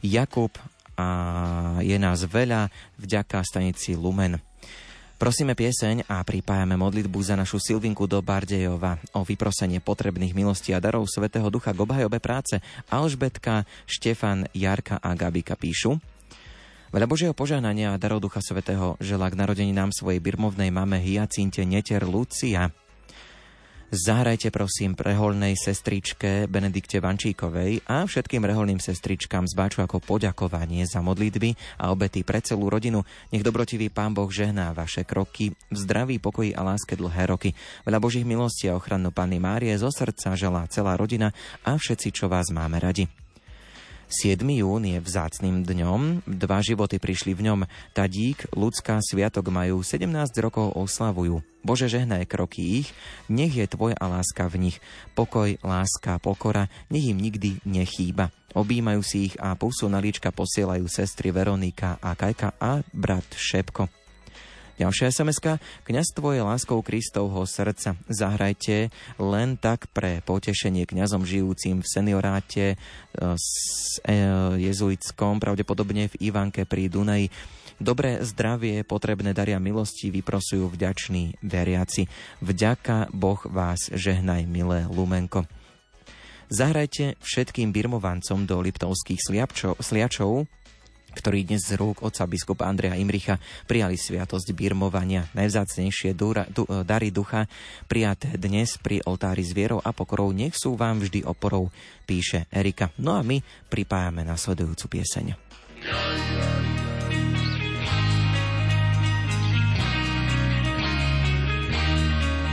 Jakub 0.00 0.48
a 0.96 1.08
je 1.84 1.92
nás 2.00 2.24
veľa 2.24 2.72
vďaka 2.96 3.44
stanici 3.44 3.92
Lumen. 4.00 4.40
Prosíme 5.20 5.52
pieseň 5.52 6.08
a 6.08 6.24
pripájame 6.24 6.72
modlitbu 6.80 7.20
za 7.20 7.36
našu 7.36 7.60
Silvinku 7.60 8.08
do 8.08 8.16
Bardejova 8.24 8.96
o 9.12 9.28
vyprosenie 9.28 9.84
potrebných 9.84 10.32
milostí 10.32 10.72
a 10.72 10.80
darov 10.80 11.04
Svetého 11.04 11.52
Ducha 11.52 11.76
k 11.76 11.84
obhajobe 11.84 12.16
práce. 12.16 12.56
Alžbetka, 12.88 13.68
Štefan, 13.84 14.48
Jarka 14.56 14.96
a 15.04 15.12
Gabika 15.12 15.52
píšu. 15.52 16.00
Veľa 16.92 17.08
Božieho 17.08 17.32
požehnania 17.32 17.96
a 17.96 18.00
darov 18.00 18.20
Ducha 18.20 18.44
Svetého 18.44 19.00
želá 19.00 19.32
k 19.32 19.40
narodení 19.40 19.72
nám 19.72 19.96
svojej 19.96 20.20
birmovnej 20.20 20.68
mame 20.68 21.00
Hyacinte 21.00 21.64
Neter 21.64 22.04
Lucia. 22.04 22.68
Zahrajte 23.88 24.52
prosím 24.52 24.92
preholnej 24.92 25.56
sestričke 25.56 26.44
Benedikte 26.52 27.00
Vančíkovej 27.00 27.88
a 27.88 28.04
všetkým 28.04 28.44
reholným 28.44 28.76
sestričkám 28.76 29.48
zbáču 29.48 29.80
ako 29.80 30.04
poďakovanie 30.04 30.84
za 30.84 31.00
modlitby 31.00 31.80
a 31.80 31.88
obety 31.96 32.28
pre 32.28 32.44
celú 32.44 32.68
rodinu. 32.68 33.08
Nech 33.32 33.40
dobrotivý 33.40 33.88
Pán 33.88 34.12
Boh 34.12 34.28
žehná 34.28 34.76
vaše 34.76 35.08
kroky 35.08 35.56
v 35.72 35.76
zdraví, 35.76 36.20
pokoji 36.20 36.52
a 36.52 36.60
láske 36.60 36.92
dlhé 36.92 37.32
roky. 37.32 37.56
Veľa 37.88 38.04
Božích 38.04 38.28
milostí 38.28 38.68
a 38.68 38.76
ochranu 38.76 39.16
Panny 39.16 39.40
Márie 39.40 39.72
zo 39.80 39.88
srdca 39.88 40.36
želá 40.36 40.68
celá 40.68 40.92
rodina 41.00 41.32
a 41.64 41.72
všetci, 41.72 42.12
čo 42.12 42.28
vás 42.28 42.52
máme 42.52 42.76
radi. 42.84 43.21
7. 44.12 44.44
jún 44.44 44.84
je 44.84 45.00
vzácným 45.00 45.64
dňom, 45.64 46.28
dva 46.28 46.60
životy 46.60 47.00
prišli 47.00 47.32
v 47.32 47.48
ňom. 47.48 47.64
Tadík, 47.96 48.52
ľudská 48.52 49.00
sviatok 49.00 49.48
majú 49.48 49.80
17 49.80 50.04
rokov 50.44 50.76
oslavujú. 50.76 51.40
Bože, 51.64 51.88
žehnaj 51.88 52.28
kroky 52.28 52.84
ich, 52.84 52.92
nech 53.32 53.56
je 53.56 53.64
tvoja 53.64 53.96
láska 53.96 54.52
v 54.52 54.68
nich. 54.68 54.76
Pokoj, 55.16 55.56
láska, 55.64 56.20
pokora, 56.20 56.68
nech 56.92 57.08
im 57.08 57.24
nikdy 57.24 57.64
nechýba. 57.64 58.28
Obímajú 58.52 59.00
si 59.00 59.32
ich 59.32 59.34
a 59.40 59.56
pusu 59.56 59.88
na 59.88 59.96
líčka 59.96 60.28
posielajú 60.28 60.84
sestry 60.92 61.32
Veronika 61.32 61.96
a 61.96 62.12
Kajka 62.12 62.60
a 62.60 62.84
brat 62.92 63.24
Šepko. 63.32 64.01
Ďalšia 64.80 65.12
sms 65.12 65.38
Kňazstvo 65.84 66.32
je 66.32 66.40
láskou 66.40 66.80
Kristovho 66.80 67.44
srdca. 67.44 67.98
Zahrajte 68.08 68.88
len 69.20 69.60
tak 69.60 69.90
pre 69.92 70.24
potešenie 70.24 70.88
kňazom 70.88 71.28
žijúcim 71.28 71.84
v 71.84 71.90
senioráte 71.90 72.64
e, 72.72 72.76
s 73.36 73.50
e, 74.04 74.16
jezuitskom, 74.56 75.42
pravdepodobne 75.42 76.08
v 76.08 76.32
Ivanke 76.32 76.64
pri 76.64 76.88
Dunaji. 76.88 77.28
Dobré 77.82 78.22
zdravie, 78.22 78.86
potrebné 78.86 79.34
daria 79.34 79.58
milosti 79.58 80.14
vyprosujú 80.14 80.70
vďační 80.70 81.42
veriaci. 81.42 82.06
Vďaka 82.38 83.10
Boh 83.10 83.42
vás 83.50 83.90
žehnaj, 83.90 84.46
milé 84.46 84.86
Lumenko. 84.86 85.44
Zahrajte 86.52 87.16
všetkým 87.24 87.72
birmovancom 87.72 88.44
do 88.44 88.60
Liptovských 88.60 89.20
sliačov, 89.80 90.46
ktorí 91.12 91.44
dnes 91.46 91.68
z 91.68 91.76
rúk 91.76 92.02
otca 92.02 92.24
biskupa 92.24 92.66
Andreja 92.66 92.96
Imricha 92.96 93.36
prijali 93.68 94.00
sviatosť 94.00 94.50
birmovania. 94.56 95.28
Najvzácnejšie 95.36 96.16
dúra, 96.16 96.48
du, 96.48 96.64
e, 96.66 96.82
dary 96.82 97.12
ducha 97.12 97.46
prijaté 97.86 98.34
dnes 98.40 98.80
pri 98.80 99.04
oltári 99.04 99.44
s 99.44 99.52
a 99.54 99.90
pokorou 99.92 100.32
nech 100.32 100.56
sú 100.56 100.74
vám 100.74 101.04
vždy 101.04 101.24
oporou, 101.28 101.68
píše 102.08 102.48
Erika. 102.50 102.90
No 102.98 103.14
a 103.14 103.22
my 103.22 103.38
pripájame 103.68 104.24
nasledujúcu 104.24 104.98
pieseň. 104.98 105.36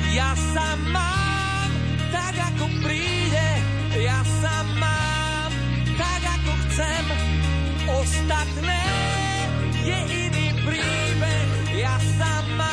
Ja 0.10 0.32
sa 0.34 0.68
mám 0.90 1.70
tak, 2.10 2.36
ako 2.36 2.66
príde, 2.82 3.50
ja 4.02 4.20
sa 4.42 4.56
mám 4.76 5.52
tak, 5.96 6.22
ako 6.26 6.52
chcem 6.68 7.29
Ostatné 8.00 8.80
je 9.84 10.00
iný 10.08 10.56
príbeh, 10.64 11.52
ja 11.76 12.00
sa 12.16 12.48
mám. 12.56 12.72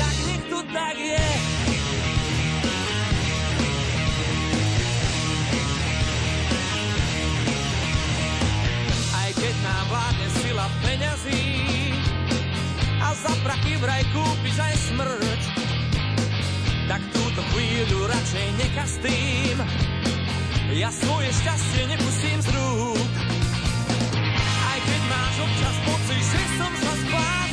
Tak 0.00 0.16
nech 0.24 0.40
to 0.48 0.64
tak 0.72 0.96
je. 0.96 1.28
Aj 9.12 9.30
keď 9.36 9.54
nám 9.60 9.84
vládne 9.92 10.28
sila 10.40 10.66
peňazí 10.80 11.44
a 13.04 13.12
za 13.20 13.36
prachy 13.44 13.76
vraj 13.76 14.00
kúpiš 14.16 14.56
aj 14.64 14.74
smrť, 14.96 15.42
tak 16.88 17.04
túto 17.12 17.44
chvíľu 17.52 18.08
radšej 18.08 18.46
nekastým 18.64 19.60
ja 20.74 20.90
svoje 20.90 21.30
šťastie 21.30 21.82
nepustím 21.86 22.38
z 22.42 22.48
rúk. 22.50 23.10
Aj 24.42 24.78
keď 24.82 25.00
máš 25.06 25.34
občas 25.46 25.76
pocit, 25.86 26.22
že 26.26 26.42
som 26.58 26.72
sa 26.74 26.92
zbláznil, 26.98 27.45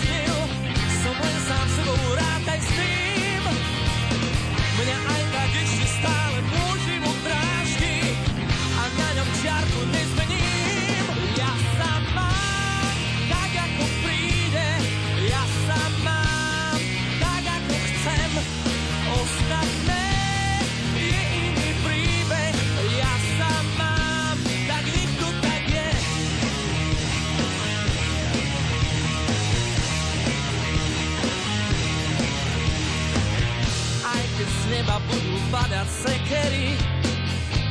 sekery 36.04 36.76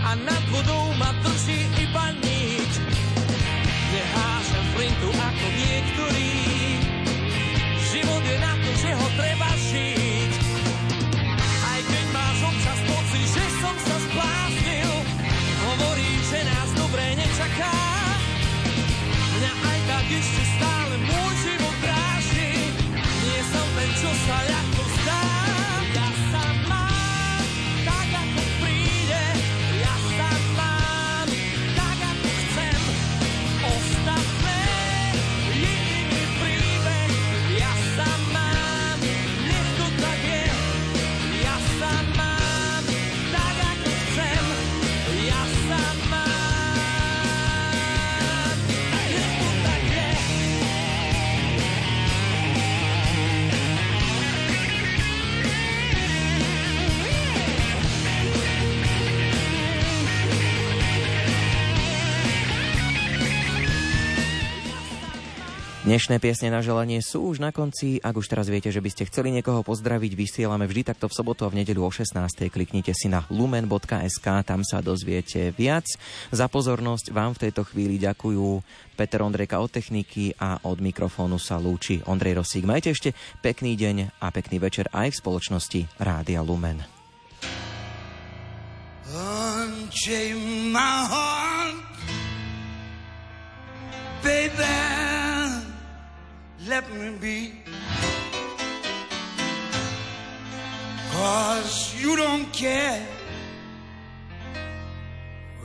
a 0.08 0.16
nad 0.16 0.44
vodou 0.48 0.96
ma 0.96 1.12
drží 1.20 1.68
iba 1.84 2.06
nič. 2.24 2.72
Nehážem 3.92 4.64
flintu 4.72 5.08
ako 5.12 5.46
niektorí, 5.52 6.32
život 7.92 8.22
je 8.24 8.36
na 8.40 8.52
to, 8.56 8.70
že 8.80 8.90
ho 8.96 9.06
treba 9.20 9.50
žiť. 9.68 10.32
Aj 11.44 11.80
keď 11.84 12.06
máš 12.16 12.38
občas 12.48 12.78
pocit, 12.88 13.26
že 13.36 13.44
som 13.60 13.76
sa 13.84 13.96
zbláznil, 14.08 14.92
hovorí, 15.68 16.10
že 16.32 16.40
nás 16.48 16.68
dobre 16.72 17.04
nečaká. 17.20 17.76
Mňa 19.36 19.52
aj 19.52 19.78
tak 19.92 20.06
ešte 20.08 20.42
stále 20.56 20.81
Dnešné 65.92 66.24
piesne 66.24 66.48
na 66.48 66.64
želanie 66.64 67.04
sú 67.04 67.20
už 67.28 67.44
na 67.44 67.52
konci. 67.52 68.00
Ak 68.00 68.16
už 68.16 68.24
teraz 68.24 68.48
viete, 68.48 68.72
že 68.72 68.80
by 68.80 68.88
ste 68.88 69.04
chceli 69.12 69.28
niekoho 69.28 69.60
pozdraviť, 69.60 70.16
vysielame 70.16 70.64
vždy 70.64 70.88
takto 70.88 71.04
v 71.04 71.12
sobotu 71.12 71.44
a 71.44 71.52
v 71.52 71.60
nedeľu 71.60 71.84
o 71.84 71.92
16. 71.92 72.16
Kliknite 72.48 72.96
si 72.96 73.12
na 73.12 73.28
lumen.sk, 73.28 74.24
tam 74.40 74.64
sa 74.64 74.80
dozviete 74.80 75.52
viac. 75.52 75.84
Za 76.32 76.48
pozornosť 76.48 77.12
vám 77.12 77.36
v 77.36 77.44
tejto 77.44 77.68
chvíli 77.68 78.00
ďakujú 78.00 78.64
Peter 78.96 79.20
Ondrejka 79.20 79.60
od 79.60 79.68
techniky 79.68 80.32
a 80.40 80.64
od 80.64 80.80
mikrofónu 80.80 81.36
sa 81.36 81.60
lúči 81.60 82.00
Ondrej 82.08 82.40
Rosík. 82.40 82.64
Majte 82.64 82.96
ešte 82.96 83.12
pekný 83.44 83.76
deň 83.76 84.16
a 84.16 84.32
pekný 84.32 84.64
večer 84.64 84.88
aj 84.96 85.12
v 85.12 85.20
spoločnosti 85.20 85.80
Rádia 86.00 86.40
Lumen. 86.40 86.80
Baby. 94.22 95.11
Let 96.68 96.88
me 96.92 97.10
be. 97.20 97.54
Cause 101.10 101.94
you 102.00 102.16
don't 102.16 102.52
care. 102.52 103.06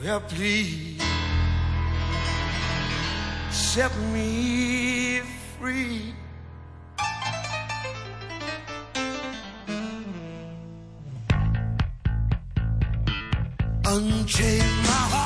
Well, 0.01 0.21
please 0.21 1.01
set 3.51 3.95
me 4.13 5.21
free. 5.59 6.13
Unchain 13.85 14.59
my 14.59 15.01
heart. 15.09 15.16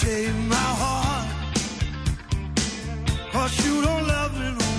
Save 0.00 0.34
my 0.48 0.56
heart. 0.82 1.28
Cause 3.32 3.66
you 3.66 3.82
don't 3.82 4.08
love 4.08 4.32
me 4.40 4.48
no 4.58 4.69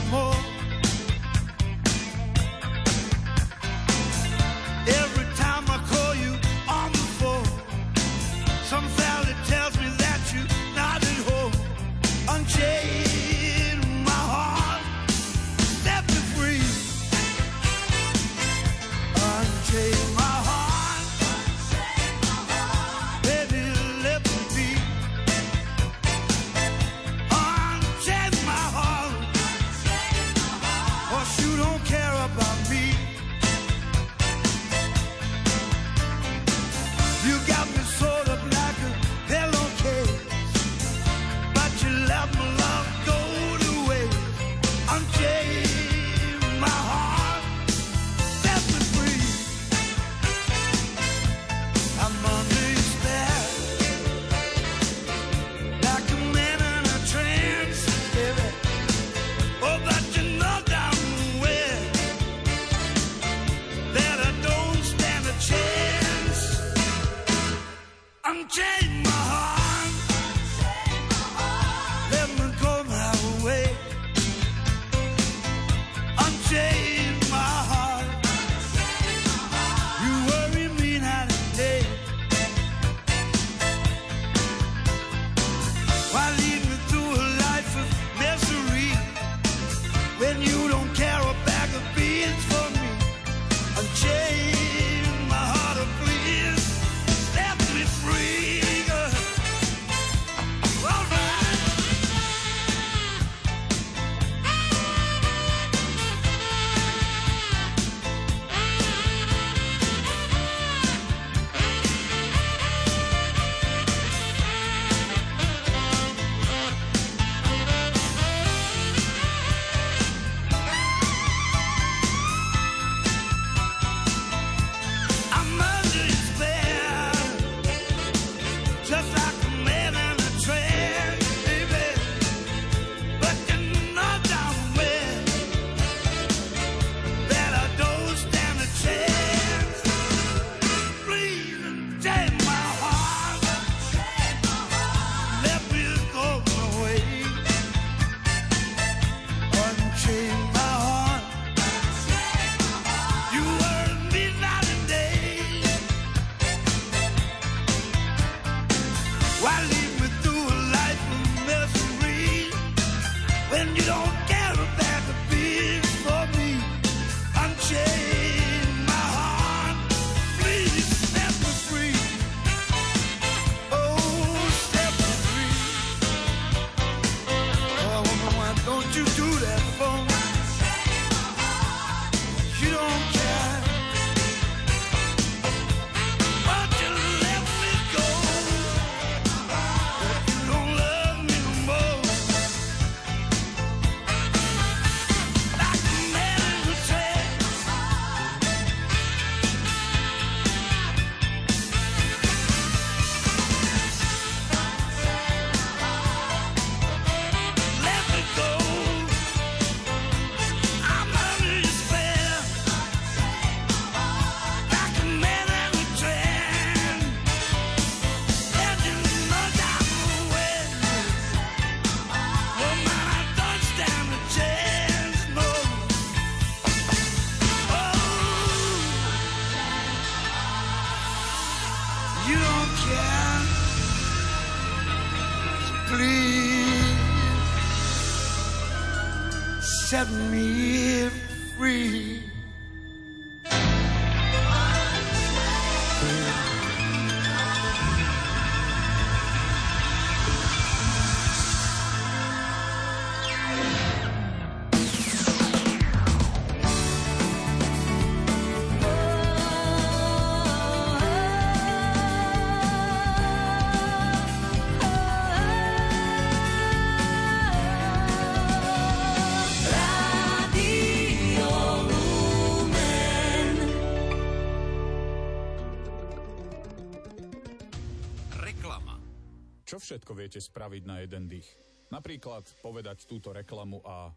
všetko 279.91 280.15
viete 280.15 280.39
spraviť 280.39 280.87
na 280.87 281.03
jeden 281.03 281.27
dých. 281.27 281.43
Napríklad 281.91 282.47
povedať 282.63 283.03
túto 283.03 283.35
reklamu 283.35 283.83
a 283.83 284.07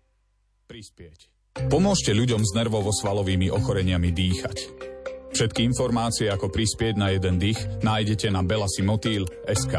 prispieť. 0.70 1.50
Pomôžte 1.66 2.14
ľuďom 2.14 2.46
s 2.46 2.54
nervovo-svalovými 2.54 3.50
ochoreniami 3.50 4.14
dýchať. 4.14 4.58
Všetky 5.34 5.66
informácie, 5.66 6.30
ako 6.30 6.46
prispieť 6.46 6.94
na 6.94 7.10
jeden 7.10 7.42
dých, 7.42 7.58
nájdete 7.82 8.30
na 8.30 8.46
belasimotil.sk 8.46 9.74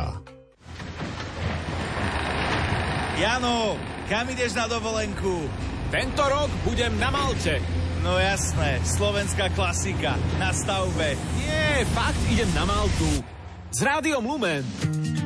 Jano, 3.16 3.80
kam 4.12 4.28
ideš 4.28 4.52
na 4.52 4.68
dovolenku? 4.68 5.48
Tento 5.96 6.24
rok 6.28 6.52
budem 6.68 6.92
na 7.00 7.08
Malte. 7.08 7.64
No 8.04 8.20
jasné, 8.20 8.84
slovenská 8.84 9.56
klasika, 9.56 10.20
na 10.44 10.52
stavbe. 10.52 11.16
Nie, 11.40 11.88
fakt 11.96 12.20
idem 12.28 12.52
na 12.52 12.68
Maltu. 12.68 13.24
S 13.72 13.80
rádiom 13.80 14.28
Lumen. 14.28 15.25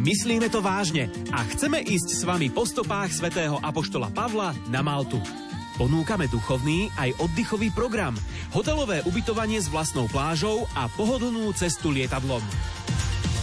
Myslíme 0.00 0.48
to 0.48 0.64
vážne 0.64 1.12
a 1.28 1.44
chceme 1.44 1.76
ísť 1.84 2.08
s 2.16 2.22
vami 2.24 2.48
po 2.48 2.64
stopách 2.64 3.12
svätého 3.12 3.60
Apoštola 3.60 4.08
Pavla 4.08 4.56
na 4.72 4.80
Maltu. 4.80 5.20
Ponúkame 5.76 6.24
duchovný 6.24 6.88
aj 6.96 7.20
oddychový 7.20 7.68
program, 7.68 8.16
hotelové 8.56 9.04
ubytovanie 9.04 9.60
s 9.60 9.68
vlastnou 9.68 10.08
plážou 10.08 10.64
a 10.72 10.88
pohodlnú 10.96 11.52
cestu 11.52 11.92
lietadlom. 11.92 12.40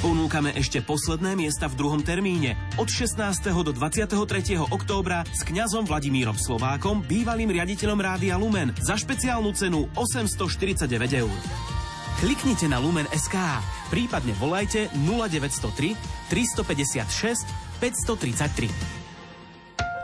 Ponúkame 0.02 0.50
ešte 0.58 0.82
posledné 0.82 1.38
miesta 1.38 1.70
v 1.70 1.78
druhom 1.78 2.02
termíne 2.02 2.58
od 2.82 2.90
16. 2.90 3.22
do 3.62 3.70
23. 3.78 4.18
októbra 4.58 5.30
s 5.30 5.46
kňazom 5.46 5.86
Vladimírom 5.86 6.42
Slovákom, 6.42 7.06
bývalým 7.06 7.54
riaditeľom 7.54 8.02
Rádia 8.02 8.34
Lumen 8.34 8.74
za 8.82 8.98
špeciálnu 8.98 9.54
cenu 9.54 9.86
849 9.94 11.22
eur. 11.22 11.38
Kliknite 12.18 12.66
na 12.66 12.82
Lumen 12.82 13.06
SK, 13.14 13.62
prípadne 13.94 14.34
volajte 14.42 14.90
0903 15.06 15.94
356 16.34 17.46
533. 17.78 18.98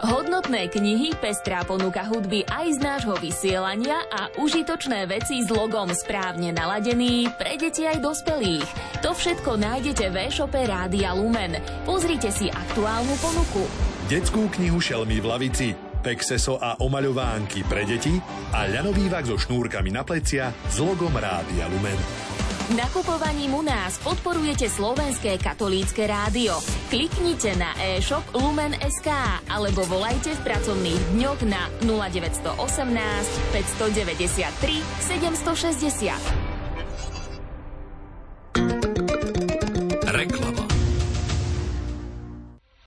Hodnotné 0.06 0.70
knihy, 0.70 1.18
pestrá 1.18 1.66
ponuka 1.66 2.06
hudby 2.06 2.46
aj 2.46 2.78
z 2.78 2.80
nášho 2.86 3.18
vysielania 3.18 3.98
a 4.14 4.30
užitočné 4.38 5.10
veci 5.10 5.42
s 5.42 5.50
logom 5.50 5.90
správne 5.90 6.54
naladený 6.54 7.34
pre 7.34 7.58
deti 7.58 7.90
aj 7.90 7.98
dospelých. 7.98 8.70
To 9.02 9.18
všetko 9.18 9.58
nájdete 9.58 10.14
v 10.14 10.30
e-shope 10.30 10.62
Rádia 10.70 11.18
Lumen. 11.18 11.58
Pozrite 11.82 12.30
si 12.30 12.46
aktuálnu 12.46 13.18
ponuku. 13.18 13.66
Detskú 14.06 14.54
knihu 14.54 14.78
Šelmy 14.78 15.18
v 15.18 15.26
lavici, 15.26 15.74
Pexeso 16.04 16.60
a 16.60 16.84
omaľovánky 16.84 17.64
pre 17.64 17.88
deti 17.88 18.20
a 18.52 18.68
ľanovývak 18.68 19.24
so 19.24 19.40
šnúrkami 19.40 19.96
na 19.96 20.04
plecia 20.04 20.52
s 20.68 20.84
logom 20.84 21.16
Rádia 21.16 21.72
Lumen. 21.72 21.96
Nakupovaním 22.76 23.60
u 23.60 23.64
nás 23.64 24.00
podporujete 24.00 24.72
slovenské 24.72 25.36
katolícke 25.36 26.08
rádio. 26.08 26.60
Kliknite 26.88 27.56
na 27.60 27.76
e-shop 27.76 28.24
Lumen.sk 28.32 29.12
alebo 29.52 29.84
volajte 29.84 30.32
v 30.32 30.42
pracovných 30.48 31.02
dňoch 31.12 31.44
na 31.48 31.68
0918 31.84 32.56
593 33.52 34.80
760. 35.08 36.53